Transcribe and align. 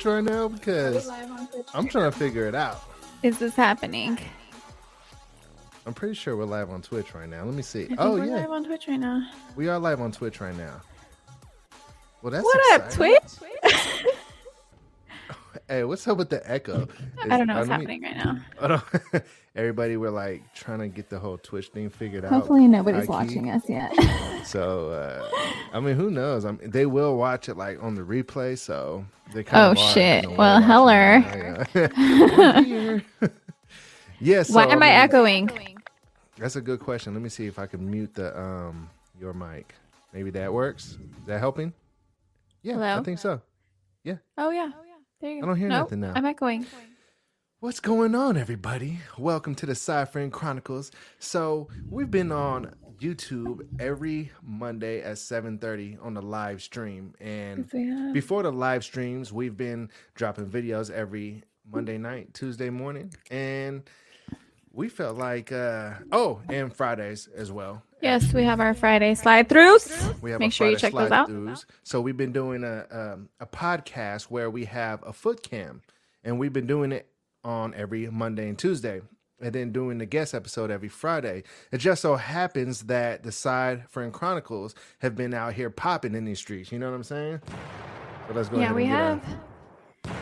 Twitch 0.00 0.12
right 0.12 0.24
now? 0.24 0.48
Because 0.48 1.08
I'm 1.74 1.86
trying 1.88 2.10
to 2.10 2.16
figure 2.16 2.46
it 2.46 2.54
out. 2.54 2.82
Is 3.22 3.38
this 3.38 3.54
happening? 3.54 4.18
I'm 5.86 5.92
pretty 5.94 6.14
sure 6.14 6.36
we're 6.36 6.44
live 6.44 6.70
on 6.70 6.82
Twitch 6.82 7.14
right 7.14 7.28
now. 7.28 7.44
Let 7.44 7.54
me 7.54 7.62
see. 7.62 7.84
I 7.84 7.86
think 7.88 8.00
Oh 8.00 8.12
we're 8.12 8.24
yeah, 8.26 8.36
live 8.36 8.50
on 8.50 8.64
Twitch 8.64 8.86
right 8.88 9.00
now. 9.00 9.22
we 9.56 9.68
are 9.68 9.78
live 9.78 10.00
on 10.00 10.12
Twitch 10.12 10.40
right 10.40 10.56
now. 10.56 10.80
Well, 12.22 12.30
that's 12.30 12.44
what 12.44 12.80
up. 12.80 12.90
Twitch? 12.90 13.22
Hey, 15.68 15.84
what's 15.84 16.06
up 16.08 16.18
with 16.18 16.30
the 16.30 16.48
echo? 16.50 16.86
I 17.22 17.36
don't 17.38 17.46
know 17.46 17.56
what's 17.56 17.68
me- 17.68 17.72
happening 17.74 18.02
right 18.02 18.16
now. 18.16 18.36
I 18.60 18.66
don't- 18.68 18.84
Everybody, 19.56 19.96
we're 19.96 20.10
like 20.10 20.54
trying 20.54 20.78
to 20.78 20.86
get 20.88 21.08
the 21.10 21.18
whole 21.18 21.36
Twitch 21.36 21.68
thing 21.68 21.90
figured 21.90 22.24
out. 22.24 22.30
Hopefully 22.32 22.68
nobody's 22.68 23.08
watching 23.08 23.50
us 23.50 23.62
yet. 23.68 23.92
So, 24.44 24.88
uh, 24.90 25.28
I 25.74 25.80
mean, 25.80 25.96
who 25.96 26.10
knows? 26.10 26.46
I 26.46 26.52
mean, 26.52 26.70
they 26.70 26.86
will 26.86 27.16
watch 27.18 27.48
it 27.50 27.56
like 27.58 27.80
on 27.82 27.94
the 27.94 28.00
replay, 28.00 28.56
so 28.58 29.04
they 29.34 29.40
Oh, 29.40 29.44
kind 29.44 29.78
of 29.78 29.84
are 29.84 29.92
shit. 29.92 30.24
in 30.24 30.30
a 30.30 30.30
way 30.30 30.36
Well, 30.38 30.62
hello. 30.62 31.22
it. 31.74 31.92
Yeah. 32.66 32.98
Yeah. 34.18 34.42
So, 34.42 34.54
Why 34.54 34.64
am 34.64 34.82
I 34.82 34.86
mean, 34.86 34.94
echoing? 34.94 35.50
That's 36.38 36.56
a 36.56 36.60
good 36.62 36.80
question. 36.80 37.12
Let 37.12 37.22
me 37.22 37.28
see 37.28 37.46
if 37.46 37.58
I 37.58 37.66
can 37.66 37.88
mute 37.90 38.14
the 38.14 38.38
um 38.40 38.88
your 39.20 39.34
mic. 39.34 39.74
Maybe 40.14 40.30
that 40.30 40.52
works. 40.52 40.92
Is 40.92 40.98
that 41.26 41.38
helping? 41.38 41.72
Yeah, 42.62 42.98
I 42.98 43.02
think 43.02 43.18
so. 43.18 43.40
Yeah. 44.04 44.16
Oh 44.38 44.50
yeah. 44.50 44.70
There 45.20 45.32
you 45.32 45.42
I 45.42 45.46
don't 45.46 45.56
hear 45.56 45.68
Nope, 45.68 45.80
nothing 45.82 46.00
now. 46.00 46.12
I'm 46.14 46.24
echoing. 46.24 46.64
What's 47.58 47.78
going 47.78 48.14
on, 48.14 48.38
everybody? 48.38 49.00
Welcome 49.18 49.54
to 49.56 49.66
the 49.66 49.74
Cypher 49.74 50.26
Chronicles. 50.30 50.90
So 51.18 51.68
we've 51.90 52.10
been 52.10 52.32
on 52.32 52.74
YouTube 52.98 53.68
every 53.78 54.32
Monday 54.42 55.02
at 55.02 55.18
7:30 55.18 55.98
on 56.02 56.14
the 56.14 56.22
live 56.22 56.62
stream, 56.62 57.12
and 57.20 57.70
before 58.14 58.42
the 58.42 58.50
live 58.50 58.82
streams, 58.82 59.30
we've 59.30 59.58
been 59.58 59.90
dropping 60.14 60.46
videos 60.46 60.90
every 60.90 61.44
Monday 61.70 61.98
night, 61.98 62.32
Tuesday 62.32 62.70
morning, 62.70 63.12
and 63.30 63.82
we 64.72 64.88
felt 64.88 65.18
like 65.18 65.52
uh 65.52 65.96
oh, 66.12 66.40
and 66.48 66.74
Fridays 66.74 67.28
as 67.36 67.52
well. 67.52 67.82
Yes, 68.00 68.32
we 68.32 68.44
have 68.44 68.60
our 68.60 68.72
Friday 68.74 69.14
slide 69.14 69.48
throughs. 69.48 70.20
We 70.22 70.30
have 70.30 70.40
Make 70.40 70.52
sure 70.52 70.70
you 70.70 70.76
check 70.76 70.92
those 70.94 71.10
out. 71.10 71.30
So 71.82 72.00
we've 72.00 72.16
been 72.16 72.32
doing 72.32 72.64
a 72.64 72.86
um, 72.90 73.28
a 73.40 73.46
podcast 73.46 74.24
where 74.24 74.48
we 74.50 74.64
have 74.66 75.02
a 75.06 75.12
foot 75.12 75.42
cam, 75.42 75.82
and 76.24 76.38
we've 76.38 76.52
been 76.52 76.66
doing 76.66 76.92
it 76.92 77.06
on 77.44 77.74
every 77.74 78.08
Monday 78.10 78.48
and 78.48 78.58
Tuesday, 78.58 79.02
and 79.40 79.52
then 79.52 79.70
doing 79.72 79.98
the 79.98 80.06
guest 80.06 80.34
episode 80.34 80.70
every 80.70 80.88
Friday. 80.88 81.42
It 81.72 81.78
just 81.78 82.00
so 82.02 82.16
happens 82.16 82.82
that 82.84 83.22
the 83.22 83.32
Side 83.32 83.88
Friend 83.90 84.12
Chronicles 84.12 84.74
have 85.00 85.14
been 85.14 85.34
out 85.34 85.52
here 85.52 85.68
popping 85.70 86.14
in 86.14 86.24
these 86.24 86.38
streets. 86.38 86.72
You 86.72 86.78
know 86.78 86.88
what 86.90 86.96
I'm 86.96 87.02
saying? 87.04 87.40
So 88.28 88.34
let's 88.34 88.48
go 88.48 88.58
Yeah, 88.60 88.72
we 88.72 88.86
have. 88.86 89.22
our- 90.06 90.12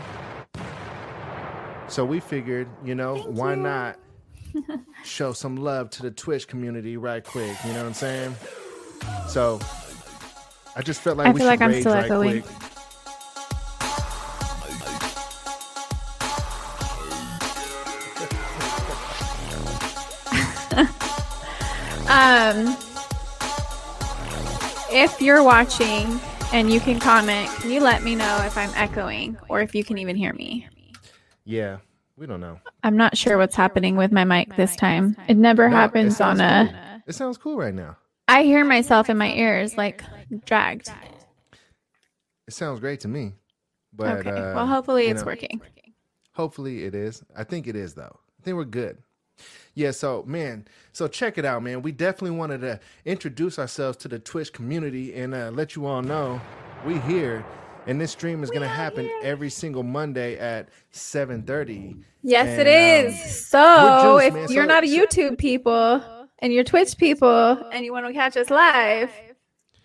So 1.88 2.04
we 2.04 2.20
figured, 2.20 2.68
you 2.84 2.94
know, 2.94 3.16
why 3.16 3.54
not 3.54 3.98
show 5.04 5.32
some 5.32 5.56
love 5.56 5.90
to 5.90 6.02
the 6.02 6.10
Twitch 6.10 6.48
community 6.48 6.96
right 6.96 7.24
quick? 7.24 7.56
You 7.64 7.72
know 7.72 7.80
what 7.80 7.86
I'm 7.86 7.94
saying? 7.94 8.36
So 9.28 9.60
I 10.76 10.82
just 10.82 11.00
felt 11.00 11.16
like 11.16 11.28
I 11.28 11.30
we 11.32 11.40
feel 11.40 11.46
should 11.46 11.50
like 11.50 11.62
I'm 11.62 11.70
rage 11.70 11.80
still 11.80 11.94
right 11.94 12.04
echoing. 12.04 12.42
quick. 12.42 12.54
Um, 22.10 22.74
if 24.90 25.20
you're 25.20 25.42
watching 25.42 26.18
and 26.54 26.72
you 26.72 26.80
can 26.80 26.98
comment, 26.98 27.50
can 27.60 27.70
you 27.70 27.80
let 27.80 28.02
me 28.02 28.14
know 28.16 28.42
if 28.46 28.56
I'm 28.56 28.70
echoing 28.74 29.36
or 29.50 29.60
if 29.60 29.74
you 29.74 29.84
can 29.84 29.98
even 29.98 30.16
hear 30.16 30.32
me? 30.32 30.66
Yeah, 31.44 31.78
we 32.16 32.26
don't 32.26 32.40
know. 32.40 32.60
I'm 32.88 32.96
not 32.96 33.18
sure 33.18 33.36
what's 33.36 33.54
happening 33.54 33.96
with 33.96 34.12
my 34.12 34.24
mic 34.24 34.56
this 34.56 34.74
time. 34.74 35.14
It 35.28 35.36
never 35.36 35.68
No, 35.68 35.76
it 35.76 35.78
happens 35.78 36.22
on 36.22 36.38
sounds 36.38 36.72
a. 36.72 37.02
It 37.06 37.14
sounds 37.14 37.36
cool 37.36 37.58
right 37.58 37.74
now. 37.74 37.98
I 38.28 38.44
hear 38.44 38.64
myself 38.64 39.10
in 39.10 39.18
my 39.18 39.30
ears 39.30 39.76
like 39.76 40.02
dragged. 40.46 40.90
It 42.46 42.54
sounds 42.54 42.80
great 42.80 43.00
to 43.00 43.08
me. 43.08 43.34
But 43.92 44.26
okay. 44.26 44.30
uh, 44.30 44.54
well, 44.54 44.66
hopefully 44.66 45.08
it's 45.08 45.20
know, 45.20 45.26
working. 45.26 45.60
Hopefully 46.32 46.84
it 46.84 46.94
is. 46.94 47.22
I 47.36 47.44
think 47.44 47.66
it 47.66 47.76
is 47.76 47.92
though. 47.92 48.20
I 48.40 48.42
think 48.42 48.56
we're 48.56 48.64
good. 48.64 48.96
Yeah, 49.74 49.90
so 49.90 50.24
man, 50.26 50.66
so 50.92 51.08
check 51.08 51.36
it 51.36 51.44
out, 51.44 51.62
man. 51.62 51.82
We 51.82 51.92
definitely 51.92 52.38
wanted 52.38 52.62
to 52.62 52.80
introduce 53.04 53.58
ourselves 53.58 53.98
to 53.98 54.08
the 54.08 54.18
Twitch 54.18 54.54
community 54.54 55.14
and 55.14 55.34
uh, 55.34 55.50
let 55.52 55.76
you 55.76 55.84
all 55.84 56.00
know 56.00 56.40
we 56.86 56.98
here. 57.00 57.44
And 57.88 57.98
this 58.00 58.12
stream 58.12 58.42
is 58.44 58.50
gonna 58.50 58.68
happen 58.68 59.10
every 59.22 59.48
single 59.50 59.82
Monday 59.82 60.36
at 60.38 60.68
7:30. 60.92 61.96
Yes, 62.22 62.46
And, 62.46 62.60
it 62.60 62.66
is. 62.68 63.14
um, 63.54 64.00
so 64.02 64.14
we're 64.16 64.22
if 64.22 64.34
man. 64.34 64.42
you're 64.50 64.64
So- 64.64 64.68
not 64.68 64.84
a 64.84 64.86
YouTube 64.86 65.38
people 65.38 66.02
and 66.40 66.52
you're 66.52 66.64
Twitch 66.64 66.96
people 66.98 67.56
and 67.72 67.84
you 67.84 67.92
want 67.92 68.06
to 68.06 68.12
catch 68.12 68.36
us 68.36 68.50
live, 68.50 69.10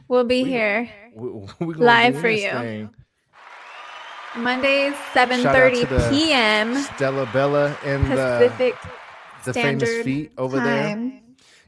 we'll 0.10 0.26
be 0.26 0.44
We- 0.44 0.50
here 0.50 0.90
We, 1.16 1.30
we 1.66 1.74
Live 1.76 2.20
for 2.20 2.28
you. 2.30 2.50
thing. 2.52 2.90
Mondays, 4.36 4.94
Shout 5.14 5.32
out 5.32 5.40
7:30 5.40 6.10
p.m. 6.10 6.76
Stella 6.96 7.30
Bella 7.32 7.78
and 7.86 8.04
the, 8.12 8.16
Pacific 8.50 8.76
the 9.46 9.54
famous 9.54 10.02
feet 10.04 10.32
over 10.38 10.60
there. 10.60 11.22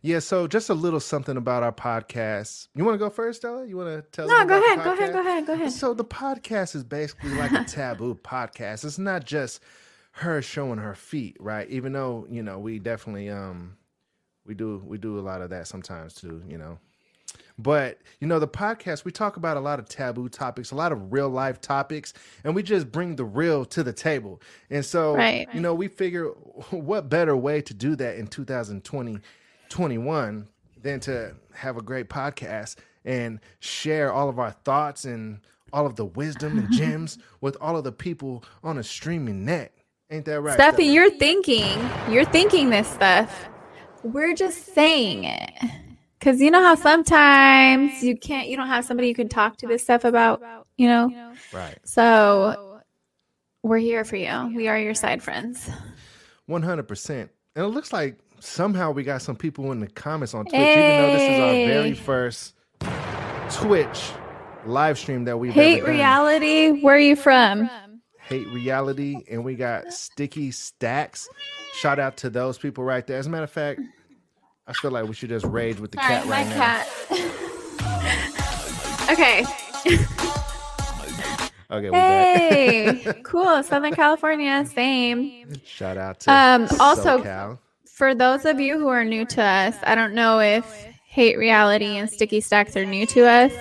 Yeah, 0.06 0.20
so 0.20 0.46
just 0.46 0.70
a 0.70 0.76
little 0.76 1.00
something 1.00 1.36
about 1.36 1.64
our 1.64 1.72
podcast. 1.72 2.68
You 2.76 2.86
want 2.86 2.94
to 2.94 3.00
go 3.00 3.10
first, 3.10 3.40
Stella? 3.40 3.66
You 3.66 3.76
want 3.78 3.90
to 3.90 4.04
tell? 4.12 4.28
No, 4.28 4.46
go 4.46 4.64
ahead, 4.64 4.84
go 4.84 4.94
ahead, 4.94 5.12
go 5.12 5.20
ahead, 5.20 5.48
go 5.48 5.54
ahead. 5.54 5.72
So 5.72 5.96
the 5.96 6.06
podcast 6.06 6.76
is 6.76 6.84
basically 6.84 7.32
like 7.32 7.52
a 7.54 7.64
taboo 7.64 8.14
podcast. 8.24 8.86
It's 8.86 9.00
not 9.00 9.26
just 9.26 9.64
her 10.12 10.44
showing 10.44 10.78
her 10.78 10.94
feet, 10.94 11.38
right? 11.40 11.68
Even 11.72 11.94
though 11.94 12.28
you 12.30 12.44
know 12.44 12.60
we 12.60 12.78
definitely 12.78 13.32
um 13.32 13.78
we 14.46 14.54
do 14.54 14.80
we 14.86 15.00
do 15.00 15.18
a 15.18 15.22
lot 15.22 15.42
of 15.42 15.50
that 15.50 15.68
sometimes 15.68 16.14
too, 16.14 16.44
you 16.48 16.60
know. 16.60 16.78
But 17.58 18.00
you 18.20 18.28
know 18.28 18.38
the 18.38 18.48
podcast 18.48 19.06
we 19.06 19.12
talk 19.12 19.38
about 19.38 19.58
a 19.58 19.60
lot 19.62 19.80
of 19.80 19.90
taboo 19.90 20.30
topics, 20.30 20.70
a 20.70 20.76
lot 20.76 20.92
of 20.92 21.14
real 21.14 21.30
life 21.30 21.60
topics, 21.62 22.14
and 22.44 22.54
we 22.54 22.62
just 22.62 22.92
bring 22.92 23.16
the 23.16 23.26
real 23.26 23.66
to 23.66 23.82
the 23.82 23.94
table. 23.94 24.40
And 24.70 24.86
so 24.86 25.16
Right. 25.16 25.48
you 25.52 25.62
know 25.62 25.74
we 25.74 25.88
figure 25.88 26.26
what 26.70 27.10
better 27.10 27.36
way 27.36 27.62
to 27.64 27.74
do 27.74 27.96
that 27.96 28.18
in 28.18 28.28
2020 28.28 29.20
21 29.76 30.48
than 30.84 31.02
to 31.02 31.36
have 31.54 31.76
a 31.76 31.82
great 31.82 32.08
podcast 32.08 32.78
and 33.04 33.42
share 33.60 34.10
all 34.14 34.30
of 34.30 34.40
our 34.40 34.52
thoughts 34.52 35.04
and 35.04 35.42
all 35.74 35.86
of 35.86 35.98
the 35.98 36.06
wisdom 36.06 36.58
and 36.58 36.72
gems 36.72 37.18
with 37.42 37.58
all 37.60 37.76
of 37.76 37.84
the 37.84 37.92
people 37.92 38.42
on 38.64 38.78
a 38.78 38.84
streaming 38.84 39.44
net. 39.44 39.74
Ain't 40.10 40.24
that 40.26 40.40
right? 40.40 40.58
Steffi, 40.58 40.94
you're 40.94 41.12
thinking, 41.12 41.78
you're 42.10 42.24
thinking 42.24 42.70
this 42.70 42.88
stuff. 42.88 43.50
We're 44.02 44.34
just 44.34 44.74
saying 44.74 45.26
it. 45.26 45.52
Cause 46.22 46.40
you 46.40 46.52
know 46.52 46.62
how 46.62 46.76
sometimes 46.76 48.02
you 48.02 48.16
can't, 48.16 48.48
you 48.48 48.56
don't 48.56 48.68
have 48.68 48.86
somebody 48.86 49.10
you 49.10 49.14
can 49.14 49.28
talk 49.28 49.58
to 49.58 49.68
this 49.68 49.84
stuff 49.84 50.06
about, 50.06 50.42
you 50.78 50.88
know? 50.88 51.34
right. 51.52 51.78
So 51.84 52.80
we're 53.62 53.80
here 53.80 54.06
for 54.06 54.16
you. 54.16 54.54
We 54.56 54.70
are 54.70 54.80
your 54.80 54.94
side 54.94 55.22
friends. 55.22 55.70
100%. 56.50 57.10
And 57.10 57.30
it 57.66 57.68
looks 57.68 57.92
like 57.92 58.18
somehow 58.46 58.92
we 58.92 59.04
got 59.04 59.22
some 59.22 59.36
people 59.36 59.72
in 59.72 59.80
the 59.80 59.88
comments 59.88 60.34
on 60.34 60.46
Twitch, 60.46 60.56
even 60.56 61.02
though 61.02 61.14
this 61.14 61.22
is 61.22 61.40
our 61.40 61.52
very 61.52 61.94
first 61.94 62.54
Twitch 63.52 64.12
live 64.66 64.98
stream 64.98 65.26
that 65.26 65.38
we've 65.38 65.54
Hate 65.54 65.80
ever 65.80 65.88
done. 65.88 65.96
reality. 65.96 66.82
Where 66.82 66.96
are 66.96 67.00
you 67.00 67.16
from? 67.16 67.70
Hate 68.20 68.48
reality, 68.48 69.18
and 69.30 69.44
we 69.46 69.56
got 69.56 69.94
sticky 69.94 70.52
stacks. 70.52 71.28
Shout 71.76 72.00
out 72.00 72.18
to 72.18 72.30
those 72.30 72.58
people 72.58 72.84
right 72.84 73.06
there. 73.06 73.18
As 73.20 73.28
a 73.28 73.30
matter 73.30 73.44
of 73.44 73.52
fact, 73.52 73.82
I 74.68 74.74
feel 74.74 74.90
like 74.92 75.06
we 75.08 75.14
should 75.14 75.30
just 75.30 75.46
rage 75.46 75.80
with 75.80 75.92
the 75.92 75.98
Sorry, 76.00 76.16
cat 76.16 76.26
my 76.26 76.32
right 76.32 76.48
now. 76.48 76.56
cat. 76.56 76.88
okay. 79.12 79.46
Okay. 81.72 81.90
Hey, 81.92 83.14
cool. 83.24 83.62
Southern 83.64 83.94
California, 83.94 84.66
same. 84.74 85.52
Shout 85.66 85.98
out 85.98 86.20
to 86.22 86.32
Um, 86.34 86.68
also- 86.80 87.20
SoCal. 87.20 87.60
For 87.96 88.14
those 88.14 88.44
of 88.44 88.60
you 88.60 88.78
who 88.78 88.90
are 88.90 89.06
new 89.06 89.26
to 89.28 89.42
us, 89.42 89.74
I 89.84 89.96
don't 89.96 90.14
know 90.14 90.42
if 90.42 90.66
hate 91.08 91.38
reality 91.38 91.96
and 91.96 92.10
sticky 92.10 92.42
stacks 92.42 92.76
are 92.76 92.84
new 92.84 93.06
to 93.06 93.26
us, 93.26 93.54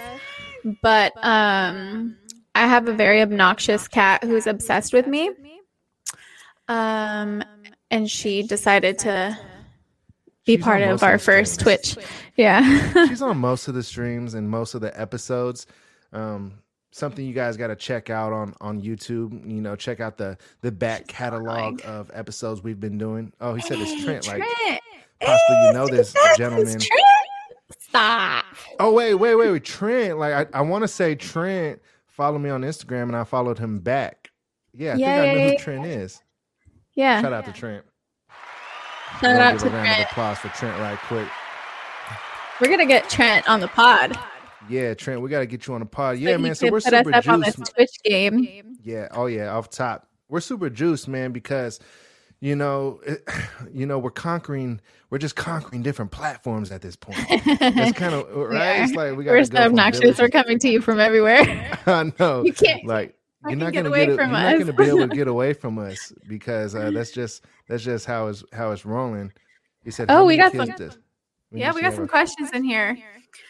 but 0.83 1.13
um, 1.25 2.17
I 2.53 2.67
have 2.67 2.89
a 2.89 2.93
very 2.93 3.23
obnoxious 3.23 3.87
cat 3.87 4.25
who's 4.25 4.49
obsessed 4.49 4.93
with 4.93 5.07
me. 5.07 5.31
Um, 6.67 7.45
and 7.93 8.11
she 8.11 8.43
decided 8.43 8.99
to 9.01 9.39
be 10.45 10.57
She's 10.57 10.65
part 10.65 10.83
of 10.83 11.05
our 11.05 11.21
first 11.21 11.61
streams. 11.61 11.93
Twitch. 11.93 12.07
Yeah. 12.35 13.07
She's 13.07 13.23
on 13.23 13.39
most 13.39 13.69
of 13.69 13.75
the 13.75 13.85
streams 13.85 14.35
and 14.35 14.51
most 14.51 14.75
of 14.75 14.81
the 14.81 15.01
episodes. 15.01 15.69
Um, 16.13 16.55
something 16.95 17.27
you 17.27 17.35
guys 17.35 17.57
got 17.57 17.67
to 17.67 17.77
check 17.77 18.09
out 18.09 18.33
on 18.33 18.55
on 18.61 18.81
YouTube. 18.81 19.33
You 19.51 19.61
know, 19.61 19.75
check 19.77 19.99
out 20.01 20.17
the 20.17 20.39
the 20.63 20.71
back 20.71 21.07
catalog 21.09 21.81
of 21.85 22.11
episodes 22.15 22.63
we've 22.63 22.79
been 22.79 22.97
doing. 22.99 23.33
Oh, 23.41 23.55
he 23.55 23.61
said 23.63 23.79
it's 23.81 23.91
Hey, 23.93 24.05
Trent. 24.05 24.27
Like 24.29 24.43
Trent. 24.43 24.81
possibly 25.21 25.67
you 25.67 25.73
know 25.73 25.87
this 25.89 26.15
gentleman. 26.37 26.79
Stop. 27.81 28.45
Oh 28.79 28.93
wait, 28.93 29.15
wait, 29.15 29.35
wait, 29.35 29.51
wait. 29.51 29.65
Trent, 29.65 30.19
like 30.19 30.33
I, 30.55 30.59
I 30.59 30.63
want 30.63 30.83
to 30.83 30.89
say 30.89 31.15
Trent 31.15 31.81
followed 32.07 32.39
me 32.39 32.51
on 32.51 32.63
Instagram 32.63 33.05
and 33.05 33.17
I 33.17 33.25
followed 33.25 33.59
him 33.59 33.81
back. 33.81 34.31
Yeah, 34.73 34.95
I 34.95 34.97
Yeah, 34.97 35.21
think 35.23 35.37
I 35.39 35.41
know 35.45 35.51
who. 35.51 35.59
Trent 35.59 35.87
is. 35.87 36.21
Yeah. 36.95 37.21
Shout 37.23 37.33
out 37.33 37.45
to 37.47 37.53
Trent. 37.53 37.85
Shout 39.21 39.37
out 39.37 39.59
to 39.61 39.67
a 39.67 39.71
round 39.71 39.89
of 39.89 39.95
Trent. 39.95 40.11
applause 40.11 40.39
for 40.39 40.49
Trent 40.49 40.79
right 40.81 40.99
quick. 40.99 41.29
We're 42.61 42.69
gonna 42.71 42.87
get 42.87 43.09
Trent 43.09 43.49
on 43.49 43.61
the 43.61 43.69
pod. 43.69 44.17
Yeah, 44.69 44.95
Trent, 44.95 45.21
we 45.21 45.29
gotta 45.31 45.47
get 45.47 45.67
you 45.67 45.75
on 45.75 45.81
the 45.81 45.87
pod. 45.87 46.19
Yeah, 46.19 46.37
man. 46.37 46.55
So 46.55 46.71
we're 46.71 46.81
super 46.81 47.11
this 47.11 47.25
juiced. 47.25 47.75
Twitch 47.75 47.91
game. 48.05 48.77
Yeah. 48.83 49.09
Oh 49.13 49.27
yeah. 49.27 49.55
Off 49.55 49.71
top, 49.71 50.09
we're 50.29 50.41
super 50.41 50.71
juiced, 50.71 51.09
man, 51.09 51.33
because 51.33 51.81
you 52.41 52.57
know, 52.57 53.01
it, 53.07 53.27
you 53.73 53.87
know, 53.87 53.99
we're 53.99 54.11
conquering. 54.11 54.81
We're 55.11 55.19
just 55.19 55.37
conquering 55.37 55.83
different 55.83 56.11
platforms 56.11 56.73
at 56.73 56.83
this 56.83 56.97
point. 56.97 57.19
It's 57.31 57.99
kind 57.99 58.15
of 58.15 58.29
right. 58.35 58.83
It's 58.83 58.93
like 58.95 59.17
we 59.17 59.25
got. 59.25 59.33
We're 59.33 59.45
so 59.45 59.57
obnoxious. 59.59 60.19
We're 60.19 60.29
coming 60.29 60.59
to 60.59 60.69
you 60.69 60.81
from 60.81 60.99
everywhere. 60.99 61.79
I 61.87 62.13
know. 62.19 62.43
You 62.45 62.53
can't 62.53 62.85
Like 62.85 63.17
you're 63.47 63.57
not 63.57 63.73
gonna 63.73 63.89
away 63.91 64.07
get. 64.07 64.15
a- 64.15 64.17
from 64.17 64.31
you're 64.31 64.41
not 64.41 64.59
gonna 64.59 64.73
be 64.73 64.85
able 64.85 65.09
to 65.09 65.15
get 65.15 65.29
away 65.37 65.53
from 65.53 65.79
us 65.79 66.13
because 66.27 66.75
uh, 66.75 66.91
that's 66.91 67.13
just 67.13 67.45
that's 67.69 67.85
just 67.85 68.07
how 68.07 68.27
it's 68.29 68.43
how 68.53 68.73
it's 68.73 68.85
rolling. 68.85 69.33
He 69.85 69.91
said. 69.91 70.11
Oh, 70.11 70.25
we 70.25 70.37
got 70.37 70.53
some- 70.53 70.69
does- 71.55 71.61
yeah, 71.61 71.73
we 71.75 71.81
got 71.81 71.95
some 71.95 72.09
questions 72.09 72.51
in 72.53 72.65
here. 72.65 72.97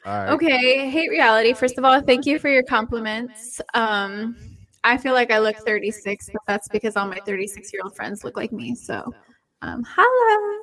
All 0.06 0.12
right. 0.18 0.28
Okay, 0.30 0.88
hate 0.90 1.10
reality. 1.10 1.52
First 1.52 1.78
of 1.78 1.84
all, 1.84 2.00
thank 2.00 2.24
you 2.26 2.38
for 2.38 2.48
your 2.48 2.62
compliments. 2.62 3.60
Um, 3.74 4.36
I 4.82 4.96
feel 4.98 5.12
like 5.14 5.30
I 5.30 5.38
look 5.38 5.56
36, 5.56 6.28
but 6.32 6.42
that's 6.46 6.68
because 6.68 6.96
all 6.96 7.06
my 7.06 7.18
36 7.26 7.72
year 7.72 7.82
old 7.82 7.96
friends 7.96 8.22
look 8.24 8.36
like 8.36 8.52
me. 8.52 8.74
So, 8.74 9.12
um, 9.62 9.82
holla. 9.86 10.60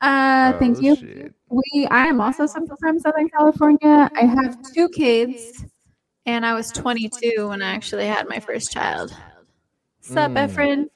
Uh, 0.00 0.58
thank 0.58 0.78
Oh, 0.78 0.80
you. 0.80 0.96
shit. 0.96 1.34
We, 1.48 1.86
I 1.90 2.06
am 2.06 2.20
also 2.20 2.46
from 2.46 2.98
Southern 2.98 3.28
California. 3.30 4.10
I 4.16 4.24
have 4.24 4.56
two 4.74 4.88
kids, 4.88 5.64
and 6.26 6.44
I 6.44 6.54
was 6.54 6.70
22 6.72 7.48
when 7.48 7.62
I 7.62 7.72
actually 7.74 8.06
had 8.06 8.28
my 8.28 8.40
first 8.40 8.72
child. 8.72 9.14
Sup, 10.00 10.32
Mm. 10.32 10.48
Efren? 10.48 10.88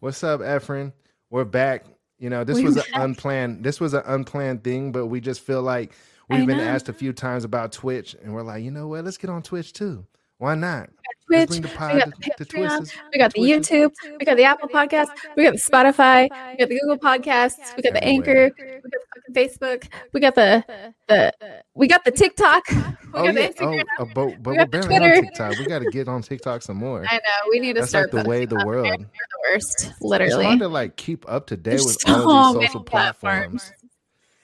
What's 0.00 0.22
up, 0.22 0.40
Efren? 0.40 0.92
We're 1.28 1.44
back. 1.44 1.84
You 2.20 2.28
know, 2.30 2.44
this 2.44 2.58
We're 2.58 2.66
was 2.66 2.76
an 2.76 2.84
unplanned. 2.94 3.64
This 3.64 3.80
was 3.80 3.94
an 3.94 4.02
unplanned 4.04 4.62
thing, 4.62 4.92
but 4.92 5.06
we 5.06 5.20
just 5.20 5.40
feel 5.40 5.62
like 5.62 5.94
we've 6.28 6.46
been 6.46 6.60
asked 6.60 6.88
a 6.90 6.92
few 6.92 7.12
times 7.14 7.44
about 7.44 7.72
Twitch, 7.72 8.14
and 8.22 8.34
we're 8.34 8.42
like, 8.42 8.62
you 8.62 8.70
know 8.70 8.86
what? 8.86 9.04
Let's 9.04 9.16
get 9.16 9.30
on 9.30 9.42
Twitch 9.42 9.72
too. 9.72 10.06
Why 10.36 10.54
not? 10.54 10.90
Twitch. 11.30 11.50
We 11.50 11.60
got 11.60 12.10
the 12.38 12.44
Patreon. 12.44 12.92
We 13.12 13.18
got 13.18 13.32
the 13.32 13.40
YouTube. 13.40 13.92
We 14.18 14.24
got 14.24 14.36
the 14.36 14.44
Apple 14.44 14.68
Podcast. 14.68 15.08
We 15.36 15.44
got 15.44 15.52
the 15.52 15.58
Spotify. 15.60 16.22
We 16.52 16.56
got 16.58 16.68
the 16.68 16.78
Google 16.80 16.98
Podcasts. 16.98 17.76
We 17.76 17.82
got 17.82 17.92
the 17.92 18.02
Anchor. 18.04 18.50
We 18.58 18.90
got 18.90 19.00
the 19.28 19.32
Facebook. 19.40 19.88
We 20.12 20.20
got 20.20 20.34
the 20.34 20.64
the 21.08 21.32
we 21.74 21.86
got 21.86 22.04
the 22.04 22.10
TikTok. 22.10 22.62
We 23.12 23.18
Oh 23.18 23.24
got 23.24 23.34
the 23.34 23.40
yeah. 23.42 23.48
Oh, 23.48 23.66
Instagram. 23.66 23.82
uh, 23.98 24.04
but, 24.14 24.40
but 24.40 24.50
We 24.52 24.56
got 24.56 24.70
the 24.70 24.82
Twitter. 24.82 25.20
TikTok. 25.20 25.58
We 25.58 25.66
got 25.66 25.80
to 25.80 25.90
get 25.90 26.06
on 26.06 26.22
TikTok 26.22 26.62
some 26.62 26.76
more. 26.76 27.04
I 27.10 27.16
know. 27.16 27.50
We 27.50 27.58
need 27.58 27.72
to 27.72 27.80
That's 27.80 27.88
start 27.90 28.14
like 28.14 28.22
the 28.22 28.30
way 28.30 28.44
the 28.44 28.54
posting 28.54 28.68
on 28.68 28.82
there. 28.82 28.82
world. 28.92 29.00
The 29.00 29.52
worst, 29.52 29.86
It's 29.90 30.00
literally. 30.00 30.44
hard 30.44 30.58
to 30.60 30.68
like 30.68 30.94
keep 30.96 31.28
up 31.28 31.48
to 31.48 31.56
date 31.56 31.80
with 31.84 31.96
all 32.06 32.54
these 32.54 32.68
social 32.68 32.84
platforms. 32.84 33.72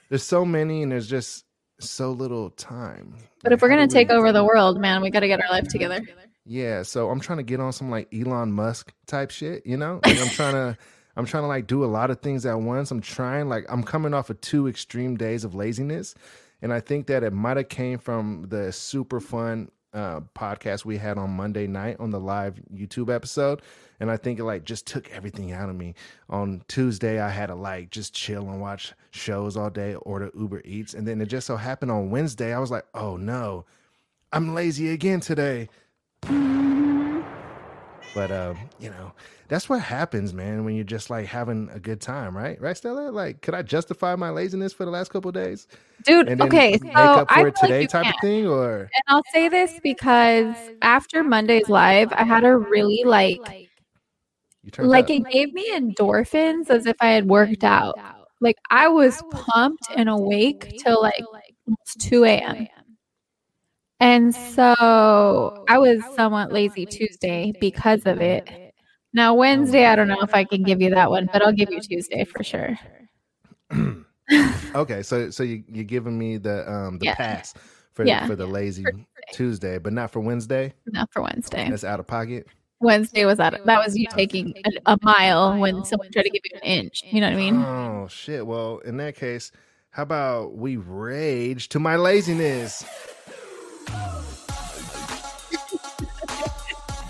There's 0.09 0.23
so 0.23 0.43
many, 0.43 0.83
and 0.83 0.91
there's 0.91 1.07
just 1.07 1.45
so 1.79 2.11
little 2.11 2.49
time. 2.49 3.13
But 3.41 3.53
if 3.53 3.61
we're 3.61 3.69
gonna 3.69 3.87
take 3.87 4.09
over 4.09 4.33
the 4.33 4.43
world, 4.43 4.81
man, 4.81 5.01
we 5.01 5.11
got 5.11 5.21
to 5.21 5.27
get 5.29 5.41
our 5.41 5.49
life 5.49 5.69
together. 5.69 6.01
Yeah, 6.49 6.83
so 6.83 7.09
I'm 7.09 7.19
trying 7.19 7.39
to 7.39 7.43
get 7.43 7.59
on 7.59 7.73
some 7.73 7.91
like 7.91 8.07
Elon 8.13 8.53
Musk 8.53 8.93
type 9.05 9.31
shit, 9.31 9.65
you 9.65 9.75
know? 9.75 9.99
Like 10.05 10.19
I'm 10.19 10.29
trying 10.29 10.53
to 10.53 10.77
I'm 11.17 11.25
trying 11.25 11.43
to 11.43 11.47
like 11.47 11.67
do 11.67 11.83
a 11.83 11.87
lot 11.87 12.09
of 12.09 12.21
things 12.21 12.45
at 12.45 12.59
once. 12.59 12.89
I'm 12.89 13.01
trying 13.01 13.49
like 13.49 13.65
I'm 13.67 13.83
coming 13.83 14.13
off 14.13 14.29
of 14.29 14.39
two 14.39 14.67
extreme 14.67 15.17
days 15.17 15.43
of 15.43 15.55
laziness, 15.55 16.15
and 16.61 16.71
I 16.71 16.79
think 16.79 17.07
that 17.07 17.23
it 17.23 17.33
might 17.33 17.57
have 17.57 17.67
came 17.67 17.99
from 17.99 18.45
the 18.47 18.71
super 18.71 19.19
fun 19.19 19.69
uh 19.93 20.21
podcast 20.35 20.85
we 20.85 20.97
had 20.97 21.17
on 21.17 21.31
Monday 21.31 21.67
night 21.67 21.97
on 21.99 22.11
the 22.11 22.19
live 22.19 22.61
YouTube 22.73 23.13
episode. 23.13 23.61
And 23.99 24.09
I 24.09 24.15
think 24.15 24.39
it 24.39 24.45
like 24.45 24.63
just 24.63 24.87
took 24.87 25.11
everything 25.11 25.51
out 25.51 25.69
of 25.69 25.75
me. 25.75 25.95
On 26.29 26.61
Tuesday, 26.69 27.19
I 27.19 27.29
had 27.29 27.47
to 27.47 27.55
like 27.55 27.89
just 27.89 28.13
chill 28.13 28.49
and 28.49 28.61
watch 28.61 28.93
shows 29.11 29.57
all 29.57 29.69
day, 29.69 29.95
order 29.95 30.31
Uber 30.37 30.61
Eats. 30.63 30.93
And 30.93 31.05
then 31.05 31.19
it 31.19 31.25
just 31.25 31.47
so 31.47 31.57
happened 31.57 31.91
on 31.91 32.09
Wednesday, 32.09 32.53
I 32.53 32.59
was 32.59 32.71
like, 32.71 32.85
oh 32.93 33.17
no, 33.17 33.65
I'm 34.31 34.53
lazy 34.53 34.91
again 34.91 35.19
today. 35.19 35.67
But 38.13 38.31
um, 38.31 38.57
you 38.79 38.89
know, 38.89 39.13
that's 39.47 39.69
what 39.69 39.81
happens, 39.81 40.33
man, 40.33 40.65
when 40.65 40.75
you're 40.75 40.83
just 40.83 41.09
like 41.09 41.27
having 41.27 41.69
a 41.71 41.79
good 41.79 42.01
time, 42.01 42.35
right? 42.35 42.59
Right, 42.59 42.75
Stella? 42.75 43.11
Like, 43.11 43.41
could 43.41 43.53
I 43.53 43.61
justify 43.61 44.15
my 44.15 44.29
laziness 44.31 44.73
for 44.73 44.85
the 44.85 44.91
last 44.91 45.11
couple 45.11 45.29
of 45.29 45.35
days 45.35 45.67
Dude, 46.03 46.27
and 46.27 46.41
okay, 46.41 46.77
so 46.77 46.85
make 46.85 46.95
up 46.95 47.29
for 47.29 47.35
feel 47.37 47.45
it 47.47 47.55
today 47.55 47.85
type 47.85 48.05
can. 48.05 48.13
of 48.15 48.21
thing? 48.21 48.47
Or 48.47 48.79
And 48.81 49.03
I'll 49.07 49.23
say 49.33 49.49
this 49.49 49.79
because 49.83 50.55
after 50.81 51.23
Monday's 51.23 51.69
live, 51.69 52.11
I 52.11 52.23
had 52.23 52.43
a 52.43 52.57
really 52.57 53.03
like 53.05 53.69
like 54.79 55.05
up? 55.05 55.09
it 55.11 55.23
gave 55.31 55.53
me 55.53 55.71
endorphins 55.73 56.69
as 56.69 56.85
if 56.85 56.95
I 56.99 57.09
had 57.09 57.27
worked 57.27 57.63
out. 57.63 57.99
Like 58.41 58.57
I 58.69 58.87
was 58.87 59.21
pumped 59.31 59.89
and 59.95 60.09
awake 60.09 60.75
till 60.79 61.01
like 61.01 61.23
almost 61.67 61.99
2 61.99 62.25
a.m. 62.25 62.67
And 63.99 64.33
so 64.35 65.53
I 65.67 65.77
was 65.79 66.03
somewhat 66.13 66.51
lazy 66.51 66.85
Tuesday 66.85 67.53
because 67.59 68.05
of 68.05 68.21
it. 68.21 68.47
Now 69.13 69.33
Wednesday, 69.33 69.85
I 69.85 69.95
don't 69.95 70.07
know 70.07 70.21
if 70.21 70.35
I 70.35 70.43
can 70.43 70.63
give 70.63 70.81
you 70.81 70.91
that 70.91 71.09
one, 71.09 71.27
but 71.31 71.41
I'll 71.41 71.53
give 71.53 71.69
you 71.71 71.79
Tuesday 71.81 72.23
for 72.25 72.43
sure. 72.43 72.77
okay, 74.75 75.01
so 75.01 75.29
so 75.31 75.43
you 75.43 75.63
you're 75.67 75.83
giving 75.83 76.17
me 76.17 76.37
the 76.37 76.69
um 76.71 76.99
the 76.99 77.05
Yeah. 77.05 77.15
pass 77.15 77.53
for 77.93 78.05
Yeah. 78.05 78.25
for 78.27 78.35
the 78.35 78.45
lazy 78.45 78.83
For 78.83 78.93
Tuesday, 79.33 79.79
but 79.79 79.93
not 79.93 80.11
for 80.11 80.19
Wednesday. 80.19 80.73
Not 80.85 81.11
for 81.11 81.23
Wednesday. 81.23 81.67
That's 81.69 81.83
out 81.83 81.99
of 81.99 82.05
pocket. 82.07 82.47
Wednesday 82.79 83.25
was 83.25 83.39
that 83.39 83.59
that 83.65 83.83
was 83.83 83.97
you 83.97 84.05
taking 84.11 84.53
a, 84.65 84.93
a 84.93 84.97
mile 85.01 85.59
when 85.59 85.83
someone 85.85 86.11
tried 86.11 86.23
to 86.23 86.29
give 86.29 86.41
you 86.45 86.59
an 86.61 86.67
inch. 86.67 87.01
You 87.11 87.21
know 87.21 87.27
what 87.27 87.33
I 87.33 87.37
mean? 87.37 87.55
Oh 87.55 88.07
shit. 88.07 88.45
Well, 88.45 88.77
in 88.79 88.97
that 88.97 89.15
case, 89.15 89.51
how 89.89 90.03
about 90.03 90.55
we 90.55 90.77
rage 90.77 91.69
to 91.69 91.79
my 91.79 91.95
laziness? 91.95 92.85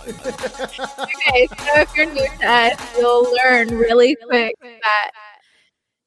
Okay, 0.07 1.47
so 1.47 1.81
if 1.81 1.95
you're 1.95 2.05
new 2.05 2.27
to 2.39 2.47
us, 2.49 2.97
you'll 2.97 3.33
learn 3.43 3.67
really 3.69 4.15
quick 4.29 4.55
that 4.81 5.11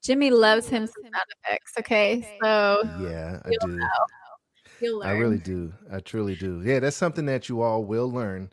Jimmy 0.03 0.31
loves 0.31 0.67
him 0.67 0.87
some 0.87 1.03
sound 1.03 1.25
effects. 1.45 1.73
Okay, 1.79 2.25
so 2.43 2.81
Yeah, 2.99 3.39
I 3.45 3.49
do. 3.61 3.79
you'll 4.81 4.99
learn. 4.99 5.07
I 5.09 5.19
really 5.19 5.37
do. 5.37 5.71
I 5.91 5.99
truly 5.99 6.35
do. 6.35 6.61
Yeah, 6.63 6.79
that's 6.79 6.97
something 6.97 7.25
that 7.27 7.47
you 7.49 7.61
all 7.61 7.83
will 7.83 8.11
learn. 8.11 8.49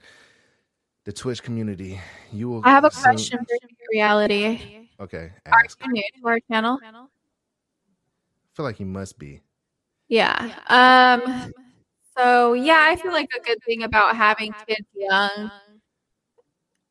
The 1.05 1.13
Twitch 1.13 1.43
community. 1.43 1.99
You 2.33 2.51
will 2.51 2.63
I 2.65 2.71
have 2.71 2.85
a 2.85 2.91
soon- 2.91 3.03
question 3.03 3.39
for 3.39 3.55
you, 3.55 3.69
reality. 3.93 4.61
Okay, 5.01 5.31
Are 5.47 5.63
you 5.81 5.93
new 5.93 6.03
to 6.21 6.29
our 6.29 6.41
channel? 6.51 6.79
I 6.83 7.07
feel 8.55 8.65
like 8.65 8.77
he 8.77 8.85
must 8.85 9.19
be. 9.19 9.41
Yeah. 10.09 10.53
Um. 10.67 11.53
So 12.19 12.53
yeah, 12.55 12.85
I 12.89 12.97
feel 12.97 13.13
like 13.13 13.29
a 13.37 13.41
good 13.43 13.59
thing 13.67 13.83
about 13.83 14.17
having 14.17 14.55
kids 14.67 14.87
young. 14.95 15.51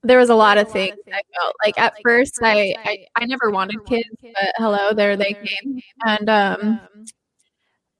There 0.03 0.19
was 0.19 0.29
a 0.29 0.35
lot 0.35 0.57
of 0.57 0.69
things 0.69 0.93
I 1.13 1.21
felt 1.39 1.55
like 1.65 1.77
at 1.77 1.93
first 2.03 2.39
I, 2.43 2.75
I 2.85 2.97
I 3.17 3.25
never 3.25 3.51
wanted 3.51 3.83
kids, 3.85 4.05
but 4.33 4.53
hello, 4.57 4.93
there 4.93 5.17
they 5.17 5.35
came. 5.43 5.81
And 6.05 6.29
um, 6.29 6.81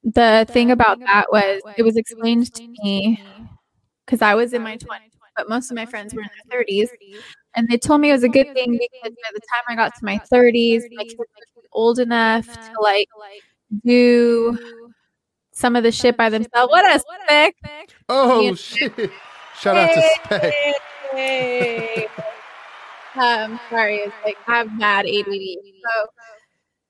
the 0.03 0.45
thing 0.51 0.71
about 0.71 0.99
that 1.11 1.25
was 1.31 1.61
it 1.75 1.83
was 1.83 1.97
explained 1.97 2.45
to 2.53 2.61
me 2.83 3.19
because 4.05 4.21
I 4.21 4.35
was 4.35 4.53
in 4.53 4.63
my 4.63 4.71
20s, 4.77 5.19
but 5.37 5.49
most 5.49 5.71
of 5.71 5.75
my 5.77 5.85
friends 5.87 6.13
were 6.15 6.21
in 6.21 6.29
their 6.51 6.59
30s, 6.59 6.91
and 7.55 7.67
they 7.69 7.77
told 7.77 8.01
me 8.01 8.09
it 8.11 8.13
was 8.13 8.23
a 8.23 8.29
good 8.29 8.47
thing 8.55 8.71
because 8.73 9.15
by 9.23 9.29
the 9.33 9.41
time 9.41 9.63
I 9.69 9.75
got 9.75 9.93
to 9.95 10.05
my 10.05 10.19
30s, 10.31 10.87
my 10.97 11.03
kids 11.05 11.29
be 11.63 11.69
old 11.73 11.99
enough 11.99 12.47
to 12.47 12.83
like 12.83 13.09
do 13.85 14.57
some 15.57 15.75
of 15.75 15.83
the 15.83 15.91
shit 15.91 16.17
by 16.17 16.29
themselves. 16.29 16.69
What 16.71 16.85
a 16.85 16.99
sick. 17.29 17.55
Oh 18.09 18.55
shit! 18.55 18.93
Shout 19.59 19.77
out 19.77 19.91
to 19.93 20.01
Spec. 20.01 20.55
Um, 23.19 23.59
sorry, 23.71 23.97
it's 23.97 24.17
like 24.25 24.37
I 24.47 24.57
have 24.59 24.67
mad 24.73 25.05
ADD. 25.05 25.57
So 25.83 26.07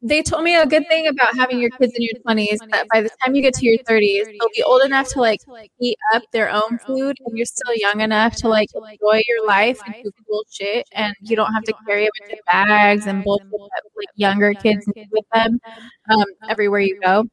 they 0.01 0.21
told 0.23 0.43
me 0.43 0.55
a 0.55 0.65
good 0.65 0.87
thing 0.89 1.07
about 1.07 1.35
having 1.37 1.59
your 1.59 1.71
kids 1.81 1.93
in 1.95 2.03
your 2.03 2.13
20s 2.23 2.61
that 2.73 2.87
by 2.93 3.01
the 3.01 3.09
time 3.23 3.35
you 3.35 3.41
get 3.41 3.53
to 3.55 3.65
your 3.65 3.77
30s, 3.87 4.27
they'll 4.39 4.49
be 4.55 4.63
old 4.63 4.83
enough 4.83 5.07
to 5.13 5.19
like 5.21 5.41
eat 5.81 5.97
up 6.13 6.23
their 6.33 6.49
own 6.51 6.79
food 6.87 7.17
and 7.25 7.37
you're 7.37 7.45
still 7.45 7.75
young 7.75 8.01
enough 8.01 8.35
to 8.37 8.49
like 8.49 8.69
enjoy 8.75 9.21
your 9.27 9.45
life 9.47 9.79
and 9.85 9.95
do 10.03 10.11
cool 10.27 10.43
shit 10.51 10.87
and 10.95 11.13
you 11.21 11.35
don't 11.35 11.53
have 11.53 11.63
to 11.65 11.73
carry 11.87 12.05
a 12.05 12.09
bunch 12.09 12.39
of 12.39 12.39
bags 12.51 13.05
and 13.07 13.23
bullshit 13.23 13.61
that 13.73 13.83
like 13.97 14.09
younger 14.15 14.53
kids 14.55 14.87
need 14.87 14.95
with 15.11 15.25
them 15.33 15.59
um, 16.11 16.25
everywhere 16.49 16.81
you 16.81 16.95
go. 17.03 17.25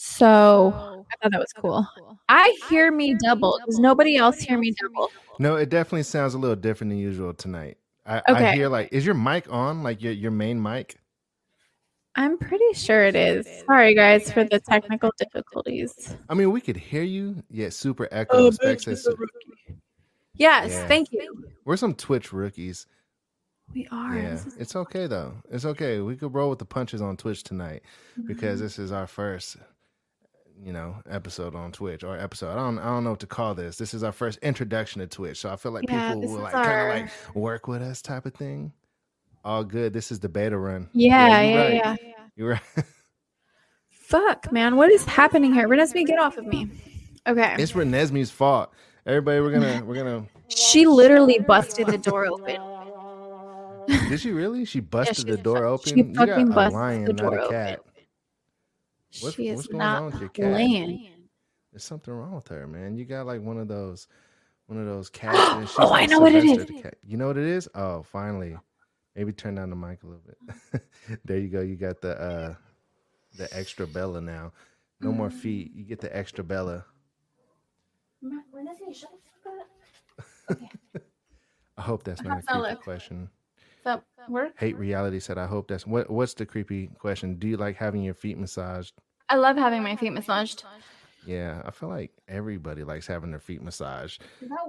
So 0.00 0.26
oh, 0.76 1.06
I 1.10 1.16
thought 1.20 1.32
that 1.32 1.40
was 1.40 1.52
cool. 1.52 1.84
I 2.28 2.56
hear 2.70 2.92
me 2.92 3.16
double. 3.20 3.58
Does 3.66 3.80
nobody 3.80 4.16
else 4.16 4.38
hear 4.38 4.56
me 4.56 4.72
double? 4.80 5.10
No, 5.40 5.56
it 5.56 5.70
definitely 5.70 6.04
sounds 6.04 6.34
a 6.34 6.38
little 6.38 6.54
different 6.54 6.92
than 6.92 6.98
usual 6.98 7.34
tonight. 7.34 7.78
I, 8.06 8.22
I 8.28 8.52
hear 8.52 8.68
like, 8.68 8.90
is 8.92 9.04
your 9.04 9.16
mic 9.16 9.52
on? 9.52 9.82
Like 9.82 10.00
your 10.00 10.12
your 10.12 10.30
main 10.30 10.62
mic? 10.62 11.00
I'm 12.14 12.38
pretty 12.38 12.74
sure 12.74 13.06
it 13.06 13.16
is. 13.16 13.46
Sorry, 13.66 13.92
guys, 13.92 14.30
for 14.30 14.44
the 14.44 14.60
technical 14.60 15.10
difficulties. 15.18 16.16
I 16.28 16.34
mean, 16.34 16.52
we 16.52 16.60
could 16.60 16.76
hear 16.76 17.02
you. 17.02 17.42
Yeah, 17.50 17.70
super 17.70 18.06
echo. 18.12 18.50
Spec 18.52 18.80
says- 18.80 19.08
Yes, 20.34 20.70
Yeah. 20.70 20.86
thank 20.86 21.10
you. 21.10 21.44
We're 21.64 21.76
some 21.76 21.94
Twitch 21.94 22.32
rookies. 22.32 22.86
We 23.74 23.88
are. 23.90 24.16
Yeah, 24.16 24.34
is- 24.34 24.56
it's 24.58 24.76
okay 24.76 25.08
though. 25.08 25.34
It's 25.50 25.64
okay. 25.64 26.00
We 26.00 26.14
could 26.14 26.32
roll 26.32 26.50
with 26.50 26.60
the 26.60 26.64
punches 26.64 27.02
on 27.02 27.16
Twitch 27.16 27.42
tonight 27.42 27.82
because 28.26 28.58
mm-hmm. 28.58 28.64
this 28.64 28.78
is 28.78 28.92
our 28.92 29.08
first, 29.08 29.56
you 30.62 30.72
know, 30.72 30.96
episode 31.08 31.54
on 31.54 31.72
Twitch 31.72 32.02
or 32.04 32.18
episode. 32.18 32.50
I 32.52 32.56
don't, 32.56 32.78
I 32.78 32.84
don't 32.86 33.04
know 33.04 33.10
what 33.10 33.20
to 33.20 33.26
call 33.26 33.54
this. 33.54 33.76
This 33.76 33.94
is 33.94 34.02
our 34.02 34.12
first 34.12 34.38
introduction 34.42 35.00
to 35.00 35.06
Twitch, 35.06 35.38
so 35.38 35.50
I 35.50 35.56
feel 35.56 35.72
like 35.72 35.84
Yeah, 35.88 36.14
people 36.14 36.30
will 36.32 36.40
like 36.40 36.52
kind 36.52 37.00
of 37.00 37.02
like 37.02 37.36
work 37.36 37.68
with 37.68 37.82
us 37.82 38.02
type 38.02 38.26
of 38.26 38.34
thing. 38.34 38.72
All 39.44 39.64
good. 39.64 39.92
This 39.92 40.10
is 40.10 40.18
the 40.20 40.28
beta 40.28 40.58
run. 40.58 40.88
yeah, 40.92 41.40
you're 41.40 41.50
yeah, 41.52 41.62
right. 41.62 41.98
yeah. 42.02 42.16
You're 42.36 42.48
right. 42.50 42.84
Fuck, 43.90 44.50
man, 44.52 44.76
what 44.76 44.90
is 44.90 45.04
happening 45.04 45.52
here? 45.52 45.68
Renesmee, 45.68 46.06
get 46.06 46.18
off 46.18 46.38
of 46.38 46.46
me. 46.46 46.70
Okay. 47.26 47.56
it's 47.58 47.72
Renesmee's 47.72 48.30
fault. 48.30 48.72
Everybody, 49.06 49.40
we're 49.40 49.52
gonna, 49.52 49.84
we're 49.84 49.94
gonna. 49.94 50.26
She 50.48 50.86
literally 50.86 51.38
busted 51.40 51.86
the 51.88 51.98
door 51.98 52.26
open. 52.26 52.58
Did 54.08 54.20
she 54.20 54.32
really? 54.32 54.64
She 54.64 54.80
busted 54.80 55.16
she- 55.16 55.24
the 55.24 55.36
door 55.36 55.64
open. 55.64 55.88
she 55.90 55.96
you 55.96 56.04
got 56.04 56.28
fucking 56.28 56.48
a 56.50 56.54
busted 56.54 56.74
lion, 56.74 57.04
the 57.04 57.12
not 57.14 57.22
door 57.22 57.38
a 57.38 57.42
open. 57.44 57.56
cat. 57.56 57.80
What's- 59.20 59.36
she 59.36 59.48
is 59.48 59.56
what's 59.56 59.68
going 59.68 59.80
on 59.82 60.02
not 60.04 60.12
with 60.12 60.20
your 60.20 60.30
cat? 60.30 60.52
playing. 60.52 61.12
There's 61.72 61.84
something 61.84 62.12
wrong 62.12 62.34
with 62.34 62.48
her, 62.48 62.66
man. 62.66 62.96
You 62.96 63.04
got 63.04 63.26
like 63.26 63.40
one 63.42 63.58
of 63.58 63.68
those, 63.68 64.06
one 64.66 64.78
of 64.78 64.86
those 64.86 65.08
cats. 65.10 65.38
and 65.56 65.68
she's 65.68 65.76
Oh, 65.78 65.92
I 65.92 66.06
know 66.06 66.20
what 66.20 66.34
it 66.34 66.42
Sylvester 66.42 66.72
is. 66.74 66.82
cat. 66.82 66.94
You 67.06 67.16
know 67.16 67.26
what 67.26 67.36
it 67.38 67.44
is? 67.44 67.68
Oh, 67.74 68.02
finally. 68.02 68.56
Maybe 69.14 69.32
turn 69.32 69.56
down 69.56 69.70
the 69.70 69.76
mic 69.76 70.02
a 70.04 70.06
little 70.06 70.22
bit. 70.72 70.82
there 71.24 71.38
you 71.38 71.48
go. 71.48 71.60
You 71.60 71.76
got 71.76 72.00
the 72.00 72.20
uh 72.20 72.54
the 73.36 73.48
extra 73.56 73.86
Bella 73.86 74.20
now. 74.20 74.52
No 75.00 75.12
more 75.12 75.28
Mm. 75.28 75.32
feet. 75.32 75.72
You 75.74 75.84
get 75.84 76.00
the 76.00 76.14
extra 76.16 76.42
Bella. 76.44 76.84
I 81.76 81.82
hope 81.82 82.02
that's 82.02 82.22
not 82.22 82.38
a 82.38 82.42
creepy 82.42 82.82
question. 82.82 83.28
That 83.84 84.02
work? 84.28 84.52
Hate 84.58 84.76
reality 84.76 85.20
said, 85.20 85.38
I 85.38 85.46
hope 85.46 85.68
that's 85.68 85.86
what 85.86 86.10
what's 86.10 86.34
the 86.34 86.46
creepy 86.46 86.88
question? 86.98 87.36
Do 87.36 87.48
you 87.48 87.56
like 87.56 87.76
having 87.76 88.02
your 88.02 88.14
feet 88.14 88.38
massaged? 88.38 88.94
I 89.28 89.36
love 89.36 89.56
having 89.56 89.82
my 89.82 89.96
feet 89.96 90.10
massaged. 90.12 90.64
Yeah, 91.26 91.62
I 91.64 91.70
feel 91.70 91.88
like 91.88 92.12
everybody 92.28 92.84
likes 92.84 93.06
having 93.06 93.30
their 93.30 93.40
feet 93.40 93.62
massaged. 93.62 94.22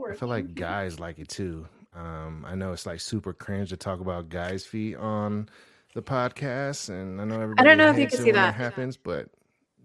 I 0.10 0.16
feel 0.16 0.30
like 0.30 0.56
guys 0.56 1.00
like 1.00 1.20
it 1.20 1.30
too. 1.30 1.68
Um, 1.96 2.46
I 2.48 2.56
know 2.56 2.72
it's 2.74 2.86
like 2.86 3.00
super 3.00 3.34
cringe 3.34 3.70
to 3.70 3.78
talk 3.78 4.00
about 4.00 4.30
guys' 4.30 4.66
feet 4.66 4.96
on 4.96 5.50
the 5.96 6.02
podcast, 6.02 6.90
and 6.90 7.20
I 7.22 7.26
know 7.26 7.42
everybody. 7.42 7.62
I 7.62 7.64
don't 7.64 7.78
know 7.78 7.90
if 7.90 7.98
you 7.98 8.08
can 8.08 8.20
see 8.20 8.32
that. 8.32 8.54
happens, 8.54 8.98
but 8.98 9.28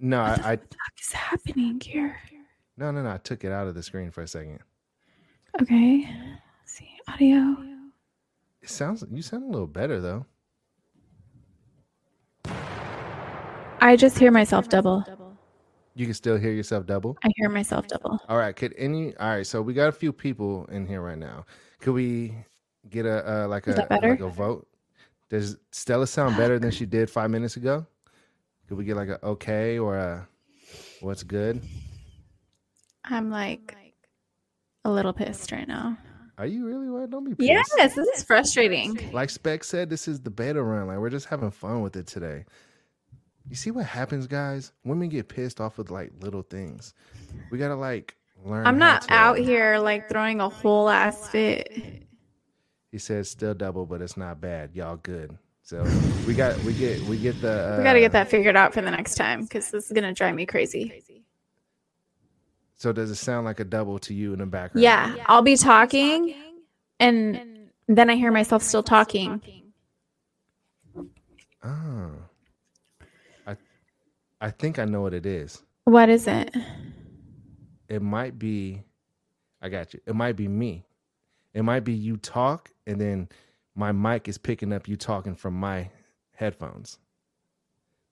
no, 0.01 0.21
I, 0.21 0.33
I 0.33 0.51
What 0.57 0.61
is 1.01 1.13
happening 1.13 1.81
here? 1.81 2.17
no 2.77 2.91
no 2.91 3.03
no. 3.03 3.11
I 3.11 3.19
took 3.19 3.45
it 3.45 3.53
out 3.53 3.69
of 3.69 3.75
the 3.75 3.83
screen 3.83 4.11
for 4.11 4.23
a 4.23 4.29
second. 4.29 4.59
Okay. 5.63 6.09
Let's 6.63 6.73
see 6.73 6.89
audio. 7.09 7.57
It 8.65 8.71
sounds 8.71 9.05
you 9.13 9.21
sound 9.21 9.45
a 9.45 9.47
little 9.47 9.67
better 9.67 10.01
though. 10.01 10.25
I 13.83 13.95
just 13.95 14.19
hear 14.19 14.31
myself 14.31 14.71
double. 14.71 15.05
You 15.95 16.07
can 16.07 16.15
still 16.15 16.39
hear 16.39 16.51
yourself 16.51 16.87
double. 16.87 17.19
I 17.23 17.29
hear 17.37 17.51
myself 17.51 17.87
double. 17.89 18.19
All 18.27 18.39
right, 18.39 18.57
could 18.57 18.75
any? 18.79 19.15
All 19.19 19.29
right, 19.29 19.47
so 19.47 19.61
we 19.61 19.75
got 19.75 19.91
a 19.91 19.93
few 19.93 20.15
people 20.15 20.65
in 20.73 20.87
here 20.87 21.03
right 21.03 21.19
now. 21.19 21.45
Could 21.81 21.93
we 21.93 22.35
get 22.89 23.05
a 23.05 23.45
uh, 23.45 23.49
like 23.49 23.67
a 23.67 23.87
like 23.91 24.21
a 24.21 24.29
vote? 24.29 24.67
Does 25.29 25.59
Stella 25.71 26.07
sound 26.07 26.39
better 26.39 26.59
than 26.59 26.71
she 26.71 26.87
did 26.87 27.11
five 27.11 27.31
minutes 27.31 27.59
ago? 27.59 27.87
Could 28.67 28.79
we 28.79 28.87
get 28.87 28.97
like 28.97 29.11
a 29.11 29.23
okay 29.27 29.79
or 29.79 29.99
a 29.99 30.27
what's 31.03 31.23
good? 31.23 31.61
I'm 33.05 33.31
like 33.31 33.77
a 34.87 34.91
little 34.91 35.13
pissed 35.13 35.53
right 35.53 35.69
now. 35.69 35.99
Are 36.37 36.47
you 36.47 36.67
really? 36.67 36.89
What? 36.89 37.11
Don't 37.11 37.25
be 37.25 37.35
pissed. 37.35 37.73
Yes, 37.77 37.95
this 37.95 38.09
is 38.09 38.23
frustrating. 38.25 39.11
Like 39.13 39.31
Spec 39.31 39.63
said, 39.63 39.89
this 39.89 40.09
is 40.09 40.21
the 40.21 40.31
beta 40.31 40.63
run. 40.63 40.87
Like 40.89 40.99
we're 40.99 41.11
just 41.11 41.27
having 41.27 41.51
fun 41.51 41.83
with 41.83 41.97
it 41.97 42.07
today. 42.07 42.45
You 43.49 43.55
see 43.57 43.71
what 43.71 43.87
happens, 43.87 44.27
guys? 44.27 44.73
Women 44.85 45.09
get 45.11 45.29
pissed 45.29 45.61
off 45.61 45.79
with 45.79 45.91
like 45.91 46.11
little 46.21 46.43
things. 46.43 46.95
We 47.51 47.59
gotta 47.59 47.77
like 47.77 48.17
learn. 48.45 48.67
I'm 48.67 48.79
not 48.79 49.03
to- 49.03 49.13
out 49.13 49.39
here 49.39 49.79
like 49.79 50.09
throwing 50.09 50.41
a 50.41 50.49
whole 50.49 50.89
ass 50.89 51.29
fit. 51.29 52.03
He 52.91 52.99
says 52.99 53.29
still 53.29 53.55
double, 53.55 53.87
but 53.87 54.01
it's 54.03 54.17
not 54.17 54.41
bad. 54.41 54.71
Y'all 54.75 54.97
good. 54.97 55.37
So 55.63 55.83
we 56.27 56.35
got 56.35 56.59
we 56.65 56.73
get 56.75 57.01
we 57.03 57.17
get 57.17 57.41
the 57.41 57.75
uh, 57.75 57.79
We 57.79 57.85
got 57.85 57.95
to 57.95 58.01
get 58.01 58.13
that 58.13 58.29
figured 58.29 58.55
out 58.55 58.75
for 58.75 58.83
the 58.83 58.91
next 58.91 59.15
time 59.15 59.43
because 59.43 59.71
this 59.71 59.87
is 59.87 59.93
gonna 59.93 60.13
drive 60.13 60.35
me 60.35 60.47
crazy. 60.47 61.03
So 62.77 62.93
does 62.93 63.11
it 63.11 63.17
sound 63.17 63.45
like 63.45 63.61
a 63.61 63.65
double 63.65 63.99
to 64.01 64.15
you 64.15 64.33
in 64.33 64.41
the 64.41 64.47
background? 64.47 64.83
Yeah, 64.83 65.17
I'll 65.27 65.43
be 65.43 65.57
talking, 65.57 66.35
and 66.99 67.71
then 67.89 68.11
I 68.11 68.17
hear 68.17 68.33
myself 68.33 68.63
still 68.63 68.83
talking. 68.83 69.41
Oh. 71.63 72.11
I 73.47 73.57
I 74.41 74.51
think 74.51 74.79
I 74.79 74.85
know 74.85 75.01
what 75.01 75.15
it 75.15 75.27
is. 75.27 75.63
What 75.85 76.09
is 76.09 76.27
it? 76.27 76.55
It 77.89 78.03
might 78.03 78.39
be 78.39 78.83
I 79.63 79.69
got 79.69 79.95
you. 79.95 80.01
It 80.07 80.15
might 80.15 80.37
be 80.37 80.49
me. 80.49 80.85
It 81.55 81.63
might 81.63 81.85
be 81.85 81.93
you 81.93 82.17
talk 82.19 82.71
and 82.87 83.01
then 83.01 83.29
my 83.75 83.93
mic 83.93 84.29
is 84.29 84.39
picking 84.39 84.73
up 84.73 84.87
you 84.89 84.97
talking 84.97 85.35
from 85.35 85.55
my 85.55 85.91
headphones. 86.35 86.99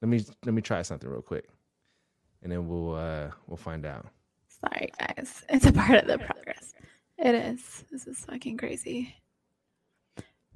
Let 0.01 0.09
me 0.09 0.25
let 0.45 0.55
me 0.55 0.63
try 0.63 0.83
something 0.83 1.09
real 1.09 1.23
quick. 1.23 1.49
And 2.43 2.51
then 2.51 2.69
we'll 2.69 2.95
uh 2.95 3.31
we'll 3.47 3.57
find 3.57 3.85
out. 3.85 4.07
Sorry, 4.63 4.93
guys. 4.99 5.45
It's 5.49 5.67
a 5.67 5.73
part 5.73 5.99
of 5.99 6.07
the 6.07 6.19
progress. 6.19 6.75
It 7.19 7.35
is. 7.35 7.85
This 7.91 8.07
is 8.07 8.25
fucking 8.25 8.57
crazy. 8.59 9.15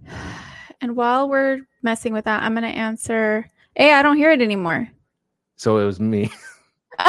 And 0.83 0.95
while 0.95 1.27
we're 1.27 1.63
messing 1.81 2.13
with 2.13 2.27
that, 2.27 2.43
I'm 2.43 2.53
gonna 2.53 2.67
answer. 2.67 3.51
Hey, 3.75 3.95
I 3.95 4.03
don't 4.03 4.19
hear 4.19 4.31
it 4.31 4.43
anymore. 4.43 4.91
So 5.57 5.79
it 5.79 5.87
was 5.87 5.99
me. 5.99 6.31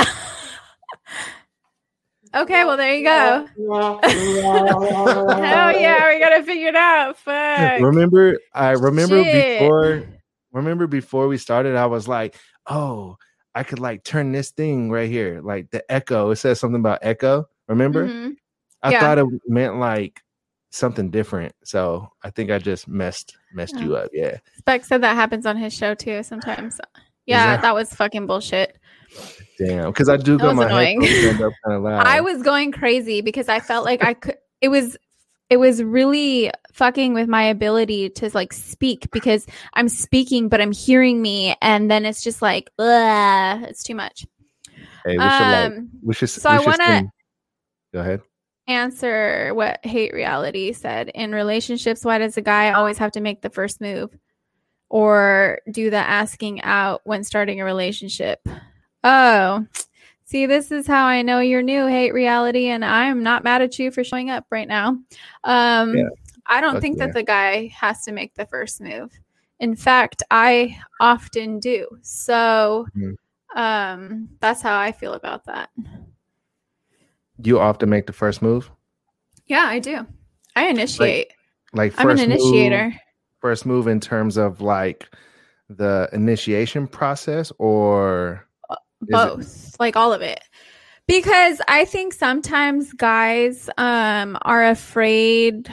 Okay, 2.36 2.66
well 2.66 2.77
there 2.77 2.94
you 2.94 3.04
go. 3.04 3.48
Hell 4.04 5.80
yeah, 5.80 6.13
we 6.13 6.20
gotta 6.20 6.44
figure 6.44 6.68
it 6.68 6.75
out. 6.75 7.18
Fuck. 7.18 7.82
remember 7.82 8.38
I 8.54 8.72
remember 8.72 9.24
Shit. 9.24 9.60
before 9.62 10.04
remember 10.51 10.88
before 10.88 11.27
we 11.27 11.38
started 11.38 11.75
I 11.75 11.86
was 11.88 12.08
like, 12.08 12.36
"Oh, 12.68 13.18
I 13.58 13.64
could 13.64 13.80
like 13.80 14.04
turn 14.04 14.32
this 14.32 14.52
thing 14.52 14.92
right 14.92 15.10
here, 15.10 15.42
like 15.44 15.72
the 15.72 15.84
echo. 15.92 16.30
It 16.32 16.36
says 16.36 16.60
something 16.60 16.80
about 16.80 17.00
echo. 17.02 17.48
Remember? 17.68 18.08
Mhm. 18.08 18.36
I 18.84 18.92
Yeah. 18.92 19.00
thought 19.00 19.18
it 19.18 19.26
meant 19.48 19.78
like 19.80 20.22
something 20.70 21.10
different. 21.10 21.54
So 21.64 22.08
I 22.24 22.30
think 22.30 22.52
I 22.52 22.60
just 22.60 22.88
messed 22.88 23.36
messed 23.54 23.80
you 23.80 23.96
up. 23.96 24.10
Yeah. 24.14 24.38
Spec 24.60 24.86
said 24.86 25.02
that 25.02 25.16
happens 25.16 25.46
on 25.46 25.58
his 25.58 25.74
show 25.74 25.96
too 25.96 26.22
sometimes. 26.24 26.80
Yeah, 27.26 27.56
that- 27.56 27.62
that 27.64 27.74
was 27.74 27.94
fucking 27.94 28.28
bullshit. 28.28 28.78
Damn. 29.58 29.88
Because 29.88 30.08
I 30.10 30.18
do 30.18 30.38
That 30.38 30.44
got 30.44 30.56
my 30.56 30.66
annoying. 30.66 31.02
headphones 31.02 31.24
turned 31.38 31.42
up 31.46 31.54
kind 31.66 31.78
of 31.78 31.84
loud. 31.84 32.06
I 32.06 32.22
was 32.22 32.42
going 32.44 32.72
crazy 32.72 33.22
because 33.22 33.50
I 33.50 33.60
felt 33.60 33.86
like 33.86 34.04
I 34.04 34.14
could 34.14 34.36
it 34.62 34.70
was 34.70 34.98
it 35.50 35.58
was 35.58 35.82
really 35.82 36.51
fucking 36.74 37.13
with 37.13 37.27
my 37.30 37.44
ability 37.44 38.10
to 38.10 38.30
like 38.34 38.51
speak 38.54 39.10
because 39.12 39.46
I'm 39.74 39.89
speaking 39.89 40.50
but 40.50 40.60
I'm 40.62 40.72
hearing 40.72 41.22
me 41.22 41.56
and 41.62 41.89
then 41.89 42.06
it's 42.06 42.24
just 42.24 42.42
like 42.42 42.70
ugh, 42.80 43.63
it's 43.63 43.84
too 43.84 43.96
much. 43.96 44.25
hey, 45.06 45.18
we 45.18 45.24
should 45.24 45.24
like 45.24 45.66
Um 45.72 45.89
we 46.04 46.13
should 46.13 46.30
so 46.30 46.50
we 46.50 46.56
I 46.58 46.60
wanna- 46.60 47.12
Go 47.94 48.01
ahead. 48.01 48.22
answer 48.68 49.54
what 49.54 49.80
hate 49.86 50.13
reality 50.13 50.74
said 50.74 51.10
in 51.16 51.32
relationships 51.32 52.04
why 52.04 52.18
does 52.18 52.36
a 52.38 52.42
guy 52.42 52.72
always 52.74 52.98
have 52.98 53.13
to 53.13 53.22
make 53.22 53.42
the 53.42 53.50
first 53.50 53.80
move 53.80 54.10
or 54.89 55.60
do 55.72 55.89
the 55.89 55.98
asking 55.98 56.62
out 56.63 57.01
when 57.06 57.24
starting 57.24 57.62
a 57.62 57.66
relationship 57.66 58.39
oh 59.06 59.66
see 60.27 60.46
this 60.46 60.72
is 60.72 60.86
how 60.86 61.05
i 61.05 61.22
know 61.22 61.39
you're 61.39 61.62
new 61.63 61.88
hate 61.88 62.13
reality 62.13 62.67
and 62.67 62.84
i'm 62.86 63.24
not 63.24 63.43
mad 63.43 63.62
at 63.62 63.79
you 63.79 63.89
for 63.91 64.03
showing 64.03 64.29
up 64.29 64.46
right 64.51 64.67
now 64.67 64.89
um 65.46 65.96
Yeah. 65.96 66.03
i 66.46 66.60
don't 66.62 66.74
Fuck 66.74 66.81
think 66.81 66.98
yeah. 66.98 67.05
that 67.07 67.13
the 67.13 67.24
guy 67.24 67.67
has 67.67 68.03
to 68.03 68.12
make 68.12 68.36
the 68.36 68.46
first 68.46 68.81
move 68.81 69.12
in 69.60 69.75
fact 69.75 70.22
i 70.29 70.77
often 71.00 71.60
do 71.60 71.88
so 72.01 72.86
Mhm. 72.96 73.15
um 73.55 74.29
that's 74.41 74.62
how 74.62 74.77
i 74.77 74.91
feel 74.91 75.13
about 75.13 75.46
that 75.46 75.69
You 77.39 77.60
often 77.60 77.89
make 77.89 78.07
the 78.07 78.13
first 78.13 78.41
move? 78.41 78.69
yeah 79.46 79.65
i 79.67 79.79
do 79.79 80.05
i 80.55 80.67
initiate 80.67 81.31
Like 81.74 81.93
I'm 81.98 82.10
an 82.10 82.17
first 82.17 82.27
move- 82.27 82.39
initiator. 82.39 82.93
first 83.39 83.65
move 83.65 83.88
in 83.88 84.00
terms 84.00 84.38
of 84.38 84.62
like 84.62 85.07
the 85.69 86.10
initiation 86.13 86.88
process 86.88 87.51
or 87.60 88.47
Both, 89.01 89.80
like 89.80 89.96
all 89.96 90.13
of 90.13 90.22
it. 90.22 90.42
Because 91.08 91.62
I 91.68 91.86
think 91.86 92.13
sometimes 92.13 92.92
guys 92.94 93.70
um 93.77 94.38
are 94.42 94.68
afraid 94.68 95.70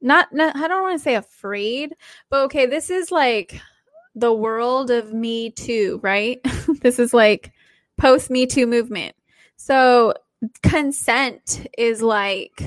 not, 0.00 0.32
not 0.32 0.56
I 0.56 0.68
don't 0.68 0.82
want 0.82 0.98
to 0.98 1.02
say 1.02 1.14
afraid, 1.14 1.94
but 2.30 2.44
okay, 2.44 2.66
this 2.66 2.90
is 2.90 3.10
like 3.10 3.60
the 4.14 4.32
world 4.32 4.90
of 4.90 5.12
Me 5.12 5.50
Too, 5.50 6.00
right? 6.02 6.40
this 6.80 6.98
is 6.98 7.12
like 7.12 7.52
post 7.98 8.30
Me 8.30 8.46
Too 8.46 8.66
movement. 8.66 9.16
So 9.56 10.14
consent 10.62 11.66
is 11.76 12.02
like 12.02 12.62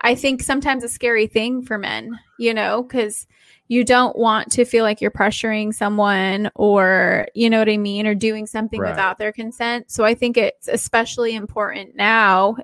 I 0.00 0.14
think 0.14 0.42
sometimes 0.42 0.84
a 0.84 0.88
scary 0.88 1.26
thing 1.26 1.62
for 1.62 1.78
men, 1.78 2.18
you 2.38 2.52
know, 2.52 2.82
because 2.82 3.26
you 3.68 3.84
don't 3.84 4.16
want 4.16 4.52
to 4.52 4.64
feel 4.64 4.84
like 4.84 5.00
you're 5.00 5.10
pressuring 5.10 5.72
someone 5.72 6.50
or, 6.54 7.26
you 7.34 7.48
know 7.48 7.58
what 7.58 7.68
I 7.68 7.78
mean, 7.78 8.06
or 8.06 8.14
doing 8.14 8.46
something 8.46 8.80
Right. 8.80 8.90
without 8.90 9.18
their 9.18 9.32
consent. 9.32 9.90
So 9.90 10.04
I 10.04 10.14
think 10.14 10.36
it's 10.36 10.68
especially 10.68 11.34
important 11.34 11.96
now, 11.96 12.56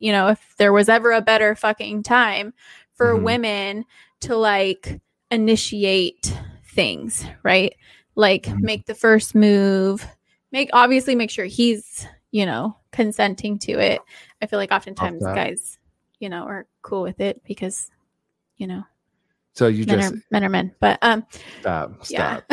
you 0.00 0.12
know, 0.12 0.28
if 0.28 0.54
there 0.56 0.72
was 0.72 0.88
ever 0.88 1.12
a 1.12 1.20
better 1.20 1.54
fucking 1.54 2.02
time 2.02 2.54
for 2.94 3.16
Mhm. 3.16 3.22
women 3.22 3.84
to 4.20 4.36
like 4.36 5.00
initiate 5.30 6.36
things, 6.66 7.24
right? 7.42 7.74
Like 8.16 8.44
Mhm. 8.44 8.62
make 8.62 8.86
the 8.86 8.94
first 8.94 9.34
move, 9.34 10.06
make 10.50 10.70
obviously 10.72 11.14
make 11.14 11.30
sure 11.30 11.44
he's, 11.44 12.06
you 12.32 12.46
know, 12.46 12.76
consenting 12.90 13.58
to 13.60 13.72
it. 13.72 14.00
I 14.42 14.46
feel 14.46 14.58
like 14.58 14.72
oftentimes 14.72 15.22
guys, 15.22 15.78
you 16.18 16.28
know, 16.28 16.44
are 16.44 16.66
cool 16.82 17.02
with 17.02 17.20
it 17.20 17.42
because, 17.44 17.90
you 18.56 18.66
know, 18.66 18.82
So 19.54 19.68
you 19.68 19.86
men 19.86 20.00
just 20.00 20.14
are 20.14 20.18
men 20.30 20.44
are 20.44 20.48
men. 20.48 20.74
But 20.80 20.98
um 21.02 21.24
stop, 21.60 21.92
yeah. 22.08 22.40
stop. 22.48 22.52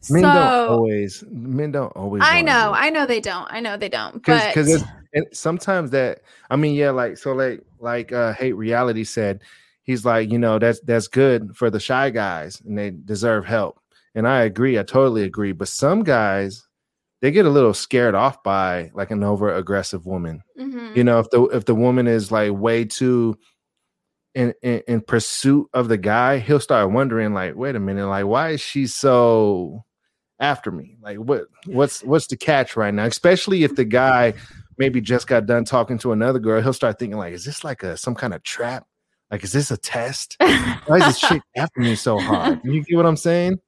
so 0.00 0.12
Men 0.14 0.22
don't 0.22 0.68
always. 0.70 1.24
Men 1.28 1.72
don't 1.72 1.96
always. 1.96 2.22
I 2.24 2.40
know. 2.42 2.72
I 2.74 2.90
know 2.90 3.06
they 3.06 3.20
don't. 3.20 3.46
I 3.50 3.58
know 3.60 3.76
they 3.76 3.88
don't. 3.88 4.14
because 4.14 4.46
because 4.54 4.84
sometimes 5.32 5.90
that 5.90 6.20
I 6.50 6.56
mean 6.56 6.74
yeah 6.74 6.90
like 6.90 7.16
so 7.18 7.32
like 7.32 7.62
like 7.80 8.12
uh 8.12 8.32
hate 8.34 8.52
reality 8.52 9.02
said 9.04 9.40
he's 9.82 10.04
like 10.04 10.30
you 10.30 10.38
know 10.38 10.58
that's 10.58 10.80
that's 10.80 11.08
good 11.08 11.56
for 11.56 11.70
the 11.70 11.80
shy 11.80 12.10
guys 12.10 12.60
and 12.66 12.76
they 12.78 12.90
deserve 12.90 13.46
help 13.46 13.80
and 14.14 14.28
I 14.28 14.42
agree 14.42 14.78
I 14.78 14.82
totally 14.82 15.22
agree 15.22 15.52
but 15.52 15.68
some 15.68 16.04
guys 16.04 16.66
they 17.22 17.30
get 17.30 17.46
a 17.46 17.50
little 17.50 17.72
scared 17.72 18.14
off 18.14 18.42
by 18.42 18.90
like 18.94 19.10
an 19.10 19.24
over 19.24 19.54
aggressive 19.54 20.04
woman 20.04 20.42
Mhm. 20.60 20.94
you 20.94 21.02
know 21.04 21.18
if 21.18 21.30
the 21.30 21.44
if 21.46 21.64
the 21.64 21.74
woman 21.74 22.06
is 22.06 22.30
like 22.30 22.52
way 22.52 22.84
too 22.84 23.38
in, 24.36 24.54
in 24.62 24.82
in 24.86 25.00
pursuit 25.00 25.66
of 25.72 25.88
the 25.88 25.96
guy 25.96 26.38
he'll 26.38 26.60
start 26.60 26.92
wondering 26.92 27.32
like 27.32 27.56
wait 27.56 27.74
a 27.74 27.80
minute 27.80 28.06
like 28.06 28.26
why 28.26 28.50
is 28.50 28.60
she 28.60 28.86
so 28.86 29.82
after 30.38 30.70
me? 30.70 30.96
Like 31.00 31.18
what 31.18 31.46
what's 31.66 32.02
what's 32.02 32.26
the 32.26 32.36
catch 32.36 32.76
right 32.76 32.92
now? 32.92 33.04
Especially 33.04 33.64
if 33.64 33.74
the 33.74 33.84
guy 33.84 34.34
maybe 34.78 35.00
just 35.00 35.26
got 35.26 35.46
done 35.46 35.64
talking 35.64 35.96
to 35.98 36.12
another 36.12 36.38
girl 36.38 36.60
he'll 36.60 36.72
start 36.72 36.98
thinking 36.98 37.18
like 37.18 37.32
is 37.32 37.44
this 37.44 37.64
like 37.64 37.82
a 37.82 37.96
some 37.96 38.14
kind 38.14 38.34
of 38.34 38.42
trap? 38.42 38.86
Like 39.30 39.42
is 39.42 39.52
this 39.52 39.70
a 39.70 39.76
test? 39.76 40.36
Why 40.38 40.98
is 40.98 41.06
this 41.06 41.20
chick 41.20 41.42
after 41.56 41.80
me 41.80 41.94
so 41.94 42.18
hard? 42.18 42.60
You 42.64 42.82
get 42.84 42.96
what 42.96 43.06
i'm 43.06 43.16
saying? 43.16 43.58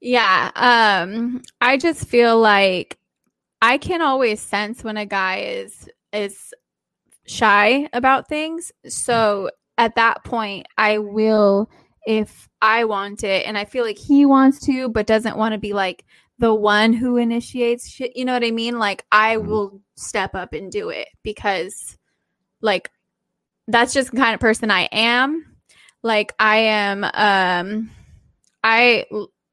Yeah. 0.00 0.50
Um 0.54 1.42
I 1.60 1.76
just 1.76 2.06
feel 2.06 2.38
like 2.40 2.98
I 3.60 3.78
can 3.78 4.00
always 4.00 4.40
sense 4.40 4.82
when 4.84 4.96
a 4.96 5.06
guy 5.06 5.40
is 5.40 5.88
is 6.12 6.54
shy 7.28 7.88
about 7.92 8.28
things. 8.28 8.72
So 8.86 9.50
at 9.76 9.94
that 9.94 10.24
point 10.24 10.66
I 10.76 10.98
will 10.98 11.70
if 12.06 12.48
I 12.62 12.84
want 12.84 13.22
it 13.22 13.46
and 13.46 13.56
I 13.58 13.64
feel 13.64 13.84
like 13.84 13.98
he 13.98 14.24
wants 14.26 14.60
to 14.66 14.88
but 14.88 15.06
doesn't 15.06 15.36
want 15.36 15.52
to 15.52 15.58
be 15.58 15.72
like 15.72 16.04
the 16.38 16.54
one 16.54 16.92
who 16.92 17.16
initiates 17.16 17.88
shit, 17.88 18.16
you 18.16 18.24
know 18.24 18.32
what 18.32 18.44
I 18.44 18.50
mean? 18.50 18.78
Like 18.78 19.04
I 19.12 19.36
Mhm. 19.36 19.46
will 19.46 19.80
step 19.96 20.34
up 20.34 20.52
and 20.52 20.70
do 20.70 20.88
it 20.88 21.08
because 21.22 21.96
like 22.60 22.90
that's 23.66 23.92
just 23.92 24.10
the 24.10 24.16
kind 24.16 24.34
of 24.34 24.40
person 24.40 24.70
I 24.70 24.88
am. 24.92 25.44
Like 26.02 26.32
I 26.38 26.56
am 26.58 27.04
um 27.04 27.90
I 28.64 29.04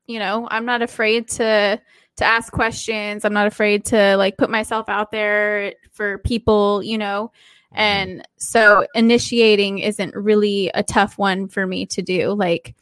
you 0.08 0.20
know 0.20 0.48
i'm 0.52 0.66
not 0.66 0.82
afraid 0.82 1.28
to 1.28 1.82
to 2.18 2.24
ask 2.26 2.54
questions 2.54 3.26
i'm 3.26 3.34
not 3.34 3.48
afraid 3.48 3.84
to 3.86 4.16
like 4.18 4.38
put 4.38 4.50
myself 4.50 4.88
out 4.88 5.12
there 5.12 5.74
for 5.92 6.20
people 6.20 6.84
you 6.84 6.98
know 6.98 7.32
and 7.76 8.28
so 8.38 8.88
initiating 8.96 9.80
isn't 9.80 10.16
really 10.16 10.72
a 10.74 10.84
tough 10.84 11.18
one 11.18 11.48
for 11.48 11.68
me 11.68 11.86
to 11.88 12.02
do. 12.02 12.34
Like 12.34 12.76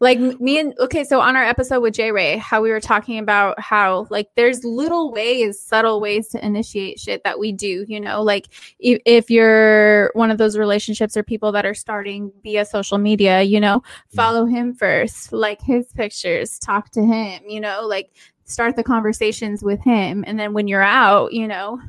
like 0.00 0.18
me 0.18 0.58
and 0.58 0.74
okay 0.78 1.02
so 1.02 1.20
on 1.20 1.36
our 1.36 1.44
episode 1.44 1.80
with 1.80 1.94
j 1.94 2.12
ray 2.12 2.36
how 2.36 2.62
we 2.62 2.70
were 2.70 2.80
talking 2.80 3.18
about 3.18 3.58
how 3.58 4.06
like 4.10 4.28
there's 4.36 4.64
little 4.64 5.10
ways 5.10 5.60
subtle 5.60 6.00
ways 6.00 6.28
to 6.28 6.44
initiate 6.44 7.00
shit 7.00 7.22
that 7.24 7.38
we 7.38 7.52
do 7.52 7.84
you 7.88 8.00
know? 8.00 8.22
Like 8.22 8.48
if, 8.78 9.00
if 9.04 9.30
you're 9.30 10.10
one 10.14 10.30
of 10.30 10.38
those 10.38 10.58
relationships 10.58 11.16
or 11.16 11.22
people 11.22 11.52
that 11.52 11.66
are 11.66 11.74
starting 11.74 12.32
via 12.42 12.64
social 12.64 12.98
media 12.98 13.42
you 13.42 13.60
know 13.60 13.80
mm. 13.80 14.14
follow 14.14 14.44
him 14.44 14.74
first 14.74 15.32
like 15.32 15.60
his 15.60 15.90
pictures 15.92 16.58
talk 16.58 16.90
to 16.90 17.04
him 17.04 17.42
you 17.46 17.60
know? 17.60 17.86
Like 17.86 18.10
start 18.44 18.76
the 18.76 18.84
conversations 18.84 19.62
with 19.62 19.80
him. 19.80 20.24
And 20.26 20.38
then 20.38 20.52
when 20.52 20.68
you're 20.68 20.82
out 20.82 21.32
you 21.32 21.48
know 21.48 21.80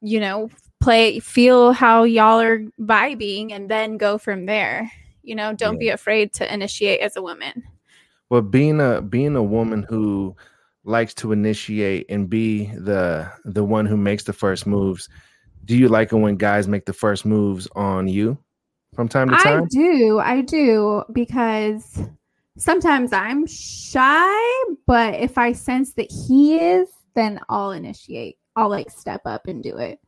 you 0.00 0.20
know 0.20 0.50
play 0.80 1.20
feel 1.20 1.72
how 1.72 2.04
y'all 2.04 2.40
are 2.40 2.60
vibing 2.80 3.52
and 3.52 3.68
then 3.70 3.96
go 3.96 4.18
from 4.18 4.46
there. 4.46 4.90
You 5.22 5.34
know 5.34 5.52
don't 5.54 5.78
be 5.78 5.90
afraid 5.90 6.32
to 6.34 6.52
initiate 6.52 7.00
as 7.00 7.16
a 7.16 7.22
woman. 7.22 7.62
Well 8.30 8.42
being 8.42 8.80
a 8.80 9.02
being 9.02 9.36
a 9.36 9.42
woman 9.42 9.84
who 9.88 10.34
likes 10.84 11.14
to 11.14 11.32
initiate 11.32 12.06
and 12.08 12.28
be 12.28 12.66
the 12.66 13.30
the 13.44 13.64
one 13.64 13.86
who 13.86 13.96
makes 13.96 14.24
the 14.24 14.32
first 14.32 14.66
moves 14.66 15.08
do 15.66 15.76
you 15.76 15.88
like 15.88 16.12
it 16.12 16.16
when 16.16 16.36
guys 16.36 16.66
make 16.66 16.86
the 16.86 16.92
first 16.92 17.26
moves 17.26 17.68
on 17.76 18.08
you 18.08 18.38
from 18.94 19.08
time 19.08 19.28
to 19.28 19.36
time? 19.36 19.62
i 19.62 19.66
do 19.66 20.18
i 20.18 20.40
do 20.40 21.02
because 21.12 22.02
sometimes 22.56 23.12
i'm 23.12 23.46
shy 23.46 24.64
but 24.86 25.14
if 25.14 25.36
i 25.36 25.52
sense 25.52 25.92
that 25.92 26.10
he 26.10 26.56
is 26.58 26.88
then 27.14 27.38
i'll 27.50 27.72
initiate 27.72 28.38
i'll 28.56 28.70
like 28.70 28.90
step 28.90 29.20
up 29.26 29.46
and 29.46 29.62
do 29.62 29.76
it 29.76 30.00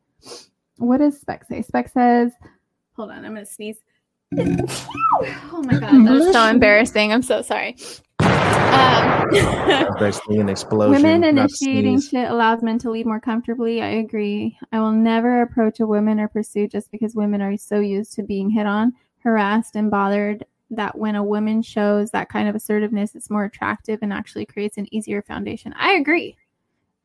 what 0.82 0.98
does 0.98 1.20
spec 1.20 1.44
say 1.44 1.62
spec 1.62 1.88
says 1.88 2.32
hold 2.94 3.10
on 3.10 3.24
i'm 3.24 3.34
gonna 3.34 3.46
sneeze 3.46 3.78
oh 4.38 5.62
my 5.64 5.78
god 5.78 5.92
that 5.92 6.10
was 6.10 6.32
so 6.32 6.46
embarrassing 6.46 7.12
i'm 7.12 7.22
so 7.22 7.42
sorry 7.42 7.76
um, 8.72 9.28
basically 9.98 10.38
an 10.40 10.48
explosion 10.48 11.02
Women 11.02 11.24
initiating 11.24 12.00
shit 12.00 12.30
allows 12.30 12.62
men 12.62 12.78
to 12.80 12.90
lead 12.90 13.06
more 13.06 13.20
comfortably. 13.20 13.82
I 13.82 13.88
agree. 13.88 14.58
I 14.72 14.80
will 14.80 14.92
never 14.92 15.42
approach 15.42 15.80
a 15.80 15.86
woman 15.86 16.18
or 16.18 16.28
pursue 16.28 16.68
just 16.68 16.90
because 16.90 17.14
women 17.14 17.42
are 17.42 17.56
so 17.56 17.80
used 17.80 18.14
to 18.14 18.22
being 18.22 18.48
hit 18.48 18.66
on, 18.66 18.94
harassed, 19.22 19.76
and 19.76 19.90
bothered 19.90 20.44
that 20.70 20.96
when 20.96 21.16
a 21.16 21.24
woman 21.24 21.60
shows 21.62 22.10
that 22.10 22.30
kind 22.30 22.48
of 22.48 22.54
assertiveness, 22.54 23.14
it's 23.14 23.30
more 23.30 23.44
attractive 23.44 23.98
and 24.02 24.12
actually 24.12 24.46
creates 24.46 24.78
an 24.78 24.92
easier 24.92 25.20
foundation. 25.20 25.74
I 25.76 25.92
agree. 25.92 26.36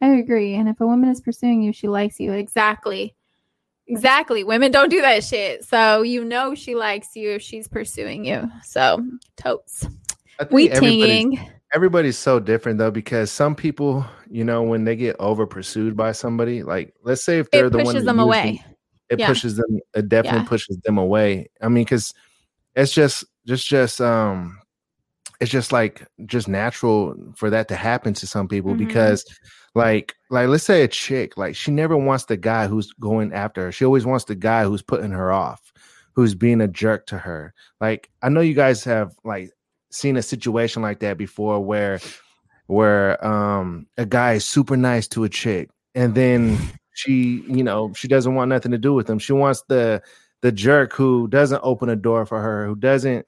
I 0.02 0.08
agree. 0.08 0.56
And 0.56 0.70
if 0.70 0.80
a 0.80 0.88
woman 0.88 1.10
is 1.10 1.22
pursuing 1.22 1.62
you, 1.62 1.74
she 1.74 1.88
likes 1.88 2.20
you. 2.20 2.32
Exactly. 2.32 3.14
Exactly. 3.88 4.44
Women 4.44 4.72
don't 4.72 4.90
do 4.90 5.02
that 5.02 5.24
shit. 5.24 5.64
So 5.64 6.02
you 6.02 6.24
know 6.26 6.56
she 6.56 6.76
likes 6.76 7.16
you 7.16 7.32
if 7.32 7.42
she's 7.42 7.68
pursuing 7.68 8.26
you. 8.26 8.50
So 8.64 9.04
totes. 9.38 9.88
We 10.52 10.70
tinging. 10.70 11.40
everybody's 11.74 12.18
so 12.18 12.40
different 12.40 12.78
though 12.80 12.92
because 12.92 13.32
some 13.32 13.56
people 13.56 14.06
you 14.30 14.44
know 14.44 14.62
when 14.64 14.84
they 14.84 14.96
get 14.96 15.16
over 15.20 15.46
pursued 15.48 15.96
by 15.98 16.12
somebody 16.12 16.64
like 16.64 16.94
let's 17.04 17.24
say 17.24 17.40
if 17.40 17.50
they're 17.52 17.66
It 17.68 17.72
the 17.72 17.78
one 17.80 17.88
pushes 17.88 18.04
that 18.04 18.12
them 18.12 18.20
away. 18.20 18.64
it 19.10 19.20
Yeah. 19.20 19.28
pushes 19.28 19.56
them 19.58 19.80
it 19.96 20.08
definitely 20.10 20.40
Yeah. 20.42 20.48
pushes 20.48 20.78
them 20.86 20.98
away 20.98 21.50
i 21.62 21.68
mean 21.68 21.84
because 21.84 22.14
it's 22.76 22.94
just 22.94 23.26
just 23.46 23.68
just 23.68 24.00
um 24.00 24.60
it's 25.42 25.50
just 25.52 25.72
like 25.72 26.06
just 26.26 26.48
natural 26.48 27.16
for 27.36 27.50
that 27.50 27.68
to 27.70 27.76
happen 27.76 28.14
to 28.14 28.28
some 28.28 28.48
people 28.48 28.74
Mhm. 28.74 28.78
because 28.78 29.26
like 29.76 30.16
like 30.30 30.48
let's 30.50 30.64
say 30.64 30.84
a 30.84 30.88
chick 30.88 31.38
like 31.38 31.56
she 31.56 31.72
never 31.72 31.96
wants 31.98 32.26
the 32.26 32.38
guy 32.38 32.68
who's 32.68 32.92
going 32.94 33.32
after 33.34 33.64
her. 33.66 33.72
She 33.72 33.86
always 33.86 34.06
wants 34.06 34.26
the 34.26 34.36
guy 34.36 34.64
who's 34.66 34.82
putting 34.82 35.12
her 35.12 35.32
off 35.32 35.72
who's 36.14 36.34
being 36.34 36.62
a 36.62 36.68
jerk 36.68 37.06
to 37.08 37.18
her. 37.18 37.54
Like 37.80 38.10
i 38.22 38.30
know 38.30 38.42
you 38.42 38.54
guys 38.56 38.84
have 38.86 39.14
like 39.24 39.52
seen 39.92 40.18
a 40.18 40.22
situation 40.22 40.82
like 40.82 41.00
that 41.00 41.18
before 41.18 41.64
where 41.64 42.00
where 42.66 43.26
um 43.26 43.88
a 43.98 44.06
guy 44.06 44.34
is 44.34 44.46
super 44.46 44.76
nice 44.76 45.08
to 45.08 45.24
a 45.24 45.30
chick 45.30 45.70
and 45.96 46.14
then 46.16 46.58
she 46.94 47.44
you 47.48 47.64
know 47.64 47.94
she 47.94 48.08
doesn't 48.08 48.36
want 48.36 48.50
nothing 48.50 48.72
to 48.72 48.78
do 48.78 48.94
with 48.94 49.10
him. 49.10 49.20
She 49.20 49.34
wants 49.34 49.64
the 49.70 50.02
the 50.42 50.52
jerk 50.52 50.94
who 50.94 51.28
doesn't 51.28 51.62
open 51.64 51.90
a 51.90 51.96
door 51.96 52.26
for 52.26 52.42
her 52.42 52.66
who 52.68 52.76
doesn't 52.76 53.26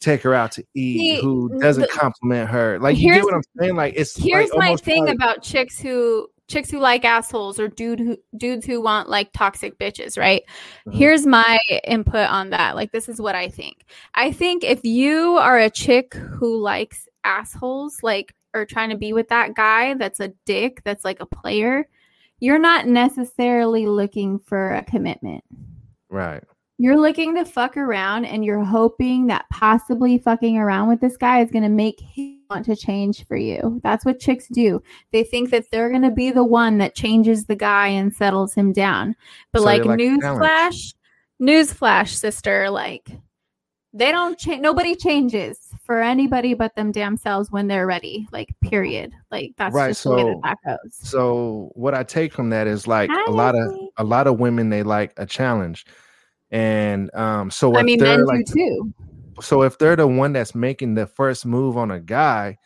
take 0.00 0.20
her 0.22 0.34
out 0.34 0.52
to 0.52 0.62
eat 0.74 0.98
See, 0.98 1.20
who 1.22 1.58
doesn't 1.60 1.90
compliment 1.90 2.50
her. 2.50 2.78
Like 2.78 2.98
you 2.98 3.04
Here's- 3.04 3.18
get 3.18 3.24
what 3.24 3.34
i'm 3.34 3.42
saying? 3.58 3.76
Like 3.76 3.94
it's 3.96 4.16
Here's 4.16 4.50
like 4.50 4.58
my 4.58 4.76
thing 4.76 5.06
like- 5.06 5.14
about 5.14 5.42
chicks 5.42 5.80
who 5.80 6.28
chicks 6.48 6.70
who 6.70 6.78
like 6.78 7.04
assholes 7.04 7.58
or 7.58 7.68
dude 7.68 8.00
who 8.00 8.16
dudes 8.36 8.66
who 8.66 8.80
want 8.80 9.08
like 9.08 9.32
toxic 9.32 9.78
bitches, 9.78 10.18
right? 10.18 10.42
Mhm. 10.86 10.94
Here's 10.94 11.26
my 11.26 11.58
input 11.84 12.28
on 12.28 12.50
that. 12.50 12.74
Like 12.76 12.92
this 12.92 13.08
is 13.08 13.20
what 13.20 13.34
I 13.34 13.48
think. 13.48 13.84
I 14.14 14.30
think 14.32 14.62
if 14.64 14.84
you 14.84 15.36
are 15.36 15.58
a 15.58 15.70
chick 15.70 16.14
who 16.14 16.58
likes 16.60 17.08
assholes, 17.24 18.02
like 18.02 18.34
or 18.54 18.64
trying 18.64 18.90
to 18.90 18.96
be 18.96 19.12
with 19.12 19.28
that 19.30 19.54
guy 19.54 19.94
that's 19.94 20.20
a 20.20 20.28
dick, 20.44 20.80
that's 20.84 21.04
like 21.04 21.20
a 21.20 21.26
player, 21.26 21.88
you're 22.40 22.58
not 22.58 22.86
necessarily 22.86 23.86
looking 23.86 24.38
for 24.38 24.74
a 24.74 24.84
commitment. 24.84 25.42
right 26.10 26.44
You're 26.78 26.98
looking 26.98 27.36
to 27.36 27.44
fuck 27.44 27.76
around 27.76 28.24
and 28.24 28.44
you're 28.44 28.64
hoping 28.64 29.26
that 29.28 29.46
possibly 29.50 30.18
fucking 30.18 30.58
around 30.58 30.88
with 30.88 31.00
this 31.00 31.16
guy 31.16 31.40
is 31.40 31.50
going 31.50 31.62
to 31.62 31.68
make 31.68 32.00
him 32.00 32.40
want 32.50 32.64
to 32.66 32.74
change 32.74 33.24
for 33.26 33.36
you. 33.36 33.80
That's 33.84 34.04
what 34.04 34.18
chicks 34.18 34.48
do. 34.48 34.82
They 35.12 35.22
think 35.22 35.50
that 35.50 35.66
they're 35.70 35.88
going 35.90 36.02
to 36.02 36.10
be 36.10 36.32
the 36.32 36.42
one 36.44 36.78
that 36.78 36.96
changes 36.96 37.44
the 37.46 37.54
guy 37.54 37.88
and 37.88 38.12
settles 38.12 38.54
him 38.54 38.72
down. 38.72 39.14
But 39.52 39.60
So 39.60 39.64
like, 39.66 39.84
like 39.84 40.00
newsflash, 40.00 40.94
newsflash, 41.40 42.08
sister, 42.08 42.68
like 42.70 43.08
they 43.92 44.10
don't 44.10 44.36
change. 44.36 44.60
Nobody 44.60 44.96
changes 44.96 45.68
for 45.84 46.02
anybody 46.02 46.54
but 46.54 46.74
them 46.74 46.90
damn 46.90 47.16
selves 47.16 47.52
when 47.52 47.68
they're 47.68 47.86
ready. 47.86 48.26
Like, 48.32 48.52
period. 48.60 49.12
Like 49.30 49.52
that's 49.56 49.72
Right, 49.72 49.90
just 49.90 50.02
the 50.02 50.10
way 50.10 50.24
that 50.24 50.32
so- 50.32 50.40
that 50.42 50.58
goes. 50.66 50.94
So 50.96 51.70
what 51.74 51.94
I 51.94 52.02
take 52.02 52.32
from 52.32 52.50
that 52.50 52.66
is 52.66 52.88
like 52.88 53.10
Hi, 53.12 53.24
a 53.28 53.30
lot 53.30 53.54
of 53.54 53.72
a 53.96 54.02
lot 54.02 54.26
of 54.26 54.40
women 54.40 54.70
they 54.70 54.82
like 54.82 55.12
a 55.16 55.24
challenge, 55.24 55.86
and 56.54 57.12
um, 57.16 57.50
so 57.50 57.76
I 57.76 57.82
mean, 57.82 57.98
men 57.98 58.24
like 58.26 58.46
do 58.46 58.54
too. 58.54 58.94
so 59.40 59.62
if 59.62 59.76
they're 59.76 59.96
the 59.96 60.06
one 60.06 60.32
that's 60.32 60.54
making 60.54 60.94
the 60.94 61.08
first 61.08 61.44
move 61.44 61.76
on 61.76 61.90
a 61.90 61.98
guy, 61.98 62.58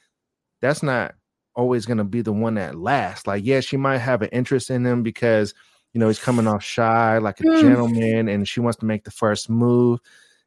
that's 0.60 0.82
not 0.82 1.14
always 1.54 1.86
going 1.86 1.96
to 1.96 2.04
be 2.04 2.20
the 2.20 2.32
one 2.32 2.54
that 2.56 2.74
lasts. 2.74 3.26
Like, 3.26 3.46
yeah, 3.46 3.60
she 3.60 3.78
might 3.78 3.98
have 3.98 4.20
an 4.20 4.28
interest 4.28 4.68
in 4.68 4.84
him 4.84 5.02
because 5.02 5.54
you 5.94 6.00
know 6.00 6.08
he's 6.08 6.18
coming 6.18 6.46
off 6.46 6.62
shy, 6.62 7.16
like 7.16 7.40
a 7.40 7.44
Mm. 7.44 7.60
gentleman, 7.62 8.28
and 8.28 8.46
she 8.46 8.60
wants 8.60 8.78
to 8.80 8.84
make 8.84 9.04
the 9.04 9.10
first 9.10 9.48
move. 9.48 10.00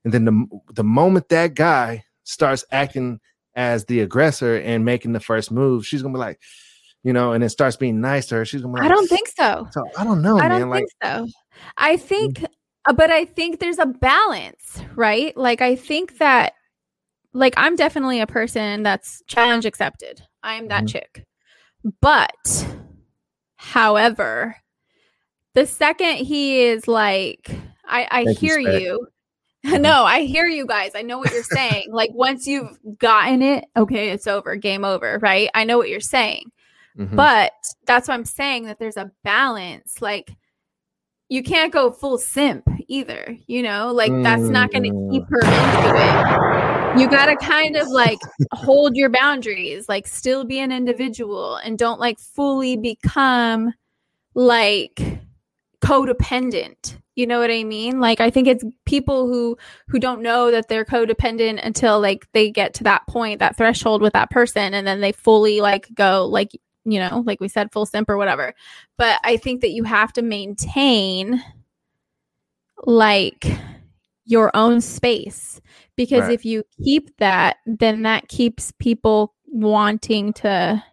And 0.04 0.13
then 0.13 0.25
the 0.25 0.45
the 0.73 0.84
moment 0.84 1.30
that 1.30 1.56
guy 1.56 2.04
starts 2.23 2.63
acting 2.71 3.19
as 3.56 3.86
the 3.86 4.01
aggressor 4.01 4.58
and 4.58 4.86
making 4.86 5.13
the 5.13 5.19
first 5.19 5.51
move, 5.51 5.88
she's 5.88 6.04
gonna 6.04 6.13
be 6.13 6.19
like, 6.19 6.39
you 7.04 7.12
know, 7.12 7.34
and 7.34 7.43
it 7.43 7.49
starts 7.49 7.75
being 7.75 8.01
nice 8.01 8.27
to 8.27 8.36
her. 8.36 8.45
She's 8.45 8.62
gonna 8.62 8.75
be 8.75 8.82
like, 8.82 8.86
I 8.86 8.93
don't 8.93 9.08
think 9.10 9.30
so. 9.30 9.67
so. 9.71 9.84
I 9.97 10.04
don't 10.04 10.21
know, 10.21 10.38
I 10.38 10.47
man. 10.47 10.60
don't 10.60 10.69
Like, 10.69 10.82
think 10.82 10.91
so. 11.04 11.27
I 11.77 11.97
think, 11.97 12.43
uh, 12.43 12.47
but 12.96 13.10
I 13.12 13.26
think 13.26 13.60
there's 13.60 13.80
a 13.80 13.86
balance, 13.86 14.82
right? 14.96 15.36
Like, 15.38 15.62
I 15.62 15.76
think 15.76 16.17
that, 16.17 16.54
like, 17.34 17.54
I'm 17.58 17.76
definitely 17.76 18.20
a 18.22 18.28
person 18.28 18.84
that's 18.84 19.22
challenge 19.28 19.65
accepted. 19.65 20.22
I'm 20.44 20.67
that 20.70 20.86
Mhm. 20.86 20.89
chick. 20.89 21.26
But, 22.02 22.65
however, 23.56 24.56
the 25.54 25.65
second 25.65 26.17
he 26.17 26.63
is 26.63 26.88
like, 26.88 27.52
I, 27.86 28.08
I 28.12 28.26
Thank 28.26 28.38
hear 28.39 28.60
you. 28.60 29.08
Mhm. 29.65 29.82
no, 29.82 30.04
I 30.06 30.22
hear 30.22 30.48
you 30.48 30.65
guys. 30.65 30.94
I 30.96 31.04
know 31.04 31.20
what 31.20 31.32
you're 31.32 31.44
saying. 31.44 31.89
like, 31.94 32.10
once 32.15 32.48
you've 32.48 32.80
gotten 32.98 33.44
it, 33.44 33.65
okay, 33.78 34.10
it's 34.10 34.26
over, 34.26 34.56
game 34.56 34.84
over, 34.84 35.20
right? 35.22 35.52
I 35.54 35.65
know 35.65 35.78
what 35.78 35.88
you're 35.89 36.00
saying. 36.00 36.52
mhm. 36.98 37.15
But 37.15 37.52
that's 37.86 38.08
why 38.08 38.15
I'm 38.15 38.26
saying 38.26 38.65
that 38.65 38.80
there's 38.80 38.98
a 38.98 39.12
balance. 39.24 40.02
Like 40.02 40.32
you 41.32 41.41
can't 41.41 41.72
go 41.72 41.89
full 41.91 42.17
simp 42.17 42.67
either, 42.89 43.38
you 43.48 43.63
know? 43.63 43.94
Like 43.94 44.12
that's 44.22 44.41
not 44.41 44.70
going 44.70 44.84
to 44.84 44.89
mm. 44.89 45.12
keep 45.12 45.24
her 45.30 45.39
into 45.39 45.96
it. 45.96 47.00
You 47.00 47.10
got 47.10 47.28
to 47.28 47.38
kind 47.38 47.78
of 47.78 47.88
like 47.88 48.20
hold 48.52 48.98
your 48.98 49.10
boundaries, 49.10 49.88
like 49.88 50.08
still 50.08 50.44
be 50.44 50.60
an 50.60 50.74
individual 50.74 51.56
and 51.56 51.80
don't 51.80 52.02
like 52.02 52.20
fully 52.20 52.76
become 52.76 53.74
like 54.36 55.02
codependent. 55.82 56.98
You 57.15 57.28
know 57.28 57.39
what 57.39 57.50
I 57.50 57.63
mean? 57.63 58.02
Like 58.02 58.20
I 58.20 58.30
think 58.30 58.50
it's 58.50 58.65
people 58.86 59.26
who 59.28 59.58
who 59.88 60.00
don't 60.00 60.22
know 60.22 60.52
that 60.52 60.67
they're 60.67 60.84
codependent 60.84 61.65
until 61.65 62.02
like 62.02 62.28
they 62.34 62.52
get 62.52 62.74
to 62.74 62.84
that 62.84 63.08
point, 63.08 63.39
that 63.39 63.56
threshold 63.56 64.02
with 64.02 64.12
that 64.12 64.32
person 64.32 64.74
and 64.74 64.86
then 64.86 65.00
they 65.00 65.13
fully 65.13 65.62
like 65.62 65.88
go 65.94 66.26
like 66.26 66.52
you 66.86 67.00
know, 67.00 67.24
like 67.26 67.39
we 67.39 67.48
said, 67.48 67.72
full 67.72 67.86
simp 67.86 68.10
or 68.10 68.17
whatever. 68.17 68.54
But 68.98 69.20
I 69.24 69.38
think 69.38 69.62
that 69.62 69.72
you 69.72 69.84
have 69.84 70.12
to 70.13 70.22
maintain 70.22 71.41
like 72.86 73.46
your 74.26 74.52
own 74.56 74.82
space 74.82 75.62
because 75.96 76.22
Right. 76.24 76.32
if 76.34 76.46
you 76.46 76.63
keep 76.84 77.15
that, 77.17 77.58
then 77.65 78.04
that 78.04 78.28
keeps 78.28 78.72
people 78.80 79.34
wanting 79.48 80.34
to 80.34 80.84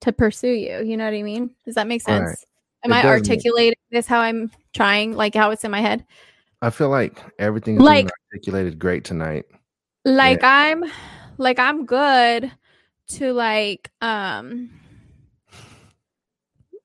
to 0.00 0.12
pursue 0.12 0.52
you. 0.52 0.80
You 0.84 0.96
know 0.96 1.04
what 1.04 1.14
I 1.14 1.22
mean? 1.22 1.50
Does 1.64 1.74
that 1.74 1.88
make 1.88 2.02
sense? 2.02 2.28
Right. 2.28 2.36
Am 2.84 2.92
I 2.92 2.98
make- 3.02 3.06
articulating 3.06 3.78
this 3.90 4.06
how 4.06 4.20
I'm 4.20 4.48
trying, 4.72 5.12
like 5.16 5.34
how 5.34 5.50
it's 5.50 5.64
in 5.64 5.72
my 5.72 5.80
head? 5.80 6.04
I 6.62 6.70
feel 6.70 6.88
like 6.88 7.20
everything's 7.40 7.80
Like- 7.80 8.06
being 8.06 8.10
articulated 8.32 8.78
great 8.78 9.04
tonight. 9.04 9.46
like 10.04 10.42
i'm 10.44 10.84
like 11.36 11.58
i'm 11.58 11.84
good 11.84 12.50
to 13.08 13.32
like 13.32 13.90
um 14.00 14.70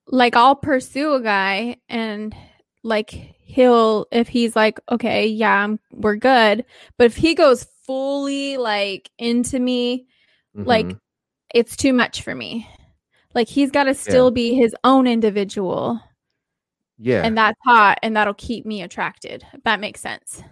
like 0.08 0.36
i'll 0.36 0.56
pursue 0.56 1.14
a 1.14 1.20
guy 1.22 1.76
and 1.88 2.34
like 2.82 3.10
he'll 3.10 4.06
if 4.12 4.28
he's 4.28 4.54
like 4.54 4.78
okay 4.90 5.26
yeah 5.26 5.64
I'm, 5.64 5.78
we're 5.92 6.16
good 6.16 6.64
but 6.98 7.04
if 7.06 7.16
he 7.16 7.34
goes 7.34 7.66
fully 7.86 8.56
like 8.56 9.10
into 9.18 9.58
me 9.58 10.06
like 10.54 10.86
Mhm. 10.86 10.98
it's 11.54 11.76
too 11.76 11.92
much 11.92 12.22
for 12.22 12.34
me 12.34 12.68
like 13.34 13.48
he's 13.48 13.70
got 13.70 13.84
to 13.84 13.94
still 13.94 14.30
be 14.30 14.54
his 14.54 14.74
own 14.84 15.06
individual 15.06 16.00
yeah. 16.98 17.22
and 17.24 17.36
that's 17.36 17.58
hot 17.64 17.98
and 18.02 18.16
that'll 18.16 18.34
keep 18.34 18.64
me 18.64 18.82
attracted 18.82 19.44
if 19.52 19.62
that 19.64 19.80
makes 19.80 20.00
sense 20.00 20.42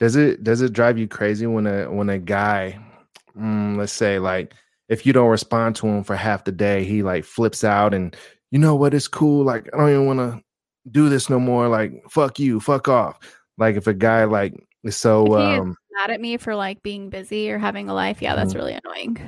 does 0.00 0.14
it 0.16 0.44
does 0.44 0.60
it 0.60 0.72
drive 0.72 0.98
you 0.98 1.08
crazy 1.08 1.46
when 1.46 1.66
a 1.66 1.90
when 1.90 2.08
a 2.08 2.18
guy, 2.18 2.78
mm, 3.36 3.76
let's 3.76 3.92
say 3.92 4.18
like 4.20 4.54
if 4.88 5.04
you 5.06 5.12
don't 5.12 5.28
respond 5.30 5.76
to 5.76 5.86
him 5.86 6.04
for 6.04 6.16
half 6.16 6.44
the 6.44 6.52
day, 6.52 6.84
he 6.84 7.02
like 7.02 7.24
flips 7.24 7.64
out 7.64 7.94
and 7.94 8.16
you 8.50 8.58
know 8.58 8.74
what? 8.74 8.94
It's 8.94 9.08
cool. 9.08 9.44
Like 9.44 9.68
I 9.74 9.76
don't 9.78 9.90
even 9.90 10.06
want 10.06 10.18
to 10.20 10.42
do 10.90 11.08
this 11.08 11.28
no 11.28 11.38
more. 11.38 11.68
Like 11.68 11.92
fuck 12.10 12.38
you, 12.38 12.60
fuck 12.60 12.88
off. 12.88 13.18
Like 13.58 13.76
if 13.76 13.86
a 13.86 13.94
guy 13.94 14.24
like 14.24 14.54
is 14.84 14.96
so 14.96 15.34
If 15.34 15.40
he 15.40 15.54
is 15.54 15.60
um 15.60 15.76
mad 15.92 16.10
at 16.10 16.20
me 16.20 16.36
for 16.36 16.54
like 16.54 16.82
being 16.82 17.10
busy 17.10 17.50
or 17.50 17.58
having 17.58 17.88
a 17.90 17.94
life 17.94 18.22
yeah 18.22 18.36
that's 18.36 18.54
Mhm. 18.54 18.56
really 18.58 18.78
annoying 18.84 19.18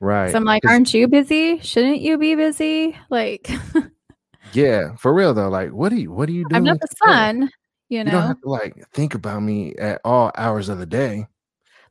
right. 0.00 0.30
So 0.30 0.36
I'm 0.38 0.44
like, 0.44 0.62
aren't 0.66 0.94
you 0.94 1.08
busy? 1.08 1.58
Shouldn't 1.58 2.00
you 2.00 2.16
be 2.18 2.36
busy? 2.36 2.96
Like, 3.10 3.50
yeah, 4.54 4.94
for 4.96 5.12
real 5.12 5.34
though. 5.34 5.48
Like 5.48 5.70
what 5.72 5.88
do 5.90 5.96
you 5.96 6.12
what 6.12 6.26
do 6.26 6.32
you 6.32 6.44
do? 6.44 6.54
I'm 6.56 6.64
not 6.64 6.80
the 6.80 6.88
sun, 7.04 7.50
you 7.88 7.98
You 7.98 8.04
don't 8.04 8.12
know. 8.12 8.26
have 8.28 8.40
to 8.42 8.48
like 8.48 8.74
think 8.92 9.14
about 9.14 9.40
me 9.42 9.74
at 9.76 10.00
all 10.04 10.30
hours 10.36 10.68
of 10.68 10.78
the 10.78 10.86
day. 10.86 11.26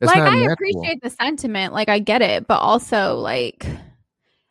It's 0.00 0.06
Like, 0.06 0.22
I 0.22 0.30
natural. 0.40 0.52
appreciate 0.52 1.02
the 1.02 1.10
sentiment, 1.10 1.72
like 1.72 1.88
I 1.88 1.98
get 1.98 2.22
it, 2.22 2.46
but 2.46 2.58
also 2.58 3.16
like, 3.16 3.66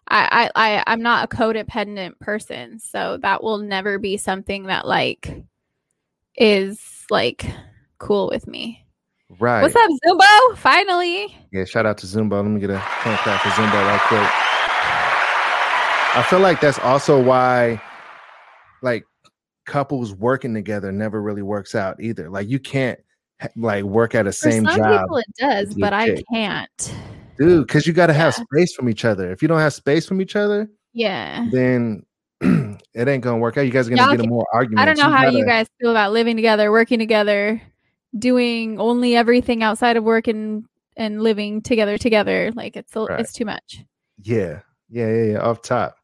I, 0.10 0.50
I, 0.56 0.78
I, 0.78 0.84
I'm 0.88 1.02
not 1.02 1.26
a 1.26 1.36
codependent 1.36 2.20
person, 2.20 2.80
so 2.80 3.18
that 3.22 3.44
will 3.44 3.58
never 3.58 4.00
be 4.00 4.18
something 4.18 4.64
that 4.68 4.88
like 4.88 5.44
is 6.36 7.06
like 7.10 7.46
cool 7.98 8.28
with 8.30 8.48
me. 8.48 8.86
right. 9.40 9.62
What's 9.62 9.76
up, 9.76 9.90
Zumbo? 10.06 10.58
Finally, 10.58 11.36
Yeah, 11.52 11.66
shout 11.66 11.86
out 11.86 11.98
to 12.00 12.06
Zumba. 12.08 12.42
Let 12.42 12.46
me 12.46 12.60
get 12.62 12.70
a 12.70 12.80
point 13.02 13.18
clap 13.20 13.42
for 13.42 13.50
Zumba 13.50 13.74
right 13.86 14.02
quick. 14.08 14.30
I 16.16 16.24
feel 16.30 16.40
like 16.40 16.60
that's 16.62 16.80
also 16.80 17.22
why, 17.22 17.82
like, 18.82 19.04
couples 19.66 20.14
working 20.16 20.54
together 20.54 20.92
never 20.92 21.22
really 21.22 21.42
works 21.44 21.76
out 21.76 22.02
either. 22.02 22.30
Like, 22.30 22.48
you 22.50 22.60
can't 22.60 23.00
like 23.56 23.84
work 23.84 24.16
at 24.16 24.28
a 24.28 24.34
same 24.34 24.66
some 24.66 24.78
job, 24.78 25.02
people 25.02 25.18
it 25.18 25.26
does, 25.40 25.76
but 25.76 25.94
I 25.94 26.22
can't. 26.34 26.96
dude, 27.38 27.68
because 27.68 27.86
you 27.88 27.94
got 27.94 28.08
to 28.08 28.14
have 28.14 28.34
space 28.36 28.74
from 28.74 28.90
each 28.90 29.06
other. 29.06 29.32
If 29.32 29.42
you 29.42 29.48
don't 29.48 29.60
have 29.60 29.74
space 29.74 30.06
from 30.08 30.22
each 30.22 30.36
other, 30.36 30.70
Yeah. 30.94 31.48
then 31.52 32.04
it 32.42 33.08
ain't 33.08 33.24
gonna 33.24 33.38
work 33.38 33.58
out. 33.58 33.62
You 33.62 33.72
guys 33.72 33.88
are 33.88 33.92
gonna 33.96 34.02
Y'all 34.10 34.16
get 34.18 34.28
more 34.30 34.46
arguments. 34.54 34.82
I 34.82 34.86
don't 34.86 34.98
know 34.98 35.16
how 35.16 35.26
you 35.28 35.40
gotta- 35.46 35.46
guys 35.46 35.68
feel 35.80 35.92
about 35.92 36.12
living 36.14 36.36
together, 36.36 36.72
working 36.72 37.00
together, 37.00 37.62
doing 38.18 38.80
only 38.80 39.16
everything 39.16 39.64
outside 39.64 39.98
of 39.98 40.04
work 40.04 40.28
and 40.28 40.66
and 40.96 41.22
living 41.22 41.62
together 41.62 41.98
together. 41.98 42.52
Like 42.56 42.76
it's 42.76 42.96
a, 42.96 43.02
Right. 43.02 43.20
it's 43.20 43.34
too 43.34 43.46
much. 43.46 43.84
Yeah, 44.24 44.62
yeah, 44.90 45.08
yeah, 45.14 45.24
yeah. 45.34 45.38
Off 45.40 45.62
top. 45.62 45.96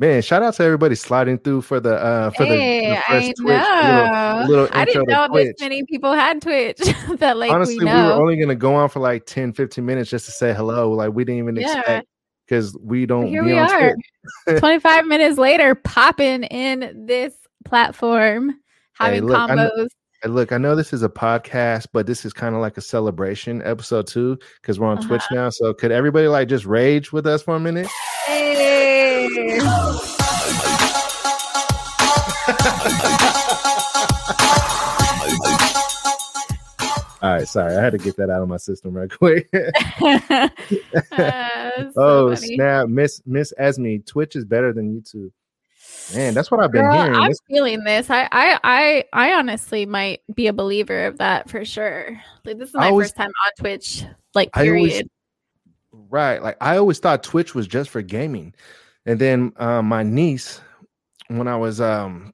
Man, 0.00 0.22
shout 0.22 0.42
out 0.42 0.54
to 0.54 0.62
everybody 0.62 0.94
sliding 0.94 1.36
through 1.38 1.60
for 1.60 1.78
the 1.78 1.94
uh 1.94 2.30
for 2.30 2.44
the- 2.44 2.56
hey, 2.56 2.88
the, 2.88 2.96
I 2.96 3.20
first. 3.20 3.36
Twitch. 3.36 4.48
Little, 4.48 4.64
little 4.64 4.68
I 4.80 4.84
didn't 4.86 5.08
know 5.08 5.28
this 5.34 5.52
many 5.60 5.84
people 5.84 6.12
had 6.14 6.40
Twitch 6.40 6.78
that 7.18 7.36
like 7.36 7.52
Honestly, 7.52 7.78
we 7.80 7.84
we, 7.84 7.90
were 7.90 8.12
only 8.14 8.36
gonna 8.40 8.54
go 8.54 8.74
on 8.74 8.88
for 8.88 9.00
like 9.00 9.26
10, 9.26 9.52
15 9.52 9.84
minutes 9.84 10.08
just 10.08 10.24
to 10.24 10.32
say 10.32 10.54
hello. 10.54 10.90
Like 10.92 11.12
we 11.12 11.24
didn't 11.24 11.40
even 11.40 11.56
Yeah. 11.56 11.78
expect 11.80 12.08
because 12.46 12.74
we 12.80 13.04
don't 13.04 13.26
Here 13.26 13.44
we 13.44 13.52
are. 13.58 13.92
Twitch. 14.46 14.58
25 14.58 15.04
minutes 15.06 15.36
later, 15.38 15.74
popping 15.74 16.44
in 16.44 17.04
this 17.06 17.34
platform, 17.66 18.54
having 18.94 19.24
look, 19.26 19.50
I 19.50 19.54
know- 19.54 19.70
combos. 19.76 19.88
Hey, 20.22 20.28
look, 20.30 20.52
I 20.52 20.58
know 20.58 20.74
this 20.76 20.92
is 20.94 21.02
a 21.02 21.08
podcast, 21.08 21.86
but 21.94 22.06
this 22.06 22.24
is 22.26 22.32
kind 22.34 22.54
of 22.54 22.60
like 22.60 22.76
a 22.76 22.82
celebration 22.82 23.62
episode 23.64 24.06
too, 24.06 24.38
because 24.60 24.78
we're 24.80 24.86
on 24.88 25.00
Twitch 25.02 25.22
Uh-huh. 25.22 25.34
now. 25.34 25.50
So 25.50 25.72
could 25.74 25.92
everybody 25.92 26.26
like 26.28 26.48
just 26.48 26.64
rage 26.66 27.10
with 27.12 27.26
us 27.26 27.42
for 27.42 27.54
a 27.56 27.60
minute? 27.60 27.86
Hey. 28.30 29.58
All 37.22 37.30
right, 37.34 37.46
sorry, 37.46 37.76
I 37.76 37.82
had 37.82 37.92
to 37.92 37.98
get 37.98 38.16
that 38.16 38.30
out 38.30 38.40
of 38.40 38.48
my 38.48 38.56
system 38.56 38.94
right 38.94 39.10
quick. 39.10 39.48
Uh, 41.12 41.90
so 41.92 41.92
oh 41.96 42.34
funny. 42.34 42.54
snap, 42.56 42.88
Miss 42.88 43.20
Miss 43.26 43.52
Esme, 43.58 43.96
Twitch 44.06 44.34
is 44.36 44.44
better 44.44 44.72
than 44.72 44.92
YouTube. 45.00 45.30
Man, 46.14 46.34
that's 46.34 46.50
what 46.50 46.60
I've 46.62 46.72
been 46.72 46.82
Girl, 46.82 46.94
hearing. 47.02 47.14
I'm 47.14 47.28
This- 47.28 47.38
feeling 47.48 47.84
this. 47.84 48.10
I, 48.10 48.22
I, 48.32 48.58
I, 48.64 49.04
I 49.12 49.32
honestly 49.34 49.86
might 49.86 50.20
be 50.34 50.46
a 50.48 50.52
believer 50.52 51.06
of 51.06 51.18
that 51.18 51.48
for 51.50 51.64
sure. 51.64 52.20
Like 52.44 52.58
this 52.58 52.70
is 52.70 52.74
my 52.74 52.88
always- 52.88 53.08
first 53.08 53.16
time 53.16 53.28
on 53.28 53.52
Twitch. 53.58 54.04
Like 54.34 54.52
period. 54.52 55.08
Right. 55.92 56.42
Like 56.42 56.56
I 56.60 56.76
always 56.76 56.98
thought 56.98 57.22
Twitch 57.22 57.54
was 57.54 57.66
just 57.66 57.90
for 57.90 58.02
gaming. 58.02 58.54
And 59.06 59.18
then 59.18 59.52
uh, 59.56 59.82
my 59.82 60.02
niece, 60.02 60.60
when 61.28 61.48
I 61.48 61.56
was 61.56 61.80
um 61.80 62.32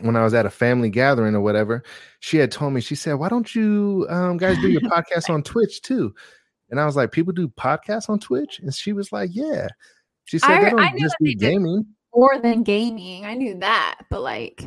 when 0.00 0.16
I 0.16 0.24
was 0.24 0.34
at 0.34 0.46
a 0.46 0.50
family 0.50 0.90
gathering 0.90 1.34
or 1.34 1.40
whatever, 1.40 1.82
she 2.20 2.38
had 2.38 2.50
told 2.50 2.72
me, 2.72 2.80
she 2.80 2.94
said, 2.94 3.14
Why 3.14 3.28
don't 3.28 3.54
you 3.54 4.06
um 4.10 4.36
guys 4.36 4.58
do 4.58 4.68
your 4.70 4.80
podcast 4.90 5.30
on 5.30 5.42
Twitch 5.42 5.82
too? 5.82 6.14
And 6.70 6.80
I 6.80 6.86
was 6.86 6.96
like, 6.96 7.12
People 7.12 7.32
do 7.32 7.48
podcasts 7.48 8.08
on 8.08 8.18
Twitch? 8.18 8.58
And 8.60 8.74
she 8.74 8.92
was 8.92 9.12
like, 9.12 9.30
Yeah. 9.32 9.68
She 10.24 10.38
said 10.38 10.50
I- 10.50 10.64
they 10.64 10.70
don't 10.70 10.98
just 10.98 11.16
that 11.20 11.24
do 11.24 11.34
gaming. 11.34 11.86
More 12.14 12.38
than 12.38 12.62
gaming, 12.62 13.24
I 13.24 13.32
knew 13.32 13.58
that, 13.60 14.00
but 14.10 14.20
like, 14.20 14.62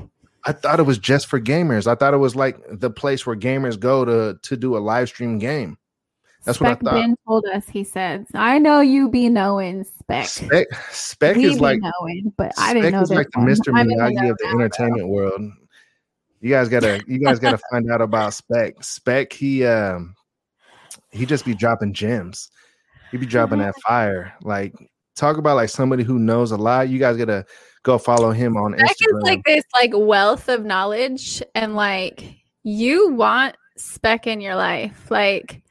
I 0.46 0.52
thought 0.52 0.80
it 0.80 0.84
was 0.84 0.98
just 0.98 1.28
for 1.28 1.40
gamers. 1.40 1.86
I 1.86 1.94
thought 1.94 2.16
it 2.16 2.18
was 2.18 2.36
like 2.36 2.58
the 2.72 2.90
place 2.90 3.26
where 3.26 3.36
gamers 3.36 3.80
go 3.80 4.04
to 4.04 4.40
to 4.42 4.58
do 4.58 4.76
a 4.76 4.80
live 4.80 5.10
stream 5.10 5.38
game. 5.38 5.78
That's 6.46 6.60
what 6.60 6.70
I 6.70 6.74
Spec 6.74 6.84
thought. 6.84 6.94
Ben 6.94 7.16
told 7.28 7.46
us. 7.54 7.68
He 7.68 7.84
said, 7.84 8.28
"I 8.36 8.60
know 8.60 8.80
you 8.80 9.10
be 9.10 9.30
knowing 9.30 9.84
Spec. 9.84 10.28
Spec 10.28 10.68
Spec 10.92 11.36
we 11.36 11.46
is 11.46 11.60
like 11.60 11.80
knowing, 11.82 12.34
but 12.38 12.54
I 12.58 12.74
didn't 12.74 12.84
Spec 12.84 12.94
know 12.94 13.02
is 13.02 13.10
like 13.10 13.28
the 13.32 13.40
one. 13.40 13.48
Mr. 13.48 13.70
I'm 13.70 13.78
in 13.78 13.88
the 13.88 13.96
Miyagi 13.96 14.30
of 14.30 14.38
the 14.38 14.48
entertainment 14.48 15.08
world. 15.08 15.42
You 16.42 16.52
guys 16.52 16.70
gotta 16.70 17.04
you 17.08 17.20
guys 17.20 17.40
gotta 17.40 17.58
find 17.72 17.90
out 17.90 18.02
about 18.02 18.36
Spec. 18.36 18.84
Spec, 18.84 19.34
he 19.34 19.66
um 19.66 20.16
he 21.12 21.26
just 21.26 21.46
be 21.46 21.56
dropping 21.56 21.94
gems. 21.94 22.52
He 23.12 23.18
be 23.18 23.26
dropping 23.26 23.60
that 23.60 23.74
fire. 23.88 24.36
Like 24.44 24.76
talk 25.16 25.38
about 25.38 25.56
like 25.56 25.70
somebody 25.70 26.04
who 26.04 26.20
knows 26.20 26.52
a 26.52 26.58
lot. 26.58 26.90
You 26.90 27.00
guys 27.00 27.18
gotta 27.18 27.44
go 27.82 27.98
follow 27.98 28.30
him 28.30 28.56
on 28.56 28.78
Spec 28.78 28.92
is 28.92 28.98
Instagram. 29.02 29.22
like 29.24 29.44
this 29.46 29.64
like 29.74 29.92
wealth 29.96 30.48
of 30.48 30.64
knowledge, 30.64 31.42
and 31.56 31.76
like 31.76 32.36
you 32.62 33.10
want 33.10 33.56
Spec 33.78 34.28
in 34.28 34.42
your 34.42 34.56
life, 34.56 35.10
like." 35.10 35.64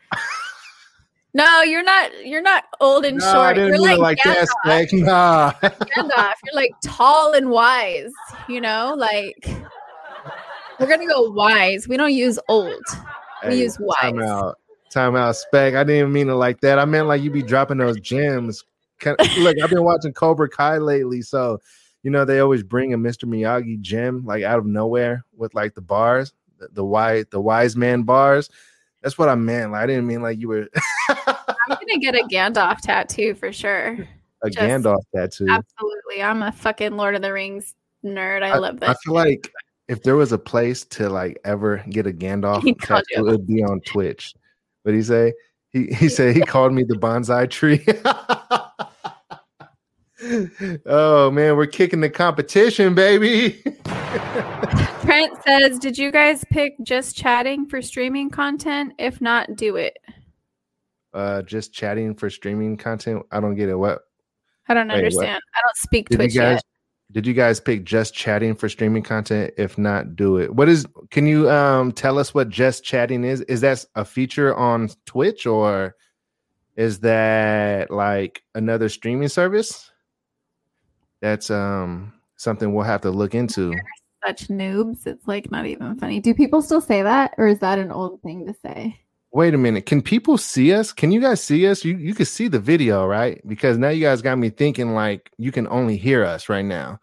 No, 1.36 1.62
you're 1.62 1.82
not. 1.82 2.24
You're 2.24 2.42
not 2.42 2.64
old 2.80 3.04
and 3.04 3.18
no, 3.18 3.26
I 3.26 3.32
short. 3.32 3.56
didn't 3.56 3.68
You're 3.70 3.78
mean 3.88 3.98
like, 3.98 4.24
like 4.24 4.36
that, 4.36 4.48
Spec. 4.64 4.92
Nah. 4.92 5.52
Gandalf. 5.62 6.34
You're 6.44 6.54
like 6.54 6.70
tall 6.82 7.32
and 7.32 7.50
wise. 7.50 8.12
You 8.48 8.60
know, 8.60 8.94
like 8.96 9.44
we're 10.78 10.86
gonna 10.86 11.06
go 11.06 11.30
wise. 11.32 11.88
We 11.88 11.96
don't 11.96 12.12
use 12.14 12.38
old. 12.48 12.82
We 13.46 13.56
use 13.62 13.76
Time 14.00 14.16
wise. 14.16 14.28
out. 14.30 14.58
Time 14.90 15.16
out. 15.16 15.34
Spec. 15.34 15.74
I 15.74 15.82
didn't 15.82 15.98
even 15.98 16.12
mean 16.12 16.28
it 16.28 16.34
like 16.34 16.60
that. 16.60 16.78
I 16.78 16.84
meant 16.84 17.08
like 17.08 17.20
you 17.20 17.30
be 17.30 17.42
dropping 17.42 17.78
those 17.78 17.98
gems. 17.98 18.62
Can, 19.00 19.16
look, 19.40 19.56
I've 19.60 19.70
been 19.70 19.82
watching 19.82 20.12
Cobra 20.12 20.48
Kai 20.48 20.78
lately, 20.78 21.20
so 21.20 21.58
you 22.04 22.12
know 22.12 22.24
they 22.24 22.38
always 22.38 22.62
bring 22.62 22.94
a 22.94 22.96
Mr. 22.98 23.24
Miyagi 23.24 23.80
gem 23.80 24.24
like 24.24 24.44
out 24.44 24.60
of 24.60 24.66
nowhere 24.66 25.24
with 25.36 25.52
like 25.52 25.74
the 25.74 25.80
bars, 25.80 26.32
the, 26.58 26.68
the 26.74 26.84
wise 26.84 27.24
the 27.30 27.40
wise 27.40 27.74
man 27.76 28.04
bars. 28.04 28.48
That's 29.02 29.18
what 29.18 29.28
I 29.28 29.34
meant. 29.34 29.72
Like 29.72 29.82
I 29.82 29.86
didn't 29.86 30.06
mean 30.06 30.22
like 30.22 30.38
you 30.38 30.48
were 30.48 30.68
I'm 31.68 31.77
gonna 31.77 31.98
get 31.98 32.14
a 32.14 32.24
Gandalf 32.24 32.81
tattoo 32.81 33.35
for 33.35 33.53
sure. 33.53 33.98
a 34.42 34.50
Just- 34.50 34.59
Gandalf 34.59 35.03
tattoo. 35.14 35.46
Absolutely. 35.48 36.22
I'm 36.22 36.42
a 36.42 36.53
fucking 36.53 36.96
Lord 36.96 37.14
of 37.14 37.22
the 37.22 37.33
Rings 37.33 37.74
nerd. 38.05 38.42
I, 38.42 38.59
love 38.59 38.81
that. 38.81 38.90
I 38.90 38.94
feel 39.05 39.14
like 39.14 39.50
if 39.88 40.03
there 40.03 40.16
was 40.16 40.33
a 40.33 40.38
place 40.38 40.85
to 40.87 41.09
like 41.09 41.38
ever 41.44 41.85
get 41.88 42.07
a 42.07 42.12
Gandalf 42.12 42.62
tattoo, 42.83 43.05
it 43.16 43.22
would 43.22 43.46
be 43.46 43.62
on 43.62 43.81
Twitch. 43.81 44.35
But 44.85 44.94
he 44.94 45.03
say 45.03 45.33
he 45.70 45.87
he 45.87 46.09
said 46.09 46.37
he 46.37 46.42
called 46.42 46.72
me 46.72 46.85
the 46.85 46.94
bonsai 46.94 47.50
tree. 47.50 47.85
oh 50.87 51.31
man, 51.31 51.57
we're 51.57 51.66
kicking 51.66 52.00
the 52.00 52.11
competition, 52.11 52.94
baby. 52.94 53.62
Trent 55.03 55.33
says, 55.44 55.79
"Did 55.79 55.98
you 55.98 56.11
guys 56.11 56.44
pick 56.50 56.74
just 56.83 57.16
chatting 57.16 57.66
for 57.66 57.83
streaming 57.83 58.31
content? 58.31 58.94
If 58.98 59.20
not, 59.20 59.57
do 59.57 59.77
it." 59.77 59.98
Uh 61.14 61.42
just 61.42 61.72
chatting 61.72 62.14
for 62.14 62.29
streaming 62.29 62.77
content. 62.77 63.24
I 63.31 63.40
don't 63.40 63.55
get 63.55 63.68
it. 63.68 63.77
What 63.77 64.00
I 64.68 64.74
don't 64.74 64.88
Wait, 64.88 64.94
what? 64.94 64.98
understand. 64.98 65.42
I 65.57 65.61
don't 65.62 65.77
speak 65.77 66.09
did 66.09 66.16
Twitch 66.16 66.35
you 66.35 66.40
guys 66.40 66.55
yet. 66.57 66.64
did 67.12 67.27
you 67.27 67.35
guys 67.35 67.61
pick 67.61 67.85
just 67.85 68.14
chatting 68.14 68.55
for 68.55 68.68
streaming 68.68 69.03
content? 69.03 69.55
If 69.57 69.79
not, 69.79 70.16
do 70.16 70.38
it. 70.38 70.55
What 70.55 70.68
is 70.68 70.87
can 71.11 71.27
you 71.27 71.48
um 71.50 71.92
tell 71.92 72.18
us 72.18 72.35
what 72.35 72.48
just 72.48 72.85
chatting 72.85 73.24
is? 73.24 73.40
Is 73.42 73.61
that 73.62 73.85
a 73.94 74.05
feature 74.05 74.55
on 74.55 74.90
Twitch 75.07 75.46
or 75.46 75.94
is 76.77 76.98
that 77.00 77.90
like 77.90 78.42
another 78.55 78.88
streaming 78.88 79.29
service? 79.29 79.90
That's 81.20 81.50
um 81.50 82.12
something 82.37 82.74
we'll 82.74 82.85
have 82.85 83.00
to 83.03 83.11
look 83.11 83.35
into. 83.35 83.72
Such 84.27 84.48
noobs. 84.48 85.07
It's 85.07 85.27
like 85.29 85.50
not 85.50 85.66
even 85.66 85.96
funny. 85.98 86.18
Do 86.18 86.35
people 86.35 86.62
still 86.62 86.81
say 86.81 87.03
that, 87.03 87.35
or 87.37 87.46
is 87.46 87.59
that 87.61 87.79
an 87.79 87.92
old 87.92 88.22
thing 88.22 88.46
to 88.46 88.55
say? 88.55 88.98
Wait 89.34 89.52
a 89.52 89.58
minute. 89.58 89.84
Can 89.84 90.00
people 90.00 90.38
see 90.38 90.72
us? 90.72 90.92
Can 90.92 91.10
you 91.10 91.20
guys 91.20 91.42
see 91.42 91.66
us? 91.66 91.84
You 91.84 91.96
you 91.96 92.14
can 92.14 92.24
see 92.24 92.46
the 92.46 92.60
video, 92.60 93.04
right? 93.04 93.42
Because 93.48 93.76
now 93.76 93.88
you 93.88 94.00
guys 94.00 94.22
got 94.22 94.38
me 94.38 94.48
thinking 94.48 94.94
like 94.94 95.32
you 95.38 95.50
can 95.50 95.66
only 95.66 95.96
hear 95.96 96.24
us 96.24 96.48
right 96.48 96.64
now. 96.64 97.00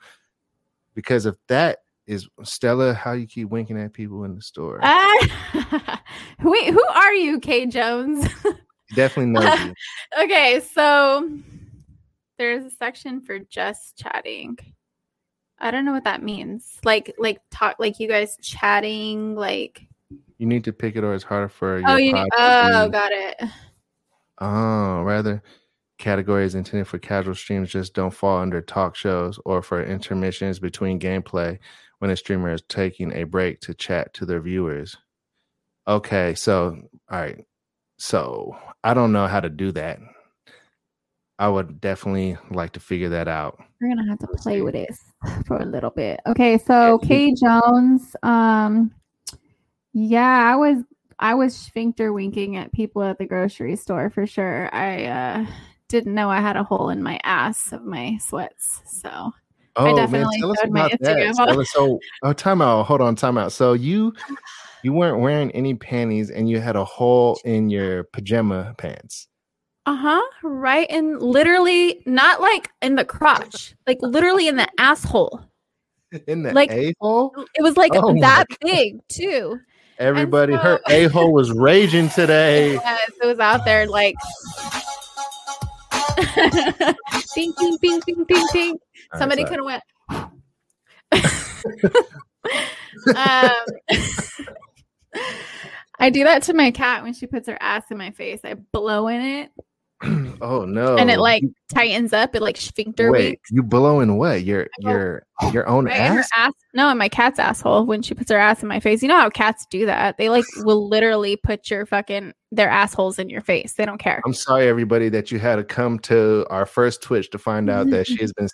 Because 0.95 1.25
if 1.25 1.35
that 1.49 1.79
is 2.07 2.29
Stella, 2.43 2.93
how 2.93 3.11
you 3.11 3.27
keep 3.27 3.49
winking 3.49 3.77
at 3.77 3.91
people 3.91 4.23
in 4.23 4.35
the 4.35 4.41
store? 4.41 4.79
Ah, 5.61 6.01
wait, 6.41 6.69
who 6.69 6.81
are 6.95 7.13
you, 7.13 7.37
Kay 7.37 7.65
Jones? 7.65 8.25
Definitely 8.95 9.33
knows 9.33 9.59
you. 9.59 9.73
okay, 10.23 10.61
so 10.73 11.29
there's 12.37 12.63
a 12.63 12.71
section 12.71 13.19
for 13.19 13.39
just 13.39 13.97
chatting. 13.97 14.57
I 15.59 15.69
don't 15.69 15.83
know 15.83 15.91
what 15.91 16.05
that 16.05 16.23
means. 16.23 16.79
Like, 16.85 17.13
like 17.17 17.41
talk, 17.51 17.75
like 17.77 17.99
you 17.99 18.07
guys 18.07 18.37
chatting, 18.41 19.35
like. 19.35 19.85
You 20.41 20.47
need 20.47 20.63
to 20.63 20.73
pick 20.73 20.95
it, 20.95 21.03
or 21.03 21.13
it's 21.13 21.23
harder 21.23 21.49
for 21.49 21.77
your 21.77 21.91
Oh, 21.91 21.97
you. 21.97 22.13
Need, 22.13 22.29
oh, 22.35 22.85
be- 22.87 22.91
got 22.91 23.11
it. 23.11 23.39
Oh, 24.39 25.03
rather 25.03 25.43
categories 25.99 26.55
intended 26.55 26.87
for 26.87 26.97
casual 26.97 27.35
streams 27.35 27.69
just 27.69 27.93
don't 27.93 28.09
fall 28.09 28.39
under 28.39 28.59
talk 28.59 28.95
shows 28.95 29.39
or 29.45 29.61
for 29.61 29.83
intermissions 29.83 30.57
between 30.57 30.99
gameplay 30.99 31.59
when 31.99 32.09
a 32.09 32.15
streamer 32.17 32.51
is 32.51 32.63
taking 32.67 33.13
a 33.13 33.23
break 33.23 33.59
to 33.59 33.75
chat 33.75 34.11
to 34.15 34.25
their 34.25 34.41
viewers. 34.41 34.97
Okay, 35.87 36.33
so 36.33 36.75
all 37.11 37.21
right. 37.21 37.45
So 37.99 38.57
I 38.83 38.95
don't 38.95 39.11
know 39.11 39.27
how 39.27 39.41
to 39.41 39.49
do 39.49 39.71
that. 39.73 39.99
I 41.37 41.49
would 41.49 41.79
definitely 41.79 42.35
like 42.49 42.71
to 42.71 42.79
figure 42.79 43.09
that 43.09 43.27
out. 43.27 43.59
We're 43.79 43.89
gonna 43.95 44.09
have 44.09 44.17
to 44.17 44.27
play 44.37 44.63
with 44.63 44.73
this 44.73 44.99
for 45.45 45.57
a 45.57 45.65
little 45.65 45.91
bit. 45.91 46.19
Okay, 46.25 46.57
so 46.57 46.97
Kay 46.97 47.35
Jones, 47.35 48.15
um, 48.23 48.91
yeah, 49.93 50.51
I 50.51 50.55
was 50.55 50.77
I 51.19 51.35
was 51.35 51.55
sphincter 51.55 52.13
winking 52.13 52.55
at 52.57 52.71
people 52.71 53.03
at 53.03 53.17
the 53.17 53.25
grocery 53.25 53.75
store 53.75 54.09
for 54.09 54.25
sure. 54.25 54.73
I 54.73 55.05
uh 55.05 55.45
didn't 55.87 56.13
know 56.15 56.29
I 56.29 56.39
had 56.39 56.55
a 56.55 56.63
hole 56.63 56.89
in 56.89 57.03
my 57.03 57.19
ass 57.23 57.71
of 57.73 57.83
my 57.83 58.17
sweats, 58.21 58.81
so 58.87 59.31
Oh 59.77 59.95
definitely 59.95 60.39
man, 60.41 60.55
showed 60.55 60.69
my 60.71 60.89
that. 60.89 60.99
Instagram. 61.01 61.33
Stella. 61.33 61.65
So, 61.65 61.99
oh, 62.23 62.33
time 62.33 62.61
out. 62.61 62.83
Hold 62.87 62.99
on, 63.01 63.15
time 63.15 63.37
out. 63.37 63.51
So 63.53 63.73
you 63.73 64.13
you 64.83 64.93
weren't 64.93 65.19
wearing 65.19 65.51
any 65.51 65.75
panties 65.75 66.29
and 66.29 66.49
you 66.49 66.59
had 66.59 66.75
a 66.75 66.83
hole 66.85 67.39
in 67.45 67.69
your 67.69 68.05
pajama 68.05 68.73
pants. 68.77 69.27
uh 69.85 69.95
huh, 69.95 70.21
right, 70.43 70.87
and 70.89 71.21
literally 71.21 72.01
not 72.05 72.41
like 72.41 72.69
in 72.81 72.95
the 72.95 73.05
crotch, 73.05 73.75
like 73.87 73.97
literally 74.01 74.47
in 74.47 74.55
the 74.55 74.67
asshole. 74.79 75.41
In 76.27 76.43
the 76.43 76.51
Like- 76.53 76.71
a 76.71 76.93
hole? 76.99 77.33
It 77.55 77.61
was 77.61 77.77
like 77.77 77.91
Oh 77.95 78.13
that 78.21 78.45
big 78.61 78.99
too. 79.07 79.59
Everybody, 80.01 80.53
so- 80.53 80.59
her 80.59 80.79
a 80.89 81.07
hole 81.09 81.31
was 81.31 81.51
raging 81.51 82.09
today. 82.09 82.73
Yes, 82.73 83.11
it 83.21 83.27
was 83.27 83.37
out 83.39 83.63
there 83.65 83.85
like 83.85 84.15
ding 87.35 87.53
ding 87.59 87.77
ding 87.81 87.99
ding 88.05 88.23
ding 88.27 88.45
ding. 88.51 88.79
All 89.13 89.19
Somebody 89.19 89.43
could 89.43 89.57
have 89.57 89.65
went. 89.65 89.83
um, 93.15 93.65
I 95.99 96.09
do 96.09 96.23
that 96.23 96.41
to 96.43 96.53
my 96.55 96.71
cat 96.71 97.03
when 97.03 97.13
she 97.13 97.27
puts 97.27 97.47
her 97.47 97.57
ass 97.61 97.83
in 97.91 97.99
my 97.99 98.09
face. 98.09 98.39
I 98.43 98.55
blow 98.55 99.07
in 99.07 99.21
it, 99.21 99.51
oh 100.41 100.65
no! 100.65 100.97
and 100.97 101.11
it 101.11 101.19
like 101.19 101.43
tightens 101.73 102.13
up. 102.13 102.35
It 102.35 102.41
like 102.41 102.57
sphincter 102.57 103.11
wait, 103.11 103.29
winks 103.31 103.51
you 103.51 103.61
blowing 103.61 104.17
what? 104.17 104.43
Your 104.43 104.67
your 104.79 105.23
your 105.51 105.67
own 105.67 105.87
ass? 105.87 106.27
ass. 106.35 106.53
No, 106.73 106.89
in 106.89 106.97
my 106.97 107.09
cat's 107.09 107.37
asshole 107.39 107.85
when 107.85 108.01
she 108.01 108.13
puts 108.13 108.31
her 108.31 108.37
ass 108.37 108.61
in 108.61 108.67
my 108.67 108.79
face. 108.79 109.01
You 109.01 109.09
know 109.09 109.19
how 109.19 109.29
cats 109.29 109.65
do 109.69 109.85
that? 109.85 110.17
They 110.17 110.29
like 110.29 110.45
will 110.57 110.87
literally 110.87 111.35
put 111.35 111.69
your 111.69 111.85
fucking 111.85 112.33
their 112.51 112.69
assholes 112.69 113.19
in 113.19 113.29
your 113.29 113.41
face. 113.41 113.73
They 113.73 113.85
don't 113.85 113.99
care. 113.99 114.21
I'm 114.25 114.33
sorry, 114.33 114.67
everybody, 114.67 115.09
that 115.09 115.31
you 115.31 115.39
had 115.39 115.57
to 115.57 115.63
come 115.63 115.99
to 115.99 116.45
our 116.49 116.65
first 116.65 117.03
Twitch 117.03 117.29
to 117.31 117.37
find 117.37 117.69
out 117.69 117.89
that 117.91 118.07
she 118.07 118.17
has 118.21 118.33
been 118.33 118.47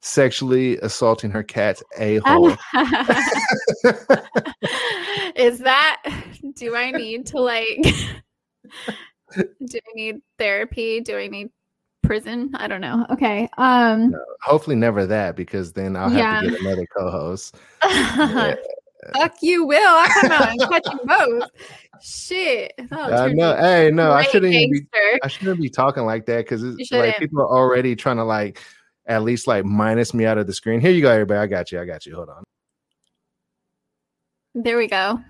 sexually 0.00 0.76
assaulting 0.78 1.30
her 1.30 1.42
cat's 1.42 1.82
a 1.98 2.18
hole. 2.18 2.50
Is 5.36 5.58
that 5.60 6.02
do 6.56 6.76
I 6.76 6.90
need 6.90 7.26
to 7.26 7.40
like 7.40 7.78
do 9.36 9.78
I 9.78 9.92
need 9.94 10.16
therapy? 10.38 11.00
Do 11.00 11.16
I 11.16 11.28
need 11.28 11.50
prison. 12.02 12.50
I 12.54 12.68
don't 12.68 12.80
know. 12.82 13.06
Okay. 13.10 13.48
Um 13.56 14.10
No, 14.10 14.24
hopefully 14.42 14.76
never 14.76 15.06
that 15.06 15.36
because 15.36 15.72
then 15.72 15.96
I'll 15.96 16.10
have 16.10 16.18
Yeah. 16.18 16.40
to 16.42 16.50
get 16.50 16.60
another 16.60 16.86
co-host. 16.96 17.56
Yeah. 19.06 19.20
Fuck 19.20 19.36
you, 19.42 19.66
Will. 19.66 19.86
I'll 19.86 20.08
come 20.08 20.32
out 20.32 20.48
and 20.48 20.60
catch 20.60 20.82
you 20.90 20.98
both. 21.04 21.50
Shit. 22.02 22.72
Oh, 22.90 23.12
I 23.12 23.32
know. 23.34 23.54
Hey, 23.54 23.90
no, 23.90 24.10
I 24.12 24.22
shouldn't 24.22 24.50
be. 24.52 24.86
I 25.22 25.28
shouldn't 25.28 25.60
be 25.60 25.68
talking 25.68 26.04
like 26.06 26.24
that 26.24 26.38
because 26.38 26.62
it's 26.62 26.90
like 26.90 27.18
people 27.18 27.40
are 27.42 27.48
already 27.48 27.96
trying 27.96 28.16
to 28.16 28.24
like 28.24 28.62
at 29.06 29.22
least 29.22 29.46
like 29.46 29.66
minus 29.66 30.14
me 30.14 30.24
out 30.24 30.38
of 30.38 30.46
the 30.46 30.54
screen. 30.54 30.80
Here 30.80 30.90
you 30.90 31.02
go, 31.02 31.10
everybody. 31.10 31.38
I 31.38 31.46
got 31.46 31.70
you. 31.70 31.80
I 31.80 31.84
got 31.84 32.06
you. 32.06 32.14
Hold 32.14 32.30
on. 32.30 32.44
There 34.54 34.78
we 34.78 34.86
go. 34.86 35.20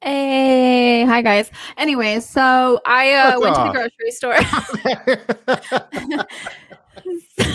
Hey, 0.00 1.04
hi 1.04 1.22
guys. 1.22 1.50
Anyway, 1.76 2.20
so 2.20 2.80
I 2.86 3.12
uh, 3.14 3.40
went 3.40 3.56
to 3.56 3.62
the 3.62 3.72
grocery 3.72 4.10
store. 4.12 4.36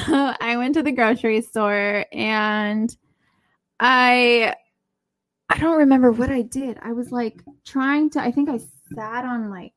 so 0.07 0.33
I 0.41 0.57
went 0.57 0.73
to 0.73 0.83
the 0.83 0.91
grocery 0.91 1.41
store 1.41 2.05
and 2.11 2.95
I 3.79 4.55
I 5.49 5.57
don't 5.57 5.77
remember 5.77 6.11
what 6.11 6.29
I 6.29 6.41
did. 6.41 6.77
I 6.81 6.91
was 6.91 7.13
like 7.13 7.41
trying 7.65 8.09
to 8.11 8.21
I 8.21 8.31
think 8.31 8.49
I 8.49 8.59
sat 8.93 9.23
on 9.23 9.49
like 9.49 9.73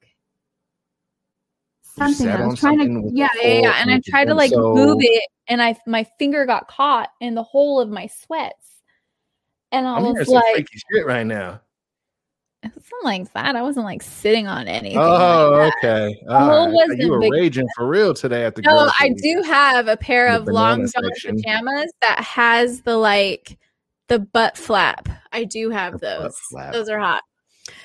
something. 1.83 2.29
I 2.29 2.47
was 2.47 2.59
trying 2.59 2.79
to 2.79 3.11
yeah, 3.15 3.29
yeah, 3.41 3.61
yeah. 3.61 3.75
And 3.79 3.93
I 3.93 4.01
tried 4.05 4.25
to 4.25 4.35
like 4.35 4.51
so- 4.51 4.75
move 4.75 4.99
it 5.01 5.25
and 5.47 5.63
I 5.63 5.77
my 5.87 6.05
finger 6.19 6.47
got 6.47 6.67
caught 6.67 7.11
in 7.21 7.37
the 7.37 7.45
hole 7.45 7.81
of 7.81 7.89
my 7.89 8.09
sweats. 8.09 8.73
And 9.71 9.87
I 9.87 9.99
I'm 9.99 10.03
was 10.03 10.27
like 10.27 10.55
freaky 10.55 10.81
shit 10.91 11.07
right 11.07 11.27
now. 11.27 11.61
Wasn't 12.75 13.05
like 13.05 13.33
that. 13.35 13.57
I 13.57 13.63
wasn't 13.63 13.85
like 13.87 14.03
sitting 14.03 14.47
on 14.47 14.67
anything. 14.69 14.99
Oh, 14.99 15.51
like 15.59 15.73
okay. 15.85 16.17
whole 16.29 16.35
All 16.37 16.67
right. 16.67 16.73
wasn't 16.73 17.01
You 17.01 17.11
were 17.11 17.21
big- 17.21 17.33
raging 17.33 17.67
for 17.77 17.87
real 17.87 18.15
today 18.15 18.45
at 18.45 18.55
the 18.55 18.63
No. 18.63 18.91
I 18.99 19.15
do 19.23 19.43
have 19.43 19.89
a 19.89 19.97
pair 19.97 20.29
of 20.29 20.47
long 20.47 20.87
john 20.87 21.11
pajamas 21.25 21.93
that 22.03 22.21
has 22.21 22.83
the 22.83 22.97
like 22.97 23.59
the 24.09 24.19
butt 24.19 24.57
flap. 24.57 25.09
I 25.33 25.45
do 25.45 25.71
have 25.71 25.95
The 26.01 26.31
those. 26.53 26.73
Those 26.73 26.89
are 26.89 26.99
hot. 26.99 27.23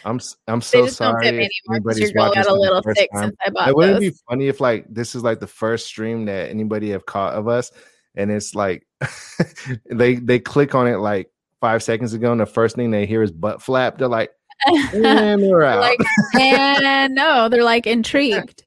I'm 0.06 0.20
I'm 0.48 0.62
so 0.62 0.86
sorry. 0.88 1.28
if 1.28 1.50
anybody's 1.74 2.14
watching 2.14 2.16
got 2.16 2.32
a 2.34 2.36
this 2.36 2.46
for 2.48 2.54
the 2.54 2.60
little 2.60 2.82
thick 2.94 3.10
since 3.16 3.36
I 3.46 3.50
bought 3.50 3.70
It 3.70 3.76
wouldn't 3.76 4.00
those. 4.02 4.12
be 4.12 4.18
funny 4.30 4.48
if 4.48 4.62
like 4.62 4.86
this 4.90 5.16
is 5.16 5.24
like 5.24 5.40
the 5.40 5.48
first 5.48 5.88
stream 5.88 6.26
that 6.26 6.50
anybody 6.52 6.92
have 6.92 7.06
caught 7.08 7.34
of 7.34 7.48
us, 7.48 7.72
and 8.16 8.30
it's 8.32 8.54
like 8.54 8.86
they 9.92 10.16
they 10.16 10.40
click 10.40 10.76
on 10.76 10.88
it 10.88 10.98
like 10.98 11.32
five 11.60 11.82
seconds 11.82 12.14
ago, 12.14 12.32
and 12.32 12.40
the 12.42 12.46
first 12.46 12.76
thing 12.76 12.92
they 12.92 13.06
hear 13.08 13.24
is 13.24 13.32
butt 13.32 13.62
flap. 13.62 13.98
They're 13.98 14.08
like, 14.08 14.30
and 14.66 15.42
we're 15.42 15.62
They're 15.62 15.64
out. 15.66 15.80
like, 15.80 16.00
and 16.40 17.16
no, 17.16 17.50
they're 17.50 17.64
like 17.64 17.88
intrigued. 17.88 18.64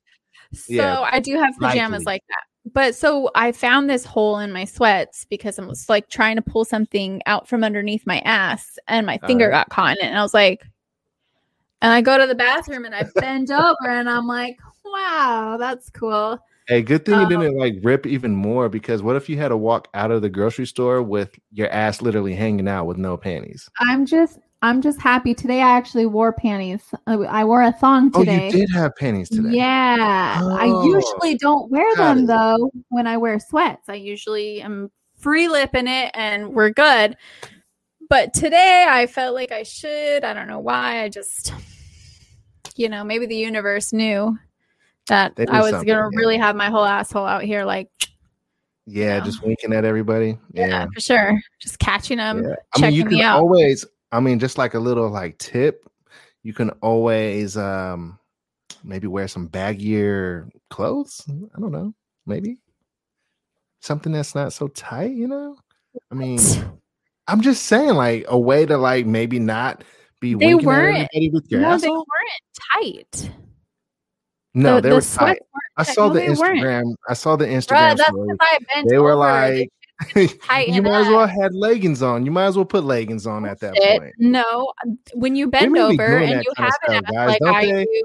So 0.53 0.73
Yeah, 0.73 1.09
I 1.11 1.21
do 1.21 1.37
have 1.39 1.55
pajamas 1.59 2.01
likely. 2.01 2.05
like 2.05 2.23
that. 2.29 2.73
But 2.73 2.95
so 2.95 3.31
I 3.35 3.53
found 3.53 3.91
this 3.91 4.05
hole 4.05 4.39
in 4.39 4.51
my 4.53 4.65
sweats 4.65 5.27
because 5.29 5.59
I 5.59 5.65
was 5.67 5.89
like 5.89 6.09
trying 6.09 6.37
to 6.37 6.43
pull 6.43 6.65
something 6.65 7.21
out 7.27 7.47
from 7.47 7.63
underneath 7.63 8.07
my 8.07 8.21
ass 8.21 8.79
and 8.89 9.05
my 9.07 9.19
finger 9.27 9.47
Alright. 9.47 9.69
got 9.69 9.75
caught 9.75 9.99
in 9.99 10.05
it. 10.05 10.09
And 10.09 10.19
I 10.19 10.23
was 10.23 10.33
like, 10.33 10.63
and 11.83 11.93
I 11.93 12.01
go 12.01 12.17
to 12.17 12.27
the 12.27 12.35
bathroom 12.35 12.87
and 12.87 12.95
I 12.95 13.05
bend 13.17 13.51
over 13.51 13.89
and 13.89 14.09
I'm 14.09 14.27
like, 14.27 14.57
wow, 14.85 15.57
that's 15.59 15.91
cool. 15.91 16.39
Hey, 16.67 16.81
good 16.81 17.05
thing 17.05 17.15
Um, 17.17 17.25
it 17.25 17.29
didn't 17.29 17.59
like 17.59 17.75
rip 17.83 18.07
even 18.07 18.35
more 18.35 18.71
because 18.71 19.03
what 19.03 19.17
if 19.17 19.29
you 19.29 19.37
had 19.37 19.49
to 19.49 19.57
walk 19.59 19.89
out 19.93 20.11
of 20.11 20.23
the 20.23 20.31
grocery 20.31 20.67
store 20.67 21.03
with 21.03 21.39
your 21.53 21.69
ass 21.69 22.01
literally 22.01 22.35
hanging 22.35 22.69
out 22.69 22.87
with 22.87 22.97
no 22.97 23.19
panties? 23.19 23.69
I'm 23.81 24.07
just, 24.07 24.39
I'm 24.65 24.81
just 24.81 24.99
happy 24.99 25.35
today. 25.35 25.61
I 25.61 25.77
actually 25.77 26.07
wore 26.07 26.33
panties. 26.33 26.83
I, 27.07 27.15
I 27.15 27.45
wore 27.45 27.63
a 27.63 27.71
thong 27.71 28.11
today. 28.11 28.45
Oh, 28.45 28.57
you 28.57 28.67
did 28.67 28.71
have 28.73 28.97
panties 28.97 29.29
today. 29.29 29.51
Yeah. 29.51 30.41
I 30.41 30.69
Oh, 30.69 30.87
usually 30.87 31.37
don't 31.37 31.71
wear 31.71 31.95
them 31.97 32.25
though 32.25 32.71
when 32.89 33.07
I 33.07 33.19
wear 33.19 33.39
sweats. 33.39 33.91
I 33.91 33.95
usually 33.97 34.63
am 34.63 34.91
free 35.19 35.49
lipping 35.49 35.87
it 35.87 36.11
and 36.15 36.55
we're 36.55 36.71
good. 36.71 37.15
But 38.09 38.33
today 38.33 38.87
I 38.89 39.07
felt 39.07 39.35
like 39.35 39.53
I 39.53 39.65
should. 39.65 40.25
I 40.25 40.33
don't 40.33 40.49
know 40.49 40.61
why. 40.61 41.03
I 41.03 41.11
just, 41.11 41.53
you 42.75 42.89
know, 42.89 43.05
maybe 43.05 43.27
the 43.27 43.37
universe 43.37 43.93
knew 43.93 44.39
that 45.09 45.35
I 45.47 45.61
was 45.61 45.73
going 45.73 45.85
to 45.87 45.93
yeah. 45.93 46.09
really 46.15 46.39
have 46.39 46.57
my 46.57 46.71
whole 46.71 46.87
asshole 46.87 47.27
out 47.27 47.43
here. 47.43 47.65
Like, 47.67 47.91
Yeah, 48.87 49.19
No. 49.19 49.25
just 49.27 49.43
winking 49.43 49.75
at 49.75 49.85
everybody. 49.85 50.39
yeah, 50.55 50.67
Yeah. 50.69 50.87
for 50.95 51.01
sure. 51.01 51.39
Just 51.61 51.79
catching 51.79 52.17
them. 52.17 52.45
Yeah. 52.45 52.55
I 52.77 52.81
mean, 52.81 52.93
you 52.95 53.05
can 53.05 53.21
out. 53.21 53.41
always, 53.41 53.85
I 54.15 54.21
mean, 54.21 54.39
just 54.39 54.59
like 54.59 54.75
a 54.75 54.79
little 54.79 55.11
like 55.11 55.39
tip, 55.39 55.85
you 56.45 56.53
can 56.53 56.71
always 56.83 57.57
um 57.57 58.19
maybe 58.85 59.09
wear 59.09 59.27
some 59.27 59.49
baggier 59.49 60.49
clothes. 60.71 61.25
I 61.29 61.61
don't 61.61 61.73
know, 61.73 61.95
maybe 62.25 62.59
something 63.81 64.13
that's 64.13 64.35
not 64.35 64.53
so 64.53 64.69
tight, 64.69 65.13
you 65.13 65.27
know? 65.27 65.57
I 66.13 66.15
mean, 66.15 66.39
I'm 67.27 67.41
just 67.41 67.65
saying, 67.65 67.95
like 67.95 68.25
a 68.29 68.39
way 68.39 68.65
to 68.67 68.77
like 68.79 69.05
maybe 69.05 69.41
not 69.41 69.83
be 70.21 70.35
They 70.35 70.55
weren't. 70.55 70.97
everybody 70.97 71.31
with 71.31 71.51
your 71.51 71.61
No, 71.61 71.77
they 71.77 71.89
weren't 71.89 72.07
tight. 72.73 73.31
No, 74.55 74.77
the, 74.77 74.81
they 74.81 74.89
the 74.91 74.95
were 74.95 75.01
tight. 75.01 75.39
I 75.77 75.83
saw 75.83 76.07
No, 76.07 76.15
the 76.15 76.21
weren't. 76.21 76.61
Instagram. 76.61 76.95
I 77.09 77.15
saw 77.15 77.35
the 77.35 77.47
Instagram 77.47 77.97
that's 77.97 78.05
story. 78.05 78.29
because 78.31 78.85
They 78.89 78.99
were 78.99 79.17
like, 79.17 79.69
you 80.17 80.83
might 80.83 81.01
as 81.01 81.09
well 81.09 81.27
had 81.27 81.55
leggings 81.55 82.03
on. 82.03 82.25
You 82.25 82.33
might 82.33 82.47
as 82.47 82.57
well 82.57 82.65
put 82.65 82.85
leggings 82.85 83.27
on 83.27 83.47
at 83.47 83.61
that 83.61 83.75
Shit. 83.77 84.01
point. 84.01 84.15
No, 84.19 84.73
um, 84.85 84.99
when 85.15 85.37
you 85.37 85.49
bend 85.49 85.77
over 85.79 86.19
and 86.19 86.43
you 86.43 86.53
have 86.57 86.73
an 86.89 87.05
stuff, 87.05 87.15
guys, 87.15 87.39
like 87.41 87.55
I 87.55 87.67
they? 87.67 87.85
do, 87.85 88.03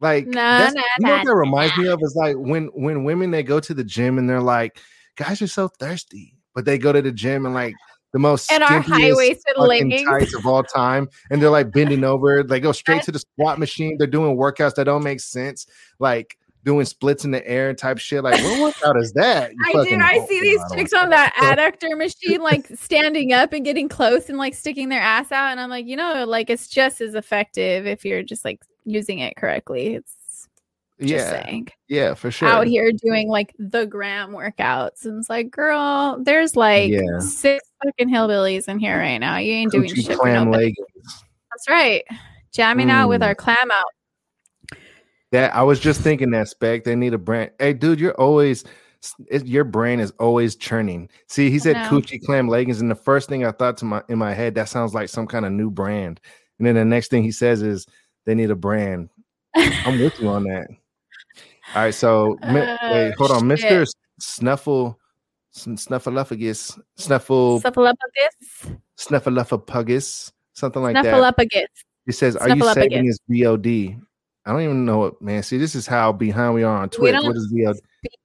Like 0.00 0.26
Nah, 0.26 0.58
that's, 0.58 0.74
nah, 0.74 0.82
you 0.98 1.06
know 1.06 1.12
what 1.12 1.24
that 1.24 1.34
reminds 1.34 1.76
me 1.76 1.88
of 1.88 2.00
is 2.02 2.14
like 2.16 2.36
when 2.36 2.66
when 2.68 3.04
women 3.04 3.30
they 3.30 3.42
go 3.42 3.60
to 3.60 3.74
the 3.74 3.84
gym 3.84 4.18
and 4.18 4.28
they're 4.28 4.40
like, 4.40 4.80
guys 5.16 5.42
are 5.42 5.46
so 5.46 5.68
thirsty, 5.68 6.34
but 6.54 6.64
they 6.64 6.78
go 6.78 6.92
to 6.92 7.02
the 7.02 7.12
gym 7.12 7.44
and 7.44 7.54
like 7.54 7.74
the 8.12 8.18
most 8.18 8.50
and 8.50 8.62
our 8.62 8.80
high 8.80 9.12
waisted 9.12 9.56
leggings. 9.58 10.02
of 10.34 10.46
all 10.46 10.62
time, 10.62 11.08
and 11.30 11.42
they're 11.42 11.50
like 11.50 11.72
bending 11.72 12.04
over. 12.04 12.42
They 12.42 12.60
go 12.60 12.72
straight 12.72 13.02
to 13.02 13.12
the 13.12 13.18
squat 13.18 13.58
machine. 13.58 13.96
They're 13.98 14.06
doing 14.06 14.36
workouts 14.36 14.76
that 14.76 14.84
don't 14.84 15.04
make 15.04 15.20
sense, 15.20 15.66
like 15.98 16.37
doing 16.64 16.84
splits 16.84 17.24
in 17.24 17.30
the 17.30 17.46
air 17.48 17.68
and 17.70 17.78
type 17.78 17.98
shit. 17.98 18.22
Like 18.22 18.42
what 18.42 18.60
workout 18.60 18.96
is 19.00 19.12
that? 19.12 19.52
You 19.52 19.58
I 19.66 19.84
do. 19.84 19.98
I 20.00 20.26
see 20.26 20.40
these 20.40 20.60
chicks 20.74 20.92
on 20.92 21.10
that 21.10 21.32
adductor 21.36 21.96
machine, 21.96 22.42
like 22.42 22.66
standing 22.74 23.32
up 23.32 23.52
and 23.52 23.64
getting 23.64 23.88
close 23.88 24.28
and 24.28 24.36
like 24.38 24.54
sticking 24.54 24.88
their 24.88 25.00
ass 25.00 25.32
out. 25.32 25.50
And 25.52 25.60
I'm 25.60 25.70
like, 25.70 25.86
you 25.86 25.96
know, 25.96 26.24
like 26.26 26.50
it's 26.50 26.68
just 26.68 27.00
as 27.00 27.14
effective 27.14 27.86
if 27.86 28.04
you're 28.04 28.22
just 28.22 28.44
like 28.44 28.60
using 28.84 29.20
it 29.20 29.36
correctly. 29.36 29.94
It's 29.94 30.14
just 31.00 31.10
Yeah, 31.10 31.30
saying. 31.44 31.68
yeah, 31.88 32.14
for 32.14 32.30
sure. 32.30 32.48
Out 32.48 32.66
here 32.66 32.90
doing 32.92 33.28
like 33.28 33.54
the 33.58 33.86
gram 33.86 34.32
workouts. 34.32 35.04
And 35.06 35.18
it's 35.18 35.30
like, 35.30 35.50
girl, 35.50 36.18
there's 36.20 36.56
like 36.56 36.90
Yeah. 36.90 37.20
six 37.20 37.64
fucking 37.84 38.12
hillbillies 38.12 38.66
in 38.68 38.78
here 38.80 38.98
right 38.98 39.18
now. 39.18 39.36
You 39.38 39.52
ain't 39.52 39.70
doing 39.72 39.90
Coochie 39.90 40.04
shit 40.06 40.16
for 40.16 40.22
clam 40.22 40.50
leggings. 40.50 40.76
That's 41.52 41.68
right. 41.68 42.02
Jamming 42.52 42.90
out 42.90 43.08
with 43.08 43.20
Mm. 43.20 43.26
our 43.26 43.34
clam 43.36 43.70
out. 43.72 43.84
That 45.30 45.54
I 45.54 45.62
was 45.62 45.78
just 45.78 46.00
thinking 46.00 46.30
that 46.30 46.48
spec. 46.48 46.84
They 46.84 46.96
need 46.96 47.14
a 47.14 47.18
brand. 47.18 47.50
Hey, 47.58 47.74
dude, 47.74 48.00
you're 48.00 48.14
always 48.14 48.64
it, 49.28 49.46
your 49.46 49.64
brain 49.64 50.00
is 50.00 50.12
always 50.18 50.56
churning. 50.56 51.08
See, 51.28 51.50
he 51.50 51.58
said 51.58 51.76
coochie 51.76 52.24
clam 52.24 52.48
leggings, 52.48 52.80
and 52.80 52.90
the 52.90 52.94
first 52.96 53.28
thing 53.28 53.44
I 53.44 53.52
thought 53.52 53.76
to 53.78 53.84
my 53.84 54.02
in 54.08 54.18
my 54.18 54.32
head 54.32 54.54
that 54.56 54.68
sounds 54.68 54.94
like 54.94 55.08
some 55.08 55.26
kind 55.26 55.44
of 55.44 55.52
new 55.52 55.70
brand. 55.70 56.20
And 56.58 56.66
then 56.66 56.74
the 56.74 56.84
next 56.84 57.08
thing 57.08 57.22
he 57.22 57.30
says 57.30 57.62
is 57.62 57.86
they 58.26 58.34
need 58.34 58.50
a 58.50 58.56
brand. 58.56 59.10
I'm 59.54 59.98
with 60.00 60.18
you 60.20 60.28
on 60.28 60.44
that. 60.44 60.68
All 61.74 61.82
right, 61.82 61.94
so 61.94 62.38
Uh, 62.42 62.78
wait, 62.90 63.14
hold 63.16 63.30
on. 63.30 63.46
Mister 63.46 63.84
Snuffle, 64.20 64.98
Sn- 65.50 65.74
Snuffleupagus, 65.76 66.78
Snuffle, 66.96 67.60
Snuffleupagus. 67.60 68.78
Snuffleupagus, 68.98 70.32
something 70.54 70.82
like 70.82 70.94
that. 70.94 71.04
Snuffleupagus. 71.04 71.66
He 72.06 72.12
says, 72.12 72.36
"Are 72.36 72.48
you 72.48 72.72
saving 72.72 73.04
his 73.04 73.20
VOD?" 73.30 74.00
I 74.48 74.52
don't 74.52 74.62
even 74.62 74.86
know 74.86 74.96
what, 74.98 75.20
man. 75.20 75.42
See, 75.42 75.58
this 75.58 75.74
is 75.74 75.86
how 75.86 76.10
behind 76.10 76.54
we 76.54 76.62
are 76.62 76.74
on 76.78 76.88
Twitch. 76.88 77.12
What 77.14 77.34
does 77.34 77.52
VOD? 77.52 77.78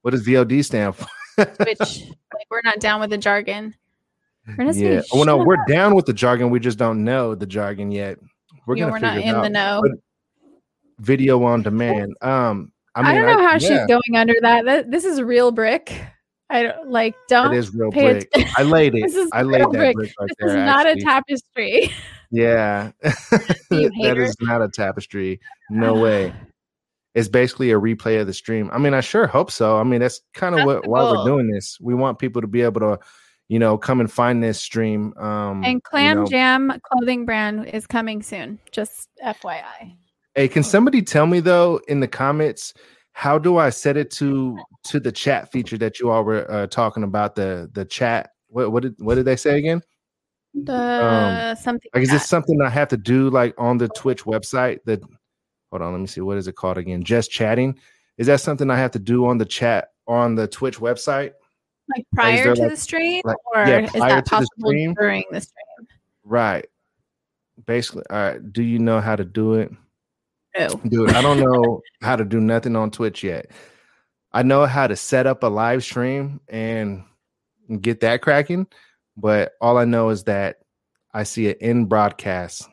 What 0.04 0.12
does 0.12 0.26
VOD 0.26 0.64
stand 0.64 0.96
for? 0.96 1.06
Which 1.36 1.80
like 1.80 2.48
we're 2.50 2.62
not 2.64 2.80
down 2.80 3.02
with 3.02 3.10
the 3.10 3.18
jargon. 3.18 3.76
We're 4.58 4.72
yeah. 4.72 5.02
Well, 5.12 5.26
no, 5.26 5.36
we're 5.38 5.60
up. 5.60 5.68
down 5.68 5.96
with 5.96 6.06
the 6.06 6.14
jargon. 6.14 6.50
We 6.50 6.62
just 6.62 6.78
don't 6.78 7.04
know 7.04 7.36
the 7.36 7.46
jargon 7.46 7.92
yet. 7.92 8.20
We're 8.66 8.78
Yeah, 8.78 8.84
gonna 8.90 8.92
we're 8.94 9.00
figure 9.00 9.16
not 9.16 9.28
in 9.30 9.36
out. 9.36 9.42
the 9.44 9.50
know. 9.50 9.82
But 9.84 9.92
video 11.06 11.44
on 11.44 11.62
demand. 11.62 12.16
Um, 12.22 12.72
I 12.96 13.02
I, 13.02 13.16
don't 13.16 13.26
know 13.26 13.44
how 13.46 13.54
yeah, 13.54 13.58
she's 13.58 13.86
going 13.88 14.16
under 14.16 14.36
that. 14.44 14.64
that. 14.64 14.92
This 14.92 15.04
is 15.04 15.22
real 15.22 15.52
brick. 15.52 16.02
I 16.50 16.64
don't 16.64 16.90
like. 16.90 17.16
Don't. 17.28 17.54
It 17.54 17.58
is 17.58 17.74
real 17.74 17.92
brick. 17.92 18.30
atten- 18.34 18.50
I 18.56 18.64
laid 18.64 18.96
it. 18.96 19.02
This 19.08 19.16
is 19.16 19.30
I 19.34 19.42
laid 19.42 19.62
that 19.62 19.72
brick. 19.72 19.96
brick, 19.96 20.14
right 20.20 20.30
this 20.30 20.36
there. 20.40 20.48
is 20.50 20.56
not 20.56 20.86
actually. 20.86 21.02
a 21.02 21.06
tapestry. 21.06 21.92
Yeah, 22.34 22.94
You 23.70 23.92
that 24.02 24.18
is 24.18 24.36
not 24.42 24.64
a 24.64 24.68
tapestry. 24.68 25.40
No 25.70 25.94
way. 25.94 26.34
It's 27.14 27.28
basically 27.28 27.72
a 27.72 27.80
replay 27.80 28.20
of 28.20 28.26
the 28.26 28.34
stream. 28.34 28.72
I 28.74 28.80
mean, 28.80 28.96
I 28.96 29.02
sure 29.02 29.28
hope 29.28 29.52
so. 29.52 29.78
I 29.78 29.84
mean, 29.84 30.02
that's 30.02 30.20
kind 30.34 30.58
of 30.58 30.66
what 30.66 30.88
why 30.88 31.04
we're 31.04 31.26
doing 31.26 31.48
this. 31.52 31.78
We 31.80 31.94
want 31.94 32.18
people 32.18 32.42
to 32.42 32.48
be 32.48 32.64
able 32.64 32.82
to, 32.82 33.00
you 33.50 33.60
know, 33.60 33.78
come 33.78 34.00
and 34.00 34.12
find 34.12 34.44
this 34.44 34.60
stream. 34.60 35.14
Um, 35.18 35.64
and 35.64 35.76
you 35.76 35.82
Clam 35.82 36.18
know. 36.18 36.26
Jam 36.26 36.74
clothing 36.82 37.24
brand 37.26 37.68
is 37.68 37.86
coming 37.86 38.24
soon. 38.24 38.58
Just 38.72 39.10
FYI. 39.24 39.96
Hey, 40.34 40.48
can 40.48 40.64
somebody 40.64 41.04
tell 41.04 41.28
me 41.28 41.40
though 41.40 41.82
in 41.88 42.00
the 42.00 42.08
comments 42.08 42.74
how 43.12 43.38
do 43.38 43.58
I 43.58 43.70
set 43.70 43.96
it 43.96 44.10
to 44.14 44.58
to 44.86 45.00
the 45.00 45.12
chat 45.12 45.52
feature 45.52 45.78
that 45.78 46.00
you 46.00 46.10
all 46.10 46.24
were 46.24 46.50
uh, 46.52 46.66
talking 46.66 47.04
about 47.04 47.36
the 47.36 47.70
the 47.74 47.86
chat? 47.86 48.32
What 48.48 48.72
what 48.72 48.82
did 48.82 48.96
what 48.98 49.14
did 49.14 49.26
they 49.26 49.36
say 49.36 49.60
again? 49.60 49.84
The 50.54 51.56
something. 51.56 51.90
Like, 51.94 52.04
is 52.04 52.12
this 52.12 52.28
something 52.28 52.62
I 52.62 52.70
have 52.70 52.90
to 52.90 52.98
do 52.98 53.30
like 53.30 53.56
on 53.58 53.78
the 53.78 53.88
Twitch 53.90 54.24
website? 54.24 54.80
That 54.86 55.02
hold 55.72 55.82
on, 55.82 55.92
let 55.92 56.00
me 56.00 56.08
see. 56.08 56.22
What 56.22 56.38
is 56.38 56.48
it 56.48 56.56
called 56.56 56.78
again? 56.78 57.04
Just 57.04 57.32
chatting. 57.32 57.80
Is 58.18 58.28
that 58.28 58.42
something 58.42 58.70
I 58.70 58.78
have 58.78 58.92
to 58.92 59.00
do 59.00 59.26
on 59.26 59.40
the 59.40 59.46
chat 59.46 59.90
on 60.08 60.36
the 60.36 60.48
Twitch 60.48 60.80
website? 60.80 61.34
like 61.90 62.06
prior 62.14 62.56
to 62.56 62.62
like- 62.62 62.72
the 62.72 62.78
stream, 62.78 63.22
or 63.26 63.34
yeah, 63.56 63.80
is 63.80 63.92
that 63.94 64.26
the 64.26 64.30
possible 64.30 64.70
stream. 64.70 64.94
during 64.94 65.24
the 65.32 65.42
stream? 65.42 65.88
Right. 66.24 66.66
Basically, 67.66 68.04
all 68.10 68.18
right. 68.18 68.54
Do 68.54 68.64
you 68.64 68.80
know 68.80 69.00
how 69.00 69.16
to 69.16 69.26
do 69.26 69.56
it? 69.56 69.72
No. 70.58 70.70
Dude, 70.88 71.12
I 71.12 71.22
don't 71.22 71.40
know 71.40 71.82
how 72.02 72.16
to 72.16 72.26
do 72.26 72.40
nothing 72.40 72.76
on 72.76 72.92
Twitch 72.92 73.24
yet. 73.24 73.52
I 74.32 74.44
know 74.44 74.66
how 74.66 74.88
to 74.88 74.96
set 74.96 75.28
up 75.28 75.44
a 75.44 75.48
live 75.48 75.84
stream 75.84 76.40
and 76.48 77.04
get 77.82 78.00
that 78.02 78.22
cracking, 78.22 78.68
but 79.18 79.54
all 79.62 79.78
I 79.78 79.86
know 79.86 80.10
is 80.10 80.24
that 80.26 80.58
I 81.14 81.24
see 81.24 81.48
it 81.48 81.60
in 81.60 81.86
broadcast, 81.86 82.68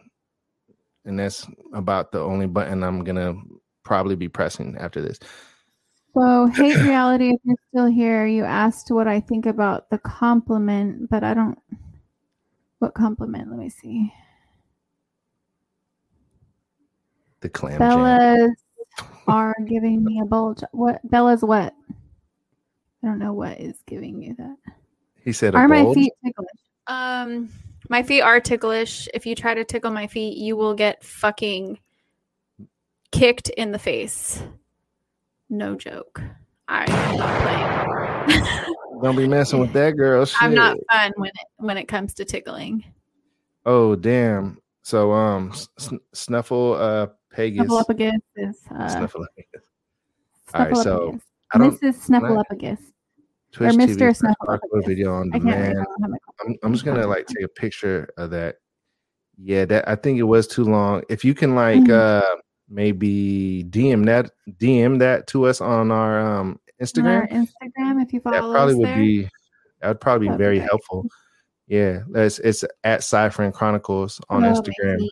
and 1.04 1.18
that's 1.18 1.46
about 1.74 2.12
the 2.12 2.20
only 2.20 2.46
button 2.46 2.82
I'm 2.82 3.04
gonna 3.04 3.34
probably 3.84 4.16
be 4.16 4.28
pressing 4.28 4.76
after 4.78 5.00
this. 5.00 5.18
So, 6.14 6.46
hate 6.46 6.76
reality, 6.76 7.30
if 7.30 7.40
you're 7.44 7.56
still 7.68 7.86
here, 7.86 8.26
you 8.26 8.44
asked 8.44 8.90
what 8.90 9.06
I 9.06 9.20
think 9.20 9.46
about 9.46 9.90
the 9.90 9.98
compliment, 9.98 11.08
but 11.08 11.22
I 11.22 11.34
don't. 11.34 11.58
What 12.80 12.94
compliment? 12.94 13.50
Let 13.50 13.58
me 13.58 13.68
see. 13.68 14.12
The 17.40 17.48
clam. 17.48 17.78
Bellas 17.78 18.52
are 19.28 19.54
giving 19.68 20.02
me 20.02 20.20
a 20.20 20.24
bulge. 20.24 20.62
What? 20.72 21.00
Bella's 21.08 21.42
what? 21.42 21.74
I 23.02 23.06
don't 23.06 23.18
know 23.18 23.32
what 23.32 23.60
is 23.60 23.76
giving 23.86 24.20
you 24.20 24.34
that. 24.36 24.56
He 25.24 25.32
said, 25.32 25.54
a 25.54 25.58
Are 25.58 25.68
my 25.68 25.92
feet 25.94 26.12
ticklish? 26.24 26.48
Um, 26.86 27.50
my 27.88 28.02
feet 28.02 28.22
are 28.22 28.40
ticklish. 28.40 29.08
If 29.14 29.26
you 29.26 29.34
try 29.34 29.54
to 29.54 29.64
tickle 29.64 29.90
my 29.90 30.06
feet, 30.06 30.36
you 30.38 30.56
will 30.56 30.74
get 30.74 31.04
fucking 31.04 31.78
kicked 33.12 33.48
in 33.50 33.72
the 33.72 33.78
face. 33.78 34.42
No 35.48 35.74
joke. 35.76 36.22
Not 36.68 36.86
playing. 38.26 38.44
Don't 39.02 39.16
be 39.16 39.26
messing 39.26 39.58
with 39.58 39.72
that 39.72 39.96
girl. 39.96 40.24
I'm 40.40 40.54
not 40.54 40.76
fun 40.90 41.12
when 41.16 41.28
it 41.30 41.46
when 41.56 41.76
it 41.76 41.88
comes 41.88 42.14
to 42.14 42.24
tickling. 42.24 42.84
Oh 43.66 43.96
damn. 43.96 44.58
So 44.82 45.12
um, 45.12 45.50
s- 45.52 45.68
snuffle 46.12 46.74
uh 46.74 47.08
Pegasus. 47.30 47.72
Snuffleupagus 47.72 48.20
is. 48.36 48.58
Uh, 48.70 48.88
Snuffle. 48.88 49.26
All 50.54 50.64
right, 50.64 50.76
so 50.76 51.18
Snuffleupagus. 51.18 51.20
I 51.52 51.58
Mrs. 51.58 52.08
Snuffleupagus. 52.08 52.89
Twitch 53.52 53.74
Mr. 53.74 54.14
TV 54.14 54.86
video 54.86 55.14
on 55.14 55.30
I 55.34 55.38
can't 55.38 55.44
read. 55.44 55.54
I 55.54 55.58
demand. 55.68 55.74
don't 55.76 56.02
have 56.02 56.10
my 56.10 56.16
I'm, 56.46 56.56
I'm 56.62 56.72
just 56.72 56.84
gonna 56.84 57.06
like 57.06 57.26
take 57.26 57.44
a 57.44 57.48
picture 57.48 58.08
of 58.16 58.30
that. 58.30 58.56
Yeah, 59.36 59.64
that 59.66 59.88
I 59.88 59.96
think 59.96 60.18
it 60.18 60.24
was 60.24 60.46
too 60.46 60.64
long. 60.64 61.02
If 61.08 61.24
you 61.24 61.34
can 61.34 61.54
like 61.54 61.80
Mhm. 61.80 61.90
uh 61.90 62.36
maybe 62.68 63.64
DM 63.68 64.06
that 64.06 64.30
DM 64.58 64.98
that 65.00 65.26
to 65.28 65.46
us 65.46 65.60
on 65.60 65.90
our 65.90 66.20
um 66.20 66.60
Instagram, 66.80 67.22
our 67.22 67.26
Instagram, 67.28 68.02
if 68.02 68.12
you 68.12 68.20
follow 68.20 68.36
that 68.52 68.54
probably 68.56 68.74
would 68.76 68.86
there. 68.88 68.96
be 68.96 69.28
that 69.80 69.88
would 69.88 70.00
probably 70.00 70.26
be 70.26 70.30
That'd 70.30 70.38
be 70.38 70.44
very 70.44 70.58
great. 70.58 70.68
helpful. 70.68 71.06
Yeah, 71.66 72.00
it's 72.14 72.38
it's 72.38 72.64
at 72.84 73.02
Cypher 73.02 73.50
Chronicles 73.50 74.20
on 74.28 74.44
Oh, 74.44 74.52
Instagram. 74.52 75.08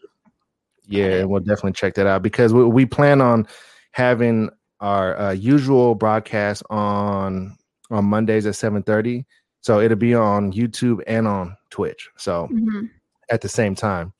Yeah, 0.86 1.04
it. 1.06 1.20
and 1.22 1.30
we'll 1.30 1.40
definitely 1.40 1.72
check 1.72 1.94
that 1.94 2.06
out 2.06 2.22
because 2.22 2.54
we, 2.54 2.64
we 2.64 2.86
plan 2.86 3.20
on 3.20 3.46
having 3.92 4.48
our 4.80 5.18
uh, 5.18 5.32
usual 5.32 5.94
broadcast 5.96 6.62
on 6.70 7.56
on 7.90 8.04
Mondays 8.04 8.46
at 8.46 8.56
seven 8.56 8.82
thirty. 8.82 9.24
So 9.60 9.80
it'll 9.80 9.96
be 9.96 10.14
on 10.14 10.52
YouTube 10.52 11.02
and 11.06 11.26
on 11.26 11.56
Twitch. 11.70 12.08
So 12.16 12.48
Mhm. 12.52 12.90
at 13.30 13.40
the 13.40 13.48
same 13.48 13.74
time. 13.74 14.12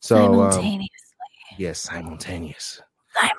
So 0.00 0.42
um, 0.42 0.80
yes, 1.58 1.80
simultaneous. 1.80 2.82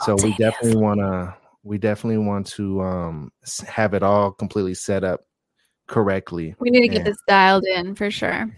So 0.01 0.15
we 0.15 0.33
definitely 0.37 0.81
want 0.81 0.99
to 0.99 1.35
we 1.63 1.77
definitely 1.77 2.17
want 2.19 2.47
to 2.47 2.81
um 2.81 3.31
have 3.67 3.93
it 3.93 4.03
all 4.03 4.31
completely 4.31 4.73
set 4.73 5.03
up 5.03 5.21
correctly. 5.87 6.55
We 6.59 6.69
need 6.69 6.81
to 6.81 6.87
get 6.87 7.03
this 7.05 7.17
dialed 7.27 7.65
in 7.65 7.93
for 7.95 8.09
sure. 8.09 8.49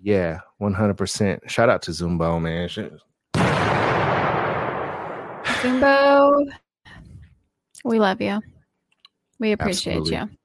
Yeah, 0.00 0.40
one 0.58 0.74
hundred 0.74 0.98
percent. 0.98 1.42
Shout 1.50 1.68
out 1.68 1.82
to 1.82 1.90
Zumbo, 1.90 2.40
man. 2.40 2.68
Zumbo, 5.62 6.46
we 7.84 7.98
love 7.98 8.20
you. 8.20 8.40
We 9.40 9.52
appreciate 9.52 9.98
Absolutely. 9.98 10.30
you. 10.32 10.38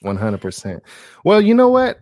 One 0.00 0.16
hundred 0.16 0.40
percent. 0.42 0.82
Well, 1.24 1.40
you 1.40 1.54
know 1.54 1.68
what? 1.68 2.00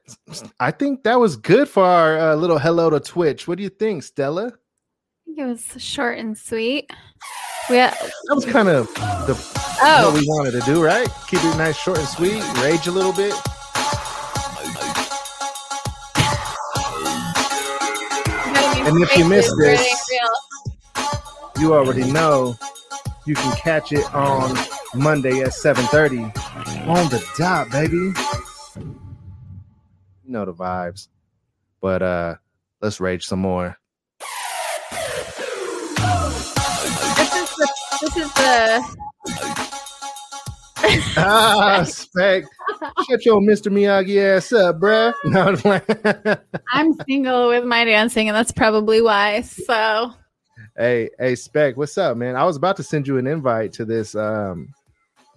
I 0.61 0.71
think 0.73 1.05
that 1.05 1.21
was 1.21 1.37
good 1.37 1.69
for 1.69 1.85
our 1.85 2.19
uh, 2.19 2.35
little 2.35 2.59
hello 2.59 2.91
to 2.91 2.99
Twitch. 3.01 3.47
What 3.47 3.57
do 3.57 3.63
you 3.63 3.69
think, 3.69 4.03
Stella? 4.03 4.47
I 4.49 4.51
think 5.25 5.39
it 5.39 5.47
was 5.47 5.65
short 5.79 6.19
and 6.19 6.37
sweet. 6.37 6.91
Yeah. 7.71 7.95
had, 7.95 8.11
That 8.27 8.35
was 8.35 8.45
kind 8.45 8.69
of 8.69 8.93
the 8.95 9.35
oh, 9.81 10.11
what 10.11 10.21
we 10.21 10.27
wanted 10.27 10.51
to 10.53 10.61
do, 10.61 10.85
right? 10.85 11.09
Keep 11.29 11.45
it 11.45 11.57
nice, 11.57 11.77
short 11.79 11.99
and 11.99 12.09
sweet. 12.09 12.43
Rage 12.63 12.87
a 12.89 12.93
little 12.93 13.13
bit. 13.13 13.33
And 18.87 19.03
if 19.03 19.17
you 19.17 19.27
missed 19.27 19.53
this- 19.59 20.11
You 21.59 21.73
already 21.75 22.11
know. 22.11 22.57
You 23.27 23.35
can 23.35 23.57
catch 23.57 23.93
it 23.93 24.05
on 24.15 24.55
Monday 24.95 25.41
at 25.41 25.55
seven 25.55 25.85
thirty 25.87 26.31
on 26.87 27.09
the 27.09 27.25
dot, 27.39 27.71
baby. 27.71 28.13
You 30.25 30.33
know 30.33 30.45
the 30.45 30.53
vibes. 30.53 31.09
But 31.81 32.03
uh, 32.03 32.35
let's 32.81 33.01
rage 33.01 33.25
some 33.25 33.41
more. 33.41 33.77
this 37.19 37.35
is 37.35 37.57
the 37.57 37.69
this 38.01 38.17
is 38.17 38.35
the 38.35 38.97
ah, 41.17 41.85
spec. 41.87 42.45
Shut 43.09 43.25
your 43.25 43.41
Mr. 43.41 43.73
Miyagi 43.73 44.37
ass 44.37 44.53
up, 44.53 44.79
bruh. 44.81 45.15
No, 45.25 45.57
I'm. 45.65 46.39
I'm 46.73 46.93
single 47.07 47.49
with 47.49 47.65
my 47.65 47.85
dancing, 47.85 48.29
and 48.29 48.37
that's 48.37 48.53
probably 48.53 49.01
why. 49.01 49.41
So 49.43 50.13
hey, 50.77 51.11
hey, 51.19 51.35
spec. 51.35 51.77
What's 51.77 51.97
up, 51.97 52.17
man? 52.17 52.37
I 52.37 52.45
was 52.45 52.57
about 52.57 52.77
to 52.77 52.83
send 52.83 53.09
you 53.09 53.19
an 53.19 53.27
invite 53.27 53.73
to 53.75 53.85
this 53.85 54.15
um 54.15 54.69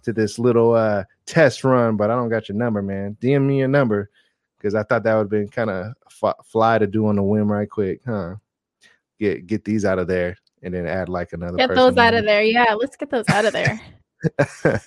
to 0.04 0.14
this 0.14 0.40
little 0.40 0.74
uh 0.74 1.04
test 1.28 1.64
run, 1.64 1.98
but 1.98 2.10
I 2.10 2.16
don't 2.16 2.30
got 2.30 2.50
your 2.50 2.58
number, 2.58 2.82
man. 2.82 3.16
DM 3.22 3.46
me 3.46 3.60
your 3.60 3.68
number 3.68 4.10
because 4.58 4.74
I 4.74 4.84
thought 4.84 5.04
that 5.04 5.14
would 5.14 5.24
have 5.24 5.30
been 5.30 5.50
kind 5.50 5.70
of 5.70 5.94
f- 6.24 6.46
fly 6.46 6.80
to 6.80 6.88
do 6.88 7.06
on 7.08 7.18
the 7.18 7.24
whim 7.24 7.52
right 7.52 7.70
quick, 7.70 8.02
huh? 8.06 8.36
Get 9.20 9.46
get 9.46 9.64
these 9.64 9.86
out 9.86 10.00
of 10.00 10.08
there 10.08 10.38
and 10.64 10.74
then 10.74 10.88
add 10.88 11.10
like 11.10 11.34
another. 11.34 11.58
get 11.58 11.76
those 11.76 11.98
out 11.98 12.14
of 12.14 12.26
there. 12.26 12.44
Yeah, 12.44 12.74
let's 12.74 12.96
get 12.96 13.10
those 13.10 13.28
out 13.30 13.46
of 13.46 13.54
there. 13.54 13.80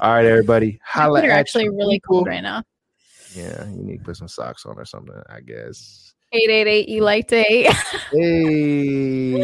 All 0.00 0.12
right, 0.12 0.26
everybody. 0.26 0.80
Holla 0.84 1.22
at 1.22 1.30
actually 1.30 1.68
really 1.68 2.00
cold 2.00 2.26
right 2.26 2.42
now. 2.42 2.62
Yeah, 3.34 3.66
you 3.68 3.82
need 3.82 3.98
to 3.98 4.04
put 4.04 4.16
some 4.16 4.28
socks 4.28 4.64
on 4.66 4.78
or 4.78 4.84
something, 4.84 5.20
I 5.28 5.40
guess. 5.40 6.05
Eight 6.32 6.50
eight 6.50 6.66
eight. 6.66 6.88
You 6.88 7.02
like 7.02 7.28
to 7.28 7.36
eight? 7.36 7.72
Hey. 8.12 9.42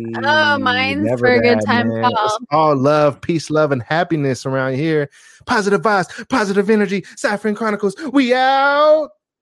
Oh, 0.22 0.58
mine's 0.58 1.04
Never 1.04 1.18
for 1.18 1.32
a 1.34 1.40
good 1.40 1.60
time 1.64 1.88
man. 1.88 2.02
call. 2.02 2.26
It's 2.26 2.38
all 2.50 2.76
love, 2.76 3.20
peace, 3.20 3.48
love, 3.48 3.72
and 3.72 3.82
happiness 3.82 4.44
around 4.44 4.74
here. 4.74 5.08
Positive 5.46 5.80
vibes, 5.80 6.28
positive 6.28 6.68
energy. 6.68 7.04
Saffron 7.16 7.54
Chronicles. 7.54 7.94
We 8.12 8.34
out. 8.34 9.10